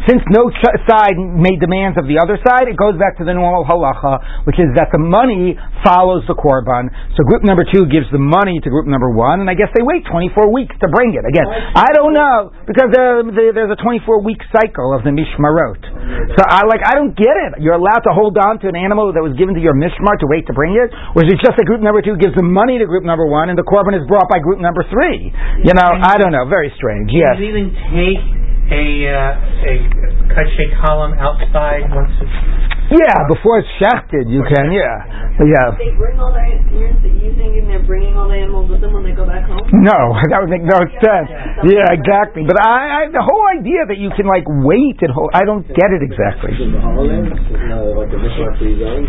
since 0.09 0.21
no 0.33 0.51
side 0.89 1.15
made 1.15 1.63
demands 1.63 1.95
of 1.95 2.05
the 2.09 2.19
other 2.19 2.35
side, 2.43 2.67
it 2.67 2.75
goes 2.75 2.99
back 2.99 3.15
to 3.19 3.23
the 3.23 3.33
normal 3.33 3.63
halacha, 3.63 4.43
which 4.49 4.59
is 4.59 4.67
that 4.75 4.91
the 4.91 4.99
money 4.99 5.55
follows 5.85 6.27
the 6.27 6.35
korban. 6.35 6.91
So 7.15 7.23
group 7.23 7.47
number 7.47 7.63
two 7.63 7.87
gives 7.87 8.09
the 8.11 8.19
money 8.19 8.59
to 8.59 8.67
group 8.67 8.89
number 8.89 9.07
one, 9.13 9.39
and 9.39 9.47
I 9.47 9.55
guess 9.55 9.71
they 9.71 9.85
wait 9.85 10.03
24 10.09 10.51
weeks 10.51 10.75
to 10.83 10.87
bring 10.91 11.15
it. 11.15 11.23
Again, 11.23 11.47
I 11.77 11.89
don't 11.95 12.11
know 12.11 12.51
because 12.67 12.91
there's 12.91 13.71
a 13.71 13.79
24 13.79 14.25
week 14.25 14.41
cycle 14.51 14.91
of 14.91 15.05
the 15.07 15.13
mishmarot. 15.15 15.79
So 16.35 16.41
I 16.43 16.65
like 16.67 16.81
I 16.83 16.97
don't 16.97 17.15
get 17.15 17.31
it. 17.47 17.61
You're 17.61 17.77
allowed 17.77 18.03
to 18.09 18.13
hold 18.17 18.35
on 18.41 18.59
to 18.65 18.67
an 18.67 18.75
animal 18.75 19.13
that 19.13 19.21
was 19.21 19.37
given 19.37 19.55
to 19.55 19.61
your 19.63 19.77
mishmar 19.77 20.17
to 20.19 20.27
wait 20.27 20.49
to 20.49 20.53
bring 20.57 20.75
it, 20.75 20.89
or 21.15 21.23
is 21.23 21.29
it 21.29 21.39
just 21.39 21.55
that 21.55 21.67
group 21.69 21.79
number 21.79 22.01
two 22.01 22.17
gives 22.17 22.33
the 22.35 22.43
money 22.45 22.81
to 22.81 22.85
group 22.89 23.05
number 23.05 23.29
one, 23.29 23.53
and 23.53 23.55
the 23.55 23.63
korban 23.63 23.93
is 23.93 24.03
brought 24.09 24.25
by 24.27 24.41
group 24.41 24.57
number 24.57 24.81
three? 24.89 25.29
You 25.61 25.73
know, 25.77 25.89
I 25.93 26.17
don't 26.17 26.33
know. 26.33 26.49
Very 26.49 26.73
strange. 26.75 27.12
Yes. 27.13 27.37
you 27.37 27.45
even 27.45 27.69
take 27.93 28.21
a 28.73 28.85
uh, 29.05 29.69
a 29.69 29.73
kachek 30.33 30.81
column 30.81 31.13
outside 31.21 31.85
once 31.93 32.09
it's 32.17 32.37
yeah, 32.93 33.25
before 33.27 33.59
it's 33.59 33.69
shechted, 33.81 34.29
you 34.29 34.45
can. 34.45 34.69
Yeah, 34.71 35.41
yeah. 35.43 35.73
They 35.77 35.91
bring 35.97 36.19
all 36.21 36.29
their. 36.33 36.45
You're, 36.73 36.93
you 36.93 37.33
thinking 37.37 37.65
they're 37.69 37.85
bringing 37.85 38.13
all 38.17 38.29
the 38.29 38.37
animals 38.37 38.69
with 38.69 38.81
them 38.81 38.93
when 38.93 39.03
they 39.05 39.13
go 39.13 39.25
back 39.25 39.45
home? 39.49 39.61
No, 39.81 39.97
that 40.29 40.37
would 40.41 40.49
make 40.53 40.65
no 40.65 40.77
sense. 41.01 41.29
Yeah, 41.69 41.89
exactly. 41.93 42.45
But 42.45 42.57
I, 42.61 43.05
I 43.05 43.13
the 43.13 43.21
whole 43.21 43.45
idea 43.53 43.85
that 43.89 43.97
you 44.01 44.09
can 44.17 44.25
like 44.29 44.45
wait 44.65 44.97
and 45.01 45.09
hold, 45.13 45.29
I 45.33 45.45
don't 45.45 45.65
get 45.69 45.89
it 45.93 46.01
exactly. 46.05 46.53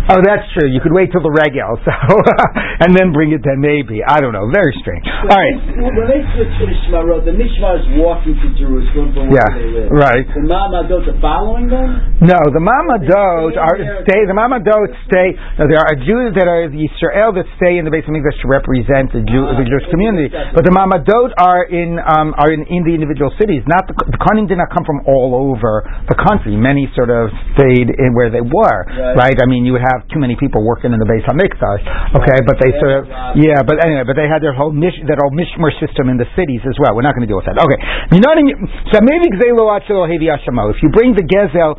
Oh, 0.09 0.21
that's 0.21 0.47
true. 0.53 0.69
You 0.69 0.81
could 0.85 0.93
wait 0.93 1.09
till 1.13 1.23
the 1.25 1.33
regel, 1.33 1.77
so 1.85 1.93
and 2.85 2.93
then 2.97 3.13
bring 3.13 3.33
it 3.33 3.41
then 3.45 3.61
maybe. 3.61 4.01
I 4.05 4.21
don't 4.21 4.33
know. 4.37 4.47
Very 4.53 4.75
strange. 4.81 5.05
All 5.09 5.33
right. 5.33 5.57
When 5.81 6.07
they 6.09 6.21
switch 6.37 6.53
to 6.61 6.65
the 6.69 6.77
Shmarot, 6.89 7.25
the 7.25 7.33
Mishmar 7.35 7.81
is 7.81 7.87
walking 7.97 8.37
to 8.37 8.49
Jerusalem 8.61 9.15
from 9.17 9.33
where 9.33 9.41
Yeah, 9.41 9.51
they 9.57 9.69
live. 9.73 9.89
right. 9.91 10.27
The 10.29 10.45
Mamadot 10.45 11.09
are 11.09 11.21
following 11.21 11.67
them? 11.73 12.21
No, 12.21 12.39
the 12.53 12.61
Mamadot 12.63 13.57
are 13.57 13.74
stay. 14.07 14.21
The 14.27 14.37
Mamadot 14.37 14.91
stay. 15.11 15.35
No, 15.59 15.67
there 15.67 15.83
are 15.83 15.95
Jews 15.99 16.35
that 16.39 16.47
are 16.47 16.69
the 16.71 16.81
Israel 16.81 17.35
that 17.37 17.47
stay 17.59 17.79
in 17.79 17.85
the 17.87 17.93
Beis 17.93 18.07
HaMikdash 18.07 18.39
to 18.43 18.49
represent 18.49 19.11
the 19.11 19.23
Jew, 19.27 19.43
the 19.55 19.67
Jewish 19.67 19.87
community. 19.91 20.31
But 20.31 20.63
the 20.67 20.75
Mamadot 20.75 21.35
are 21.39 21.65
in 21.67 21.99
um, 21.99 22.35
are 22.39 22.53
in, 22.53 22.67
in 22.69 22.85
the 22.87 22.95
individual 22.95 23.33
cities. 23.41 23.65
Not 23.67 23.87
the, 23.91 23.95
the 24.11 24.21
Kohanim 24.21 24.47
did 24.47 24.59
not 24.61 24.71
come 24.71 24.85
from 24.85 25.03
all 25.09 25.35
over 25.35 25.83
the 26.07 26.17
country. 26.19 26.55
Many 26.57 26.87
sort 26.95 27.11
of 27.11 27.33
stayed 27.57 27.91
in 27.91 28.15
where 28.15 28.31
they 28.31 28.45
were. 28.45 28.79
Right. 29.17 29.31
Right. 29.31 29.39
I 29.41 29.47
mean, 29.49 29.65
you 29.65 29.73
would 29.75 29.87
have 29.87 30.07
too 30.13 30.21
many 30.21 30.37
people 30.37 30.61
working 30.63 30.93
in 30.93 31.01
the 31.01 31.09
Beis 31.09 31.25
Hamikdash. 31.25 31.83
Okay, 32.15 32.39
but 32.45 32.61
they 32.61 32.71
sort 32.77 32.95
of 33.01 33.03
yeah. 33.41 33.65
But 33.65 33.81
anyway, 33.81 34.05
but 34.05 34.15
they 34.15 34.29
had 34.29 34.45
their 34.45 34.53
whole 34.53 34.71
mish, 34.71 34.95
that 35.09 35.19
whole 35.19 35.33
mishmar 35.33 35.73
system 35.81 36.13
in 36.13 36.21
the 36.21 36.29
cities 36.37 36.61
as 36.69 36.77
well. 36.77 36.93
We're 36.93 37.07
not 37.07 37.17
going 37.17 37.27
to 37.27 37.31
deal 37.31 37.41
with 37.41 37.49
that. 37.49 37.57
Okay. 37.57 37.79
You 38.13 38.21
know 38.21 38.31
what 38.31 38.39
I 38.39 38.45
mean? 38.45 38.59
So 38.93 39.01
maybe 39.01 39.33
gzelo 39.33 39.73
achelo 39.73 40.05
hevi 40.05 40.29
ashamo. 40.29 40.71
If 40.71 40.83
you 40.85 40.93
bring 40.93 41.17
the 41.17 41.25
gezel, 41.25 41.77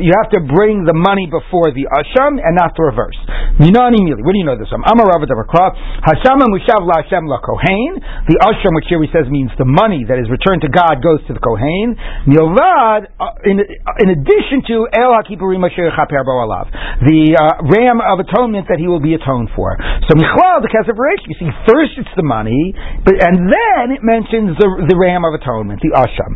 you 0.00 0.12
have 0.14 0.30
to 0.32 0.40
bring 0.46 0.86
the 0.86 0.94
money 0.94 1.23
before 1.30 1.72
the 1.72 1.86
asham 1.88 2.40
and 2.42 2.54
not 2.56 2.74
the 2.76 2.84
reverse. 2.84 3.16
Know 3.54 3.86
what 3.86 3.94
Where 3.94 4.34
do 4.34 4.38
you 4.38 4.48
know 4.48 4.58
this 4.58 4.66
from? 4.66 4.82
Amar 4.82 5.06
Rava 5.06 5.30
Damakra. 5.30 5.70
Hasham 6.02 6.42
mushav 6.42 6.82
la 6.82 7.06
Hashem 7.06 7.22
la 7.30 7.38
kohen. 7.38 8.02
The 8.26 8.36
asham, 8.42 8.74
which 8.74 8.90
here 8.90 8.98
he 8.98 9.10
says 9.14 9.30
means 9.30 9.54
the 9.54 9.68
money 9.68 10.02
that 10.10 10.18
is 10.18 10.26
returned 10.26 10.66
to 10.66 10.70
God 10.74 10.98
goes 10.98 11.22
to 11.30 11.32
the 11.32 11.42
kohen. 11.42 11.94
Milvad, 12.26 13.14
uh, 13.14 13.34
in, 13.46 13.62
in 13.62 14.08
addition 14.10 14.66
to 14.74 14.90
el 14.90 15.14
hakipurim 15.14 15.62
asher 15.62 15.86
chaper 15.94 16.26
bo 16.26 16.42
alav, 16.42 16.66
the 17.06 17.38
uh, 17.38 17.62
ram 17.70 18.02
of 18.02 18.18
atonement 18.18 18.66
that 18.66 18.82
he 18.82 18.90
will 18.90 19.02
be 19.02 19.14
atoned 19.14 19.54
for. 19.54 19.78
So 20.10 20.18
michlal 20.18 20.58
the 20.58 20.70
kesef 20.74 20.98
reish. 20.98 21.22
You 21.30 21.38
see, 21.38 21.50
first 21.70 21.94
it's 21.94 22.14
the 22.18 22.26
money, 22.26 22.74
but 23.06 23.14
and 23.22 23.46
then 23.46 23.94
it 23.94 24.02
mentions 24.02 24.58
the 24.58 24.66
the 24.90 24.96
ram 24.98 25.22
of 25.22 25.38
atonement, 25.38 25.78
the 25.78 25.94
asham. 25.94 26.32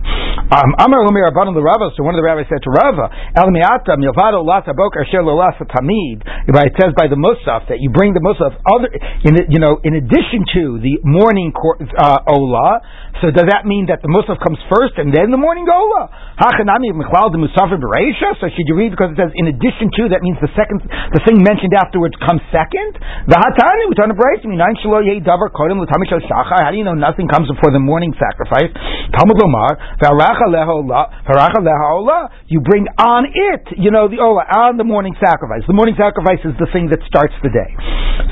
Um, 0.54 0.70
Amar 0.80 1.02
Lumir 1.02 1.26
Rabbanon 1.28 1.58
the 1.58 1.66
Rava. 1.66 1.90
So 1.98 2.06
one 2.06 2.14
of 2.14 2.20
the 2.22 2.26
rabbis 2.26 2.46
said 2.46 2.62
to 2.62 2.70
Rava, 2.70 3.10
El 3.34 3.50
miata 3.50 3.98
milvado 3.98 4.40
lata 4.46 4.72
tamid. 4.78 6.22
It 6.46 6.74
says 6.78 6.94
by 6.94 7.10
the 7.10 7.18
musaf 7.18 7.66
that 7.68 7.80
you 7.82 7.90
bring 7.90 8.14
the 8.14 8.22
musaf 8.22 8.54
other 8.70 8.86
in 9.26 9.34
the- 9.34 9.46
you 9.50 9.58
know 9.58 9.80
in 9.82 9.94
addition 9.98 10.46
to 10.54 10.78
the 10.78 11.00
morning 11.04 11.50
uh, 11.98 12.22
ola. 12.30 12.78
So 13.18 13.34
does 13.34 13.50
that 13.50 13.66
mean 13.66 13.86
that 13.90 13.98
the 14.02 14.08
musaf 14.08 14.38
comes 14.38 14.58
first 14.70 14.94
and 14.98 15.10
then 15.10 15.30
the 15.34 15.40
morning 15.40 15.66
ola? 15.66 16.06
The. 16.38 16.62
So 18.38 18.46
should 18.54 18.68
you 18.70 18.76
read 18.78 18.94
because 18.94 19.10
it 19.14 19.18
says 19.18 19.32
in 19.34 19.48
addition 19.50 19.90
to 19.98 20.08
that 20.14 20.22
means 20.22 20.38
the 20.38 20.50
second 20.54 20.86
the 20.86 21.20
thing 21.26 21.42
mentioned 21.42 21.74
afterwards 21.74 22.14
comes 22.22 22.38
second. 22.54 22.94
The 23.26 23.34
hatani 23.34 23.90
we 23.90 23.94
turn 23.98 24.14
shachar. 24.14 24.46
How 26.62 26.70
do 26.70 26.76
you 26.78 26.84
know 26.84 26.94
nothing 26.94 27.26
comes 27.26 27.50
before 27.50 27.72
the 27.74 27.82
morning 27.82 28.14
sacrifice? 28.14 28.70
Talmud. 29.18 29.38
You 32.46 32.60
bring 32.60 32.86
on 32.98 33.24
it, 33.26 33.78
you 33.78 33.90
know, 33.90 34.08
the 34.08 34.18
ola 34.20 34.44
on 34.68 34.76
the 34.76 34.84
morning 34.84 35.16
sacrifice. 35.16 35.64
The 35.66 35.74
morning 35.74 35.96
sacrifice 35.96 36.44
is 36.44 36.52
the 36.60 36.68
thing 36.70 36.92
that 36.92 37.00
starts 37.08 37.34
the 37.40 37.48
day. 37.48 37.72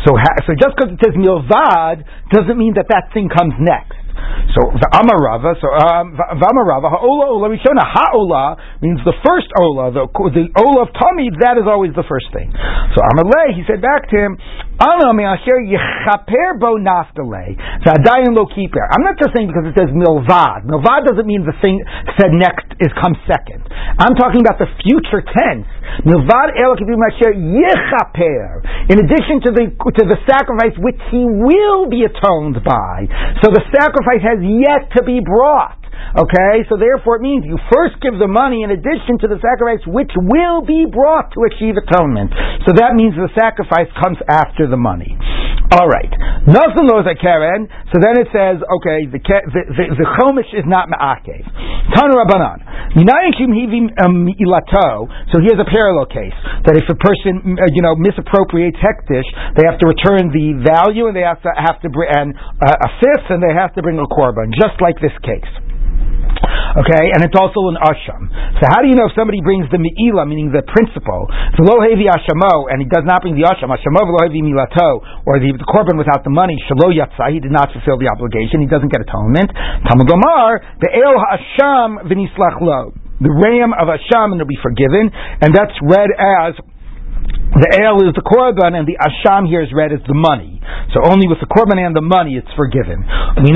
So 0.05 0.13
ha- 0.15 0.45
so 0.45 0.53
just 0.55 0.77
because 0.77 0.93
it 0.93 1.01
says 1.01 1.17
milvad 1.17 2.05
doesn't 2.31 2.59
mean 2.61 2.77
that 2.77 2.93
that 2.93 3.11
thing 3.17 3.33
comes 3.33 3.57
next. 3.59 4.07
So 4.57 4.73
the 4.73 4.89
Amar 4.97 5.19
Rava, 5.21 5.53
so 5.61 5.69
um, 5.69 6.17
Vamarava, 6.17 6.89
Ha'ola 6.89 7.29
Ola 7.29 7.53
Rishona, 7.53 7.85
Ha'ola 7.85 8.57
means 8.81 9.01
the 9.05 9.13
first 9.21 9.53
Ola, 9.61 9.93
the, 9.93 10.09
the 10.33 10.49
Ola 10.57 10.89
of 10.89 10.91
Tamid, 10.97 11.37
that 11.45 11.61
is 11.61 11.69
always 11.69 11.93
the 11.93 12.07
first 12.09 12.33
thing. 12.33 12.49
So 12.97 13.05
Amalei, 13.05 13.53
he 13.53 13.69
said 13.69 13.85
back 13.85 14.09
to 14.09 14.17
him, 14.17 14.41
bo 14.81 14.97
lo. 14.97 15.13
I'm 15.13 15.21
not 19.05 19.17
just 19.21 19.33
saying 19.37 19.49
because 19.53 19.69
it 19.69 19.77
says 19.77 19.93
milvad. 19.93 20.65
Milvad 20.65 21.05
doesn't 21.05 21.27
mean 21.29 21.45
the 21.45 21.57
thing 21.61 21.85
said 22.17 22.33
next 22.33 22.73
is 22.81 22.89
comes 22.97 23.21
second. 23.29 23.69
I'm 24.01 24.17
talking 24.17 24.41
about 24.41 24.57
the 24.57 24.73
future 24.81 25.21
tense. 25.21 25.69
Milvad. 26.05 26.51
In 28.89 28.99
addition 29.03 29.41
to 29.43 29.51
the 29.51 29.65
to 29.71 30.03
the 30.07 30.19
sacrifice 30.27 30.77
which 30.79 31.01
he 31.11 31.25
will 31.25 31.89
be 31.89 32.05
atoned 32.05 32.63
by. 32.65 33.07
So 33.43 33.51
the 33.51 33.65
sacrifice 33.75 34.23
has 34.23 34.39
yet 34.43 34.91
to 34.97 35.03
be 35.03 35.21
brought. 35.21 35.87
Okay, 36.17 36.65
so 36.69 36.77
therefore 36.77 37.17
it 37.17 37.23
means 37.25 37.45
you 37.45 37.59
first 37.73 38.01
give 38.01 38.17
the 38.17 38.29
money 38.29 38.63
in 38.63 38.71
addition 38.71 39.21
to 39.21 39.29
the 39.29 39.37
sacrifice 39.41 39.85
which 39.85 40.13
will 40.17 40.65
be 40.65 40.89
brought 40.89 41.33
to 41.37 41.45
achieve 41.45 41.77
atonement. 41.77 42.33
So 42.65 42.73
that 42.77 42.97
means 42.97 43.17
the 43.17 43.29
sacrifice 43.37 43.89
comes 44.01 44.17
after 44.29 44.69
the 44.69 44.81
money. 44.81 45.17
All 45.67 45.89
right, 45.91 46.09
nothing 46.47 46.87
knows 46.87 47.05
a 47.11 47.19
Karen. 47.19 47.67
So 47.91 47.99
then 47.99 48.23
it 48.23 48.31
says, 48.31 48.63
okay, 48.63 49.11
the 49.11 49.19
the, 49.19 49.63
the, 49.67 49.85
the 49.99 50.09
chomish 50.15 50.49
is 50.55 50.63
not 50.65 50.87
ma'akev. 50.89 51.43
Tanu 51.91 52.15
Rabbanan. 52.17 52.95
Minayin 52.95 53.91
um, 53.99 54.31
ilato. 54.31 55.11
So 55.35 55.43
here's 55.43 55.59
a 55.59 55.69
parallel 55.77 56.09
case 56.09 56.39
that 56.65 56.81
if 56.81 56.89
a 56.89 56.97
person 56.97 57.61
uh, 57.61 57.69
you 57.77 57.85
know 57.85 57.93
misappropriates 58.01 58.81
hektish, 58.81 59.29
they 59.61 59.69
have 59.69 59.77
to 59.77 59.87
return 59.87 60.33
the 60.33 60.57
value 60.65 61.13
and 61.13 61.15
they 61.15 61.27
have 61.29 61.45
to 61.45 61.53
have 61.53 61.77
to 61.85 61.93
bring 61.93 62.09
and 62.09 62.33
uh, 62.33 62.87
a 62.87 62.91
fifth 62.97 63.29
and 63.29 63.45
they 63.45 63.53
have 63.53 63.77
to 63.77 63.85
bring 63.85 64.01
a 64.01 64.09
korban, 64.09 64.49
just 64.57 64.81
like 64.81 64.97
this 65.05 65.13
case. 65.21 65.53
Okay, 66.77 67.05
and 67.17 67.25
it's 67.25 67.37
also 67.37 67.73
an 67.73 67.81
asham. 67.81 68.29
So 68.61 68.69
how 68.69 68.85
do 68.85 68.89
you 68.93 68.97
know 68.97 69.09
if 69.09 69.17
somebody 69.17 69.41
brings 69.41 69.65
the 69.73 69.81
me'ila, 69.81 70.29
meaning 70.29 70.53
the 70.53 70.61
principle, 70.69 71.25
the 71.57 71.65
lo 71.65 71.81
hevi 71.81 72.05
ashamo, 72.05 72.69
and 72.69 72.85
he 72.85 72.89
does 72.89 73.09
not 73.09 73.25
bring 73.25 73.33
the 73.33 73.49
asham, 73.49 73.73
ashamo 73.73 74.05
lo 74.05 74.21
hevi 74.21 74.45
milato, 74.45 75.01
or 75.25 75.41
the, 75.41 75.57
the 75.57 75.65
korban 75.65 75.97
without 75.97 76.21
the 76.25 76.33
money, 76.33 76.57
shalo 76.69 76.93
yatsa, 76.93 77.33
he 77.33 77.41
did 77.41 77.53
not 77.53 77.73
fulfill 77.73 77.97
the 77.97 78.13
obligation, 78.13 78.61
he 78.61 78.69
doesn't 78.69 78.93
get 78.93 79.01
atonement. 79.01 79.49
Talmud 79.89 80.05
Gomar, 80.05 80.61
the 80.85 80.93
el 80.93 81.17
ha'asham 81.17 82.05
v'nislach 82.05 82.61
lo. 82.61 82.93
The 83.21 83.33
ram 83.33 83.73
of 83.73 83.89
and 83.89 84.39
will 84.39 84.47
be 84.47 84.61
forgiven, 84.61 85.09
and 85.41 85.55
that's 85.55 85.73
read 85.81 86.13
as 86.13 86.53
the 87.57 87.71
ale 87.81 88.05
is 88.05 88.13
the 88.13 88.21
korban, 88.21 88.77
and 88.77 88.87
the 88.87 88.99
asham 89.01 89.49
here 89.49 89.63
is 89.63 89.73
read 89.73 89.93
as 89.93 90.01
the 90.07 90.15
money. 90.15 90.56
So 90.95 91.03
only 91.07 91.29
with 91.29 91.41
the 91.41 91.51
korban 91.51 91.79
and 91.79 91.95
the 91.95 92.05
money 92.05 92.37
it's 92.37 92.51
forgiven. 92.57 93.03
How 93.07 93.35
do 93.35 93.49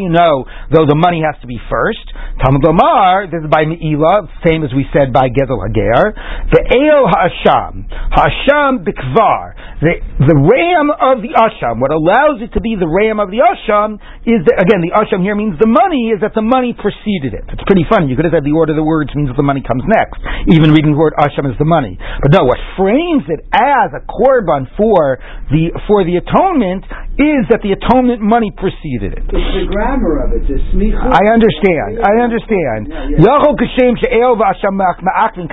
you 0.00 0.10
know 0.12 0.44
though 0.72 0.86
the 0.86 0.98
money 0.98 1.22
has 1.24 1.40
to 1.40 1.46
be 1.46 1.58
first? 1.70 2.06
Talmud 2.42 2.62
Gomar, 2.62 3.30
this 3.32 3.40
is 3.40 3.48
by 3.48 3.64
Me'ila, 3.64 4.28
same 4.44 4.60
as 4.60 4.72
we 4.76 4.84
said 4.92 5.12
by 5.12 5.32
Gezel 5.32 5.56
Hager. 5.56 6.12
The 6.52 6.62
ale 6.68 7.08
Hasham, 7.08 7.88
Hasham 8.12 8.84
bikvar, 8.84 9.56
the, 9.80 10.00
the 10.20 10.36
ram 10.36 10.92
of 10.92 11.24
the 11.24 11.32
asham, 11.32 11.80
what 11.80 11.92
allows 11.92 12.44
it 12.44 12.52
to 12.52 12.60
be 12.60 12.76
the 12.76 12.88
ram 12.88 13.20
of 13.20 13.32
the 13.32 13.40
asham 13.40 13.96
is 14.28 14.44
that, 14.48 14.60
again, 14.60 14.84
the 14.84 14.92
asham 14.92 15.24
here 15.24 15.36
means 15.36 15.56
the 15.60 15.68
money, 15.68 16.12
is 16.12 16.20
that 16.20 16.36
the 16.36 16.44
money 16.44 16.76
preceded 16.76 17.32
it. 17.32 17.44
It's 17.48 17.64
pretty 17.64 17.84
funny. 17.88 18.08
You 18.08 18.16
could 18.16 18.28
have 18.28 18.36
said 18.36 18.44
the 18.44 18.56
order 18.56 18.72
of 18.72 18.80
the 18.80 18.84
words 18.84 19.12
means 19.16 19.28
that 19.32 19.36
the 19.36 19.46
money 19.46 19.64
comes 19.64 19.84
next, 19.88 20.20
even 20.52 20.72
reading 20.72 20.92
the 20.92 21.00
word 21.00 21.16
asham 21.16 21.48
as 21.48 21.56
the 21.56 21.68
money. 21.68 21.96
But 21.96 22.32
no, 22.36 22.44
what 22.44 22.60
frames 22.76 23.24
it 23.28 23.44
as 23.52 23.96
a 23.96 24.02
korban 24.16 24.64
for 24.76 25.20
the, 25.52 25.70
for 25.86 26.02
the 26.08 26.16
atonement 26.16 26.84
is 27.16 27.48
that 27.48 27.64
the 27.64 27.72
atonement 27.72 28.20
money 28.20 28.52
preceded 28.52 29.16
it. 29.16 29.24
It's 29.24 29.52
the 29.56 29.64
grammar 29.68 30.24
of 30.24 30.36
it, 30.36 30.44
the. 30.48 30.92
I 30.92 31.32
understand. 31.32 32.00
I 32.04 32.20
understand. 32.20 32.92
Yachol 33.16 33.56
kashem 33.56 33.96
she'el 33.96 34.36
v'asham 34.36 34.76
ma'akvin. 34.76 35.48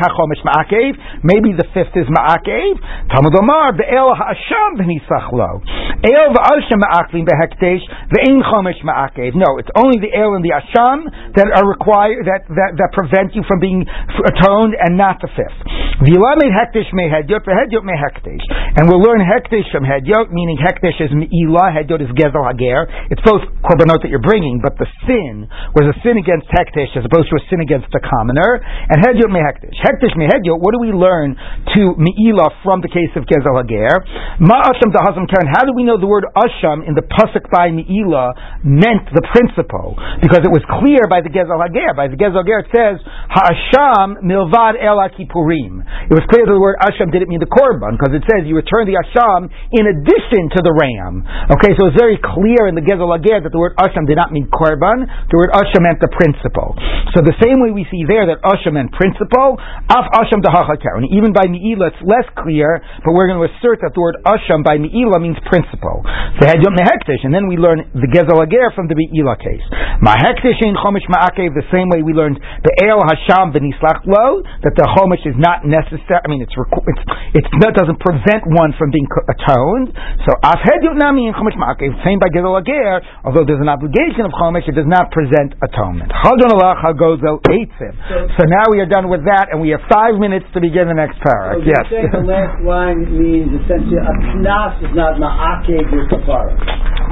Maybe 1.24 1.56
the 1.56 1.64
fifth 1.72 1.96
is 1.96 2.08
ma'akev. 2.12 2.80
Talmud 3.12 3.36
Omar 3.40 3.72
be'el 3.80 4.12
ha'asham 4.12 4.76
v'nisach 4.76 5.32
lo. 5.32 5.64
El 6.04 6.28
v'asham 6.36 6.84
behektesh 6.84 7.84
ve'in 8.12 8.44
chomish 8.44 8.84
ma'akev. 8.84 9.32
No, 9.36 9.56
it's 9.60 9.72
only 9.76 10.04
the 10.04 10.12
el 10.12 10.36
and 10.36 10.44
the 10.44 10.52
asham 10.52 11.08
that 11.36 11.48
are 11.48 11.68
required 11.68 12.28
that 12.28 12.44
that, 12.52 12.76
that 12.76 12.90
prevent 12.92 13.36
you 13.36 13.44
from 13.48 13.60
being 13.60 13.88
atoned, 13.88 14.76
and 14.76 14.98
not 14.98 15.20
the 15.24 15.32
fifth. 15.32 15.60
Hektesh 16.04 16.92
mehedyot 16.92 17.48
vehedyot 17.48 17.88
mehektesh. 17.88 18.44
And 18.76 18.90
we'll 18.90 19.04
learn 19.04 19.22
hektesh 19.22 19.70
from 19.72 19.86
hedyot, 19.86 20.32
meaning 20.32 20.58
hektesh 20.58 20.98
is 21.02 21.12
me'ilah, 21.14 21.74
hedyot 21.74 22.02
is 22.02 22.12
gezel 22.18 22.44
hager. 22.48 22.88
It's 23.10 23.22
both 23.22 23.44
korbanot 23.62 24.02
that 24.02 24.10
you're 24.10 24.24
bringing, 24.24 24.62
but 24.64 24.78
the 24.82 24.88
sin 25.06 25.46
was 25.78 25.86
a 25.90 25.96
sin 26.02 26.18
against 26.18 26.50
hektesh 26.50 26.96
as 26.98 27.06
opposed 27.06 27.30
to 27.30 27.38
a 27.38 27.44
sin 27.50 27.62
against 27.62 27.92
the 27.94 28.02
commoner. 28.02 28.62
And 28.64 29.02
hedyot 29.04 29.30
mehektesh. 29.30 29.78
Hektesh 29.84 30.16
mehedyot, 30.18 30.58
what 30.60 30.74
do 30.74 30.82
we 30.82 30.94
learn 30.94 31.36
to 31.78 31.82
me'ilah 31.98 32.64
from 32.66 32.82
the 32.82 32.90
case 32.90 33.14
of 33.18 33.26
gezel 33.30 33.58
hager? 33.62 34.02
Ma'asham 34.42 34.90
dahazam 34.94 35.30
karen. 35.30 35.50
How 35.50 35.66
do 35.66 35.74
we 35.76 35.84
know 35.84 36.00
the 36.00 36.10
word 36.10 36.26
asham 36.34 36.88
in 36.88 36.96
the 36.96 37.06
pasuk 37.06 37.50
by 37.52 37.70
Meila 37.70 38.34
meant 38.64 39.08
the 39.14 39.24
principle, 39.34 39.96
because 40.22 40.42
it 40.44 40.52
was 40.52 40.62
clear 40.80 41.06
by 41.10 41.22
the 41.22 41.30
Gezel 41.30 41.60
Hager. 41.62 41.94
By 41.96 42.08
the 42.08 42.18
Gezel 42.20 42.44
Hager 42.44 42.66
it 42.66 42.70
says 42.74 43.00
Ha'asham 43.04 44.24
milvad 44.24 44.78
el. 44.82 45.00
It 45.04 46.14
was 46.16 46.26
clear 46.32 46.46
that 46.48 46.54
the 46.54 46.60
word 46.60 46.78
asham 46.80 47.12
didn't 47.12 47.30
mean 47.30 47.40
the 47.44 47.50
korban, 47.50 47.98
because 47.98 48.16
it 48.16 48.24
says 48.30 48.43
you 48.46 48.56
return 48.56 48.88
the 48.88 49.00
asham 49.00 49.50
in 49.50 49.84
addition 49.88 50.52
to 50.54 50.60
the 50.62 50.74
ram. 50.74 51.26
Okay, 51.54 51.74
so 51.76 51.90
it's 51.90 52.00
very 52.00 52.20
clear 52.22 52.68
in 52.70 52.76
the 52.76 52.86
Gezel 52.86 53.10
Hager 53.12 53.44
that 53.44 53.52
the 53.52 53.62
word 53.62 53.76
asham 53.80 54.06
did 54.06 54.18
not 54.20 54.32
mean 54.32 54.48
korban. 54.52 55.06
The 55.32 55.38
word 55.38 55.52
asham 55.52 55.84
meant 55.84 56.00
the 56.00 56.12
principle. 56.12 56.76
So 57.16 57.22
the 57.22 57.36
same 57.44 57.60
way 57.60 57.76
we 57.76 57.86
see 57.90 58.08
there 58.08 58.26
that 58.30 58.42
asham 58.42 58.80
meant 58.80 58.92
principle, 58.96 59.60
af 59.90 60.08
asham. 60.14 60.42
And 60.44 61.08
even 61.14 61.32
by 61.32 61.46
Meila 61.48 61.94
it's 61.94 62.04
less 62.04 62.28
clear, 62.40 62.82
but 63.06 63.14
we're 63.14 63.30
going 63.30 63.40
to 63.40 63.48
assert 63.48 63.80
that 63.84 63.94
the 63.96 64.02
word 64.02 64.18
asham 64.26 64.64
by 64.64 64.80
Meila 64.80 65.22
means 65.22 65.38
principle. 65.46 66.02
The 66.40 66.50
Hedjot 66.50 66.74
Mehektish, 66.74 67.22
and 67.24 67.32
then 67.34 67.48
we 67.48 67.56
learn 67.56 67.86
the 67.94 68.10
Gezel 68.10 68.42
Ager 68.42 68.74
from 68.74 68.90
the 68.90 68.98
Meila 68.98 69.38
case. 69.38 69.64
Mahektish 70.02 70.60
in 70.66 70.76
Chomish 70.76 71.06
Ma'akev, 71.08 71.54
the 71.54 71.68
same 71.70 71.88
way 71.92 72.02
we 72.02 72.14
learned 72.14 72.40
the 72.40 72.74
El 72.84 73.00
Hasham 73.04 73.54
Benislach 73.54 74.04
Lo, 74.04 74.42
that 74.64 74.74
the 74.76 74.88
Chomish 74.98 75.24
is 75.28 75.38
not 75.38 75.64
necessary, 75.64 76.22
I 76.24 76.28
mean, 76.28 76.42
it's, 76.42 76.56
it's, 76.56 77.04
it's, 77.38 77.50
that 77.62 77.74
doesn't 77.78 78.00
prevent 78.00 78.23
one 78.56 78.72
from 78.80 78.92
being 78.92 79.08
atoned. 79.28 79.92
So 80.24 80.32
Af 80.44 80.64
Hedjot 80.64 80.96
Nami 80.96 81.28
in 81.28 81.34
Chomish 81.36 81.60
Ma'akev, 81.60 81.92
same 82.08 82.20
by 82.20 82.32
Gezel 82.32 82.56
Ager, 82.56 83.04
although 83.28 83.44
there's 83.44 83.62
an 83.62 83.70
obligation 83.70 84.24
of 84.24 84.32
Chomish, 84.40 84.68
it 84.68 84.76
does 84.76 84.88
not 84.88 85.12
present 85.12 85.54
atonement. 85.60 86.12
Chadon 86.24 86.56
Allah 86.56 86.80
Chagozel 86.80 87.44
Eitzim. 87.52 87.94
So 88.40 88.48
now 88.48 88.72
we 88.72 88.80
are 88.80 88.90
done 88.90 89.10
with 89.10 89.26
that, 89.26 89.52
and 89.52 89.60
we 89.60 89.70
have 89.76 89.84
five 89.92 90.16
minutes 90.16 90.46
to 90.56 90.62
begin 90.64 90.88
the 90.88 90.96
next 90.96 91.20
parak. 91.20 91.60
So 91.60 91.68
yes. 91.68 91.84
the 91.90 92.24
last 92.34 92.64
line 92.64 93.04
means 93.12 93.52
essentially 93.64 94.00
a 94.00 94.14
knas 94.40 94.80
is 94.80 94.94
not 94.96 95.20
ma'akev 95.20 95.92
your 95.92 96.08
kapara. 96.08 96.56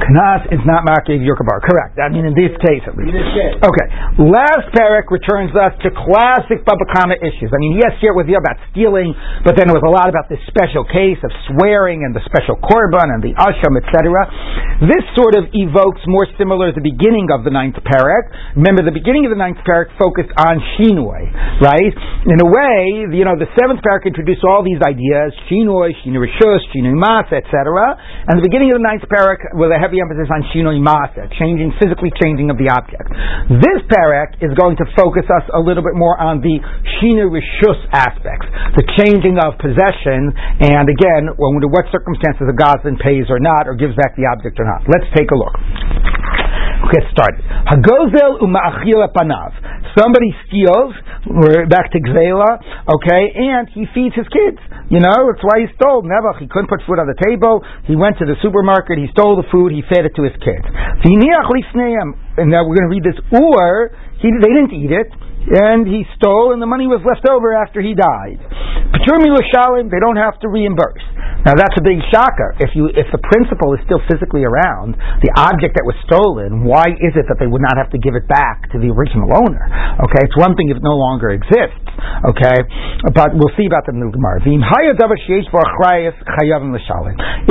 Knas 0.01 0.41
is 0.49 0.61
not 0.65 0.81
Ma'akev 0.87 1.21
your. 1.21 1.37
Correct. 1.37 1.99
I 1.99 2.09
mean, 2.09 2.25
in 2.25 2.33
this 2.33 2.53
case 2.63 2.83
at 2.87 2.97
least. 2.97 3.11
In 3.11 3.17
this 3.17 3.31
case. 3.37 3.55
Okay. 3.59 3.87
Last 4.23 4.71
parak 4.73 5.09
returns 5.13 5.53
us 5.53 5.73
to 5.83 5.89
classic 5.93 6.63
Baba 6.65 6.85
Kama 6.95 7.17
issues. 7.21 7.49
I 7.53 7.59
mean, 7.59 7.77
yes, 7.77 7.97
here 8.01 8.13
it 8.13 8.17
was 8.17 8.25
about 8.29 8.57
stealing, 8.71 9.13
but 9.45 9.57
then 9.57 9.69
it 9.69 9.75
was 9.75 9.85
a 9.85 9.91
lot 9.91 10.07
about 10.07 10.29
this 10.31 10.41
special 10.49 10.87
case 10.87 11.00
of 11.25 11.31
swearing 11.49 12.05
and 12.05 12.13
the 12.13 12.21
special 12.29 12.61
korban 12.61 13.09
and 13.09 13.21
the 13.25 13.33
asham, 13.33 13.73
etc. 13.81 14.13
This 14.85 15.01
sort 15.17 15.33
of 15.33 15.49
evokes 15.53 16.01
more 16.05 16.29
similar 16.37 16.69
to 16.69 16.77
the 16.77 16.85
beginning 16.85 17.33
of 17.33 17.41
the 17.41 17.53
ninth 17.53 17.77
parak. 17.81 18.29
Remember, 18.53 18.85
the 18.85 18.93
beginning 18.93 19.25
of 19.25 19.33
the 19.33 19.41
ninth 19.41 19.57
parak 19.65 19.89
focused 19.97 20.29
on 20.37 20.61
shinoi, 20.77 21.21
right? 21.61 21.93
In 22.29 22.37
a 22.37 22.49
way, 22.49 23.09
you 23.09 23.25
know, 23.25 23.33
the 23.33 23.49
seventh 23.57 23.81
parak 23.81 24.05
introduced 24.05 24.45
all 24.45 24.61
these 24.61 24.81
ideas: 24.85 25.33
shinoi, 25.49 25.97
shinoi 26.05 26.21
rishus, 26.29 26.61
shinoi 26.69 26.93
mas, 26.93 27.25
etc. 27.33 27.49
And 28.29 28.37
the 28.37 28.45
beginning 28.45 28.69
of 28.73 28.77
the 28.77 28.85
ninth 28.85 29.05
parak 29.09 29.41
with 29.57 29.73
a 29.73 29.79
heavy 29.81 29.97
emphasis 29.97 30.29
on 30.29 30.45
shinoi 30.53 30.77
changing, 31.41 31.73
physically 31.81 32.13
changing 32.21 32.53
of 32.53 32.61
the 32.61 32.69
object. 32.69 33.09
This 33.49 33.81
parak 33.89 34.37
is 34.41 34.53
going 34.53 34.77
to 34.77 34.85
focus 34.93 35.25
us 35.25 35.45
a 35.53 35.61
little 35.61 35.81
bit 35.81 35.97
more 35.97 36.19
on 36.21 36.41
the 36.45 36.61
shinoi 37.01 37.29
rishus 37.29 37.79
aspects, 37.93 38.45
the 38.77 38.85
changing 39.01 39.41
of 39.41 39.57
possession, 39.57 40.33
and 40.61 40.90
again, 40.91 41.31
under 41.31 41.67
what 41.71 41.87
circumstances 41.89 42.45
a 42.45 42.55
gazlan 42.55 42.99
pays 42.99 43.31
or 43.31 43.39
not, 43.39 43.67
or 43.67 43.73
gives 43.79 43.95
back 43.95 44.15
the 44.19 44.27
object 44.27 44.59
or 44.59 44.67
not. 44.67 44.83
Let's 44.91 45.07
take 45.15 45.31
a 45.31 45.37
look. 45.37 45.55
Get 46.91 47.07
started. 47.13 47.39
Hagozel 47.71 48.43
uma'achil 48.43 48.99
panav. 49.15 49.55
Somebody 49.95 50.35
steals. 50.47 50.91
We're 51.23 51.67
back 51.67 51.91
to 51.93 51.99
Gzela. 51.99 52.59
Okay, 52.89 53.23
and 53.31 53.69
he 53.71 53.85
feeds 53.93 54.15
his 54.15 54.27
kids. 54.27 54.57
You 54.89 54.99
know, 54.99 55.29
that's 55.29 55.43
why 55.45 55.63
he 55.63 55.67
stole. 55.77 56.03
Never. 56.03 56.33
He 56.41 56.47
couldn't 56.51 56.67
put 56.67 56.81
food 56.83 56.99
on 56.99 57.07
the 57.07 57.15
table. 57.15 57.63
He 57.87 57.95
went 57.95 58.17
to 58.19 58.25
the 58.25 58.35
supermarket. 58.41 58.97
He 58.99 59.07
stole 59.15 59.39
the 59.39 59.47
food. 59.53 59.71
He 59.71 59.85
fed 59.87 60.03
it 60.03 60.15
to 60.19 60.23
his 60.27 60.35
kids. 60.43 60.65
And 60.67 62.49
now 62.51 62.67
we're 62.67 62.75
going 62.75 62.89
to 62.89 62.93
read 62.97 63.05
this. 63.07 63.19
Or 63.31 63.95
he, 64.19 64.27
they 64.35 64.51
didn't 64.51 64.73
eat 64.75 64.91
it 64.91 65.07
and 65.49 65.87
he 65.87 66.05
stole, 66.17 66.53
and 66.53 66.61
the 66.61 66.69
money 66.69 66.85
was 66.85 67.01
left 67.01 67.25
over 67.25 67.53
after 67.55 67.81
he 67.81 67.97
died. 67.97 68.37
Paturmi 68.93 69.31
Lashalim, 69.31 69.89
they 69.89 69.99
don't 69.99 70.19
have 70.19 70.37
to 70.43 70.47
reimburse. 70.49 71.01
Now 71.41 71.57
that's 71.57 71.73
a 71.73 71.81
big 71.81 71.97
shocker. 72.13 72.53
If 72.61 72.77
you 72.77 72.85
if 72.93 73.09
the 73.09 73.17
principal 73.17 73.73
is 73.73 73.81
still 73.89 73.97
physically 74.05 74.45
around, 74.45 74.93
the 75.25 75.33
object 75.33 75.73
that 75.73 75.81
was 75.81 75.97
stolen, 76.05 76.61
why 76.61 76.93
is 76.93 77.17
it 77.17 77.25
that 77.25 77.41
they 77.41 77.49
would 77.49 77.65
not 77.65 77.81
have 77.81 77.89
to 77.97 77.99
give 77.99 78.13
it 78.13 78.29
back 78.29 78.69
to 78.69 78.77
the 78.77 78.93
original 78.93 79.33
owner? 79.33 79.65
Okay, 80.05 80.21
it's 80.21 80.37
one 80.37 80.53
thing 80.53 80.69
if 80.69 80.77
it 80.77 80.85
no 80.85 80.93
longer 80.93 81.33
exists. 81.33 81.90
Okay, 82.21 82.59
but 83.17 83.33
we'll 83.33 83.53
see 83.57 83.65
about 83.65 83.89
the 83.89 83.97
new 83.97 84.11
Gemara. 84.13 84.41
If 84.41 84.49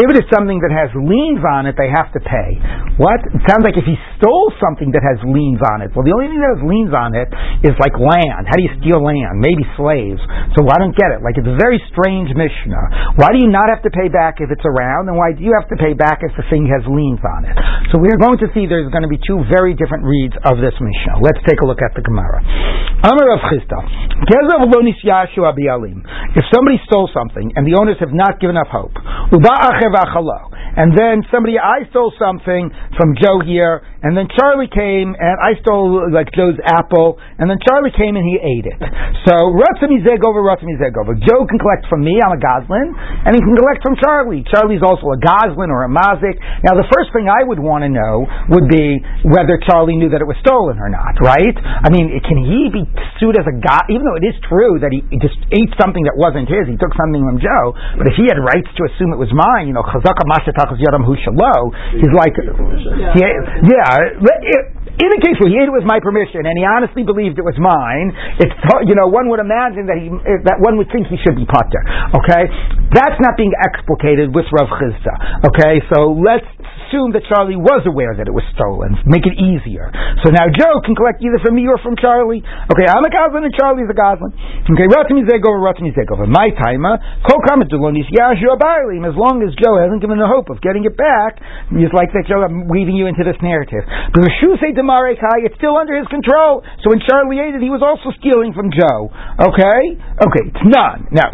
it 0.06 0.16
is 0.16 0.26
something 0.30 0.58
that 0.62 0.70
has 0.70 0.90
liens 0.94 1.42
on 1.42 1.66
it, 1.66 1.74
they 1.74 1.90
have 1.90 2.12
to 2.14 2.20
pay. 2.22 2.54
What? 3.02 3.18
It 3.34 3.42
sounds 3.50 3.66
like 3.66 3.74
if 3.74 3.86
he 3.86 3.98
stole 4.18 4.52
something 4.62 4.94
that 4.94 5.02
has 5.02 5.18
liens 5.26 5.58
on 5.74 5.82
it. 5.82 5.90
Well, 5.90 6.06
the 6.06 6.14
only 6.14 6.30
thing 6.30 6.38
that 6.38 6.54
has 6.58 6.62
liens 6.62 6.94
on 6.94 7.18
it 7.18 7.28
is 7.66 7.74
like 7.82 7.98
land. 7.98 8.46
How 8.46 8.54
do 8.54 8.62
you 8.62 8.70
steal 8.78 9.02
land? 9.02 9.42
Maybe 9.42 9.66
slaves. 9.74 10.22
So 10.54 10.62
I 10.70 10.78
don't 10.78 10.94
get 10.94 11.10
it. 11.10 11.20
Like 11.26 11.34
it's 11.34 11.50
a 11.50 11.58
very 11.58 11.82
strange 11.90 12.30
Mishnah. 12.30 13.18
Why 13.18 13.34
do 13.34 13.42
you 13.42 13.50
not 13.50 13.66
have 13.68 13.82
to 13.82 13.90
pay 13.90 14.06
back 14.06 14.38
if 14.38 14.54
it's 14.54 14.64
around, 14.64 15.10
and 15.10 15.18
why 15.18 15.34
do 15.34 15.42
you 15.42 15.52
have 15.58 15.66
to 15.68 15.76
pay 15.76 15.92
back 15.98 16.22
if 16.22 16.30
the 16.38 16.46
thing 16.46 16.70
has 16.70 16.86
liens 16.86 17.20
on 17.26 17.44
it? 17.48 17.56
So 17.90 17.98
we're 17.98 18.20
going 18.20 18.38
to 18.38 18.48
see 18.54 18.70
there's 18.70 18.90
going 18.94 19.02
to 19.02 19.10
be 19.10 19.18
two 19.26 19.42
very 19.50 19.74
different 19.74 20.06
reads 20.06 20.38
of 20.46 20.62
this 20.62 20.74
Mishnah. 20.78 21.18
Let's 21.20 21.42
take 21.48 21.58
a 21.60 21.66
look 21.66 21.82
at 21.82 21.90
the 21.98 22.04
Gemara. 22.06 22.38
Amar 23.02 23.26
Rav 23.34 23.42
Chisda. 23.50 23.80
If 24.30 24.38
somebody 26.54 26.78
stole 26.86 27.10
something 27.12 27.50
and 27.56 27.66
the 27.66 27.74
owners 27.74 27.96
have 27.98 28.12
not 28.14 28.38
given 28.38 28.56
up 28.56 28.68
hope, 28.70 28.94
and 30.76 30.96
then 30.96 31.24
somebody, 31.34 31.58
I 31.58 31.82
stole 31.90 32.12
something 32.18 32.70
from 32.96 33.16
Joe 33.20 33.40
here, 33.44 33.82
and 34.02 34.16
then 34.16 34.28
Charlie 34.32 34.70
came 34.72 35.12
and 35.12 35.36
I 35.40 35.60
stole 35.60 36.08
like 36.08 36.32
Joe's 36.32 36.56
apple, 36.64 37.20
and 37.36 37.48
then 37.48 37.60
Charlie 37.60 37.92
came 37.92 38.16
and 38.16 38.24
he 38.24 38.36
ate 38.40 38.66
it. 38.66 38.80
So 39.28 39.34
Ratzami 39.52 40.00
Zegova, 40.00 40.40
Ratzami 40.40 40.80
Zegova. 40.80 41.12
Joe 41.20 41.44
can 41.44 41.60
collect 41.60 41.84
from 41.92 42.00
me, 42.00 42.16
I'm 42.16 42.32
a 42.32 42.40
Gazlan, 42.40 42.88
and 42.96 43.36
he 43.36 43.40
can 43.44 43.54
collect 43.56 43.84
from 43.84 44.00
Charlie. 44.00 44.40
Charlie's 44.48 44.80
also 44.80 45.12
a 45.12 45.18
Gazlan 45.20 45.68
or 45.68 45.84
a 45.84 45.90
Mazik. 45.92 46.40
Now 46.64 46.78
the 46.80 46.88
first 46.88 47.12
thing 47.12 47.28
I 47.28 47.44
would 47.44 47.60
want 47.60 47.84
to 47.84 47.90
know 47.92 48.24
would 48.56 48.68
be 48.72 49.04
whether 49.28 49.60
Charlie 49.68 50.00
knew 50.00 50.08
that 50.16 50.24
it 50.24 50.28
was 50.28 50.40
stolen 50.40 50.80
or 50.80 50.88
not, 50.88 51.20
right? 51.20 51.56
I 51.60 51.92
mean, 51.92 52.08
can 52.24 52.38
he 52.40 52.72
be 52.72 52.88
sued 53.20 53.36
as 53.36 53.44
a 53.44 53.56
God, 53.60 53.84
even 53.92 54.08
though 54.08 54.16
it 54.16 54.24
is 54.24 54.36
true 54.48 54.80
that 54.80 54.90
he 54.94 55.04
just 55.20 55.36
ate 55.52 55.72
something 55.76 56.04
that 56.08 56.16
wasn't 56.16 56.48
his, 56.48 56.64
he 56.70 56.80
took 56.80 56.96
something 56.96 57.20
from 57.20 57.36
Joe, 57.36 57.76
but 58.00 58.08
if 58.08 58.16
he 58.16 58.24
had 58.30 58.40
rights 58.40 58.72
to 58.80 58.82
assume 58.88 59.12
it 59.12 59.20
was 59.20 59.28
mine, 59.36 59.68
you 59.68 59.76
know, 59.76 59.84
Chazaka 59.84 60.24
Mashatachas 60.24 60.80
Yadam 60.80 61.04
Hushalo, 61.04 61.74
he's 62.00 62.14
like, 62.16 62.32
yeah, 63.18 63.36
yeah, 63.60 63.89
in 65.00 65.08
a 65.16 65.20
case 65.24 65.36
where 65.40 65.48
he 65.48 65.56
ate 65.56 65.68
it 65.70 65.74
with 65.74 65.88
my 65.88 65.98
permission 66.02 66.44
and 66.44 66.54
he 66.54 66.64
honestly 66.66 67.02
believed 67.02 67.40
it 67.40 67.46
was 67.46 67.56
mine, 67.56 68.12
it's 68.36 68.52
you 68.84 68.94
know 68.94 69.08
one 69.08 69.32
would 69.32 69.40
imagine 69.40 69.88
that 69.88 69.96
he 69.96 70.12
eh, 70.12 70.40
that 70.44 70.60
one 70.60 70.76
would 70.76 70.92
think 70.92 71.08
he 71.08 71.16
should 71.24 71.36
be 71.36 71.46
potter. 71.48 71.80
Okay, 72.20 72.44
that's 72.92 73.18
not 73.22 73.40
being 73.40 73.52
explicated 73.56 74.34
with 74.34 74.44
Rav 74.52 74.68
Chisda. 74.76 75.48
Okay, 75.48 75.80
so 75.88 76.12
let's 76.18 76.46
assume 76.90 77.14
that 77.14 77.22
Charlie 77.30 77.54
was 77.54 77.86
aware 77.86 78.18
that 78.18 78.26
it 78.26 78.34
was 78.34 78.42
stolen. 78.58 78.98
Make 79.06 79.22
it 79.22 79.38
easier. 79.38 79.86
So 80.26 80.34
now 80.34 80.50
Joe 80.50 80.82
can 80.82 80.98
collect 80.98 81.22
either 81.22 81.38
from 81.38 81.54
me 81.54 81.70
or 81.70 81.78
from 81.78 81.94
Charlie. 81.94 82.42
Okay, 82.42 82.86
I'm 82.90 83.06
a 83.06 83.10
Gazlan 83.10 83.46
and 83.46 83.54
Charlie's 83.54 83.86
a 83.86 83.94
Gazlan. 83.94 84.34
Okay, 84.66 84.86
Ratimi 84.90 85.22
Zegova, 85.22 85.62
Ratimi 85.62 85.94
Zegova. 85.94 86.26
My 86.26 86.50
timer, 86.50 86.98
uh, 86.98 87.22
Kol 87.22 87.38
Kamadulonis 87.46 88.10
Yashu 88.10 88.50
Abarim. 88.50 89.06
As 89.06 89.14
long 89.14 89.38
as 89.46 89.54
Joe 89.54 89.78
hasn't 89.78 90.02
given 90.02 90.18
the 90.18 90.26
hope 90.26 90.50
of 90.50 90.58
getting 90.58 90.82
it 90.82 90.98
back, 90.98 91.38
it's 91.70 91.94
like 91.94 92.10
that 92.10 92.26
Joe, 92.26 92.42
I'm 92.42 92.66
weaving 92.66 92.98
you 92.98 93.06
into 93.06 93.22
this 93.22 93.38
narrative. 93.38 93.86
But 93.86 94.26
Shusei 94.42 94.74
Demare 94.74 95.14
Kai, 95.14 95.46
it's 95.46 95.54
still 95.62 95.78
under 95.78 95.94
his 95.94 96.10
control. 96.10 96.66
So 96.82 96.90
when 96.90 96.98
Charlie 97.06 97.38
ate 97.38 97.54
it, 97.54 97.62
he 97.62 97.70
was 97.70 97.86
also 97.86 98.10
stealing 98.18 98.50
from 98.50 98.74
Joe. 98.74 99.14
Okay? 99.38 99.94
Okay, 100.26 100.44
it's 100.50 100.66
none. 100.66 101.06
Now, 101.14 101.30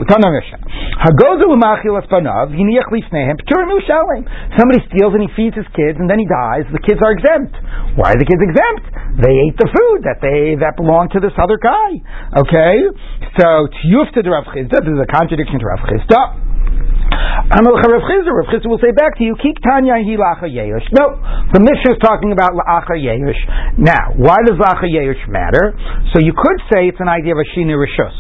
Espanav, 1.97 2.53
Yiniach 2.53 2.91
Lifnehem, 2.91 3.39
Pturim 3.47 3.71
Somebody 4.59 4.81
steals 4.91 5.15
and 5.15 5.23
he 5.23 5.31
feeds 5.37 5.46
feeds 5.47 5.55
his 5.63 5.71
kids 5.79 5.95
and 6.03 6.11
then 6.11 6.19
he 6.19 6.27
dies, 6.27 6.67
the 6.75 6.83
kids 6.83 6.99
are 6.99 7.15
exempt. 7.15 7.55
Why 7.95 8.11
are 8.11 8.19
the 8.19 8.27
kids 8.27 8.43
exempt? 8.43 8.91
They 9.23 9.31
ate 9.31 9.55
the 9.55 9.71
food 9.71 10.03
that 10.03 10.19
they 10.19 10.59
that 10.59 10.75
belonged 10.75 11.15
to 11.15 11.23
this 11.23 11.33
other 11.39 11.55
guy. 11.63 12.03
Okay? 12.35 12.75
So 13.39 13.71
Tiyufta 13.71 14.27
to 14.27 14.31
Rav 14.35 14.51
Chisda, 14.51 14.83
this 14.83 14.91
is 14.91 14.99
a 14.99 15.07
contradiction 15.07 15.63
to 15.63 15.67
Rav 15.71 15.87
Chisda. 17.07 18.31
Rav 18.33 18.47
Chisda 18.51 18.69
will 18.69 18.83
say 18.83 18.93
back 18.93 19.19
to 19.19 19.25
you, 19.25 19.37
keep 19.43 19.57
Tanya 19.63 19.95
hi 19.95 20.17
lacha 20.19 20.49
yerush. 20.51 20.87
No, 20.93 21.19
the 21.53 21.61
Mishnah 21.61 21.95
is 21.95 22.01
talking 22.03 22.33
about 22.33 22.53
lacha 22.53 22.99
yerush. 22.99 23.39
Now, 23.79 24.15
why 24.17 24.37
does 24.47 24.59
lacha 24.59 24.87
yerush 24.87 25.23
matter? 25.29 25.75
So 26.15 26.21
you 26.21 26.33
could 26.37 26.61
say 26.73 26.89
it's 26.89 27.01
an 27.01 27.09
idea 27.09 27.33
of 27.33 27.41
a 27.41 27.49
shina 27.55 27.77
rishus. 27.77 28.17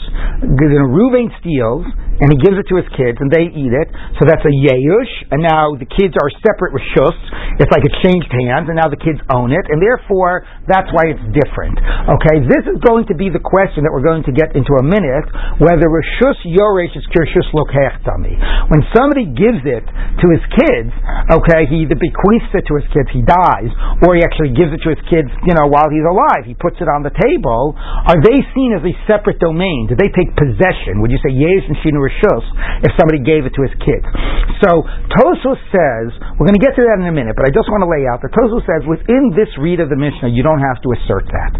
Reuven 0.46 1.30
steals, 1.40 1.86
and 2.16 2.32
he 2.32 2.38
gives 2.40 2.56
it 2.56 2.64
to 2.72 2.76
his 2.80 2.88
kids, 2.96 3.20
and 3.20 3.28
they 3.28 3.52
eat 3.52 3.72
it. 3.72 3.88
So 4.16 4.24
that's 4.24 4.44
a 4.44 4.54
yeush, 4.54 5.12
and 5.32 5.44
now 5.44 5.76
the 5.76 5.84
kids 5.84 6.16
are 6.16 6.30
separate 6.40 6.72
rishus. 6.72 7.16
It's 7.60 7.72
like 7.72 7.84
it 7.84 7.92
changed 8.04 8.28
hands, 8.32 8.68
and 8.68 8.76
now 8.76 8.88
the 8.88 9.00
kids 9.00 9.20
own 9.32 9.52
it, 9.52 9.64
and 9.68 9.80
therefore 9.80 10.44
that's 10.68 10.88
why 10.96 11.12
it's 11.12 11.24
different. 11.36 11.76
Okay, 11.76 12.36
this 12.48 12.64
is 12.68 12.80
going 12.84 13.04
to 13.12 13.16
be 13.16 13.28
the 13.28 13.42
question 13.42 13.84
that 13.84 13.92
we're 13.92 14.04
going 14.04 14.24
to 14.24 14.32
get 14.32 14.56
into 14.56 14.72
a 14.80 14.84
minute, 14.84 15.28
whether 15.60 15.88
rishus 15.88 16.40
yoresh 16.48 16.92
is 16.96 17.04
kirshus 17.12 17.48
lokechtami. 17.52 18.36
When 18.72 18.75
somebody 18.92 19.30
gives 19.30 19.62
it 19.62 19.84
to 19.86 20.26
his 20.32 20.44
kids, 20.52 20.90
okay, 21.30 21.68
he 21.70 21.86
either 21.86 21.94
bequeaths 21.94 22.50
it 22.56 22.64
to 22.66 22.74
his 22.76 22.88
kids, 22.90 23.08
he 23.14 23.22
dies, 23.22 23.70
or 24.02 24.18
he 24.18 24.24
actually 24.26 24.52
gives 24.52 24.74
it 24.74 24.80
to 24.82 24.90
his 24.92 25.02
kids, 25.06 25.30
you 25.46 25.54
know, 25.54 25.70
while 25.70 25.86
he's 25.86 26.04
alive. 26.04 26.44
He 26.44 26.58
puts 26.58 26.82
it 26.82 26.88
on 26.90 27.06
the 27.06 27.14
table. 27.14 27.76
Are 27.78 28.18
they 28.18 28.38
seen 28.52 28.74
as 28.74 28.82
a 28.82 28.94
separate 29.06 29.38
domain? 29.38 29.86
Do 29.86 29.94
they 29.94 30.10
take 30.10 30.34
possession? 30.34 30.98
Would 31.04 31.14
you 31.14 31.20
say 31.22 31.30
yesh 31.30 31.64
and 31.70 31.76
shinu 31.84 32.02
rishus 32.02 32.44
if 32.82 32.92
somebody 32.98 33.22
gave 33.22 33.46
it 33.46 33.54
to 33.54 33.62
his 33.62 33.74
kids? 33.78 34.06
So 34.64 34.82
Tosfos 35.14 35.60
says 35.70 36.06
we're 36.40 36.48
going 36.48 36.58
to 36.58 36.64
get 36.64 36.74
to 36.74 36.82
that 36.82 36.98
in 37.00 37.06
a 37.06 37.14
minute, 37.14 37.36
but 37.36 37.44
I 37.46 37.52
just 37.52 37.68
want 37.68 37.84
to 37.84 37.90
lay 37.90 38.08
out 38.08 38.24
that 38.24 38.32
Tosfos 38.32 38.64
says 38.64 38.82
within 38.88 39.36
this 39.36 39.50
read 39.60 39.78
of 39.78 39.92
the 39.92 39.98
Mishnah 39.98 40.32
you 40.32 40.42
don't 40.42 40.62
have 40.62 40.80
to 40.82 40.88
assert 40.96 41.28
that. 41.28 41.52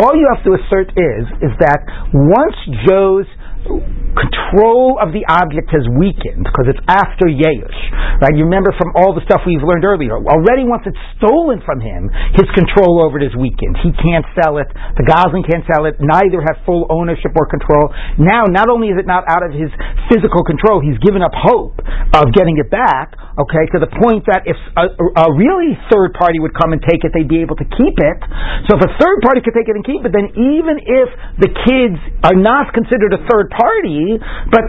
All 0.00 0.16
you 0.16 0.26
have 0.32 0.42
to 0.48 0.52
assert 0.56 0.90
is 0.96 1.24
is 1.44 1.52
that 1.60 1.80
once 2.12 2.58
Joe's 2.88 3.28
control 3.66 4.98
of 4.98 5.14
the 5.14 5.22
object 5.28 5.70
has 5.70 5.84
weakened 5.94 6.42
because 6.42 6.66
it's 6.72 6.82
after 6.88 7.30
Yeush. 7.30 7.80
Right? 8.18 8.34
You 8.34 8.50
remember 8.50 8.74
from 8.74 8.90
all 8.98 9.14
the 9.14 9.22
stuff 9.22 9.46
we've 9.46 9.62
learned 9.62 9.86
earlier. 9.86 10.18
Already 10.18 10.66
once 10.66 10.82
it's 10.90 10.98
stolen 11.20 11.62
from 11.62 11.78
him, 11.78 12.10
his 12.34 12.48
control 12.56 12.98
over 12.98 13.22
it 13.22 13.30
is 13.30 13.34
weakened. 13.38 13.78
He 13.78 13.94
can't 13.94 14.26
sell 14.34 14.58
it. 14.58 14.66
The 14.98 15.06
Goslin 15.06 15.46
can't 15.46 15.62
sell 15.70 15.86
it. 15.86 16.02
Neither 16.02 16.42
have 16.42 16.58
full 16.66 16.90
ownership 16.90 17.30
or 17.38 17.46
control. 17.46 17.94
Now, 18.18 18.50
not 18.50 18.66
only 18.66 18.90
is 18.90 18.98
it 18.98 19.06
not 19.06 19.22
out 19.30 19.46
of 19.46 19.54
his 19.54 19.70
physical 20.10 20.42
control, 20.42 20.82
he's 20.82 20.98
given 20.98 21.22
up 21.22 21.30
hope 21.34 21.78
of 22.16 22.34
getting 22.34 22.58
it 22.58 22.72
back, 22.74 23.14
okay, 23.38 23.70
to 23.70 23.78
the 23.78 23.90
point 24.02 24.26
that 24.26 24.42
if 24.50 24.58
a, 24.74 24.90
a 24.90 25.28
really 25.36 25.78
third 25.92 26.16
party 26.18 26.42
would 26.42 26.56
come 26.58 26.74
and 26.74 26.82
take 26.82 27.06
it, 27.06 27.14
they'd 27.14 27.30
be 27.30 27.44
able 27.44 27.54
to 27.54 27.68
keep 27.76 27.94
it. 27.94 28.18
So 28.66 28.80
if 28.80 28.82
a 28.82 28.92
third 28.98 29.22
party 29.22 29.44
could 29.44 29.54
take 29.54 29.70
it 29.70 29.76
and 29.78 29.86
keep 29.86 30.02
it, 30.02 30.10
then 30.10 30.32
even 30.34 30.82
if 30.82 31.08
the 31.38 31.50
kids 31.68 32.00
are 32.26 32.34
not 32.34 32.74
considered 32.74 33.14
a 33.14 33.22
third 33.30 33.47
party, 33.50 34.20
but 34.52 34.64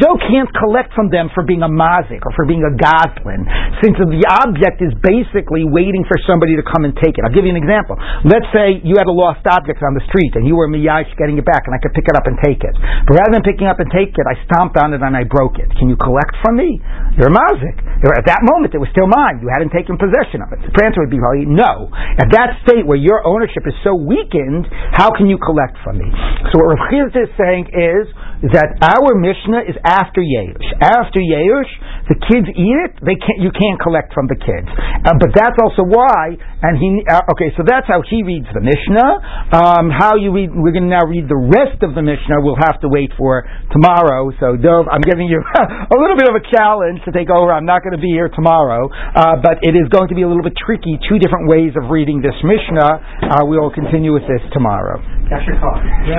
Joe 0.00 0.16
can't 0.20 0.50
collect 0.56 0.92
from 0.94 1.08
them 1.08 1.32
for 1.34 1.44
being 1.44 1.64
a 1.64 1.70
mazik 1.70 2.22
or 2.24 2.32
for 2.36 2.44
being 2.44 2.64
a 2.64 2.72
gazlan, 2.76 3.44
since 3.80 3.96
the 3.98 4.24
object 4.44 4.80
is 4.84 4.92
basically 5.02 5.66
waiting 5.66 6.04
for 6.06 6.16
somebody 6.24 6.56
to 6.56 6.64
come 6.64 6.84
and 6.84 6.94
take 6.96 7.16
it. 7.16 7.24
I'll 7.24 7.34
give 7.34 7.44
you 7.44 7.54
an 7.54 7.60
example. 7.60 7.96
Let's 8.24 8.48
say 8.52 8.80
you 8.84 8.96
had 8.96 9.08
a 9.08 9.14
lost 9.14 9.44
object 9.48 9.80
on 9.82 9.96
the 9.96 10.04
street 10.08 10.36
and 10.36 10.46
you 10.46 10.54
were 10.54 10.68
miyash 10.68 11.10
getting 11.18 11.38
it 11.38 11.46
back 11.46 11.66
and 11.66 11.72
I 11.74 11.80
could 11.80 11.94
pick 11.96 12.06
it 12.06 12.16
up 12.16 12.26
and 12.28 12.36
take 12.44 12.60
it. 12.62 12.74
But 13.06 13.18
rather 13.18 13.38
than 13.38 13.44
picking 13.44 13.66
up 13.66 13.80
and 13.80 13.88
take 13.90 14.14
it, 14.14 14.26
I 14.26 14.36
stomped 14.46 14.76
on 14.78 14.94
it 14.94 15.00
and 15.02 15.14
I 15.16 15.24
broke 15.24 15.58
it. 15.58 15.68
Can 15.78 15.88
you 15.88 15.96
collect 15.96 16.34
from 16.44 16.56
me? 16.60 16.80
You're 17.16 17.30
a 17.30 17.34
mazik. 17.34 17.76
At 18.18 18.26
that 18.30 18.42
moment, 18.46 18.74
it 18.74 18.80
was 18.82 18.90
still 18.94 19.10
mine. 19.10 19.42
You 19.42 19.50
hadn't 19.50 19.74
taken 19.74 19.98
possession 19.98 20.42
of 20.42 20.52
it. 20.54 20.62
The 20.62 20.82
answer 20.84 21.02
would 21.02 21.10
be 21.10 21.18
probably 21.18 21.46
no. 21.46 21.90
At 22.18 22.30
that 22.34 22.60
state 22.66 22.86
where 22.86 22.98
your 22.98 23.26
ownership 23.26 23.66
is 23.66 23.74
so 23.82 23.94
weakened, 23.94 24.66
how 24.94 25.10
can 25.14 25.26
you 25.26 25.38
collect 25.38 25.78
from 25.82 25.98
me? 25.98 26.08
So 26.50 26.62
what 26.62 26.78
Rav 26.78 26.82
Chisda 26.90 27.26
is 27.26 27.32
saying 27.38 27.70
is 27.74 28.06
that 28.46 28.78
our 28.78 29.18
Mishnah 29.18 29.66
is 29.66 29.74
after 29.82 30.22
Yeush. 30.22 30.62
After 30.78 31.18
Yeush, 31.18 31.72
the 32.06 32.16
kids 32.30 32.46
eat 32.54 32.78
it. 32.86 32.92
They 33.02 33.18
can't. 33.18 33.42
You 33.42 33.50
can't 33.50 33.78
collect 33.82 34.14
from 34.14 34.30
the 34.30 34.38
kids. 34.38 34.70
Uh, 34.70 35.18
but 35.18 35.34
that's 35.34 35.58
also 35.58 35.82
why. 35.82 36.38
And 36.62 36.78
he. 36.78 37.02
Uh, 37.02 37.34
okay, 37.34 37.50
so 37.58 37.66
that's 37.66 37.90
how 37.90 38.06
he 38.06 38.22
reads 38.22 38.46
the 38.54 38.62
Mishnah. 38.62 39.10
Um, 39.52 39.90
how 39.90 40.14
you 40.14 40.30
read? 40.30 40.54
We're 40.54 40.70
going 40.70 40.86
to 40.86 40.94
now 40.94 41.04
read 41.04 41.26
the 41.26 41.38
rest 41.38 41.82
of 41.82 41.98
the 41.98 42.04
Mishnah. 42.04 42.38
We'll 42.40 42.60
have 42.62 42.78
to 42.86 42.88
wait 42.88 43.10
for 43.18 43.42
tomorrow. 43.74 44.30
So 44.38 44.54
Dov, 44.54 44.86
I'm 44.86 45.02
giving 45.02 45.26
you 45.26 45.42
a 45.92 45.96
little 45.98 46.16
bit 46.16 46.30
of 46.30 46.38
a 46.38 46.44
challenge 46.54 47.02
to 47.04 47.10
take 47.10 47.28
over. 47.28 47.50
I'm 47.50 47.66
not 47.66 47.82
going 47.82 47.98
to 47.98 48.02
be 48.02 48.14
here 48.14 48.30
tomorrow, 48.30 48.86
uh, 48.86 49.42
but 49.42 49.66
it 49.66 49.74
is 49.74 49.90
going 49.90 50.08
to 50.08 50.16
be 50.16 50.22
a 50.22 50.28
little 50.28 50.46
bit 50.46 50.54
tricky. 50.54 50.94
Two 51.10 51.18
different 51.18 51.50
ways 51.50 51.74
of 51.74 51.90
reading 51.90 52.22
this 52.22 52.38
Mishnah. 52.46 53.34
Uh, 53.34 53.42
we 53.50 53.58
will 53.58 53.74
continue 53.74 54.14
with 54.14 54.24
this 54.30 54.42
tomorrow. 54.54 55.02
That's 55.26 55.44
your 55.44 55.58
call. 55.58 55.76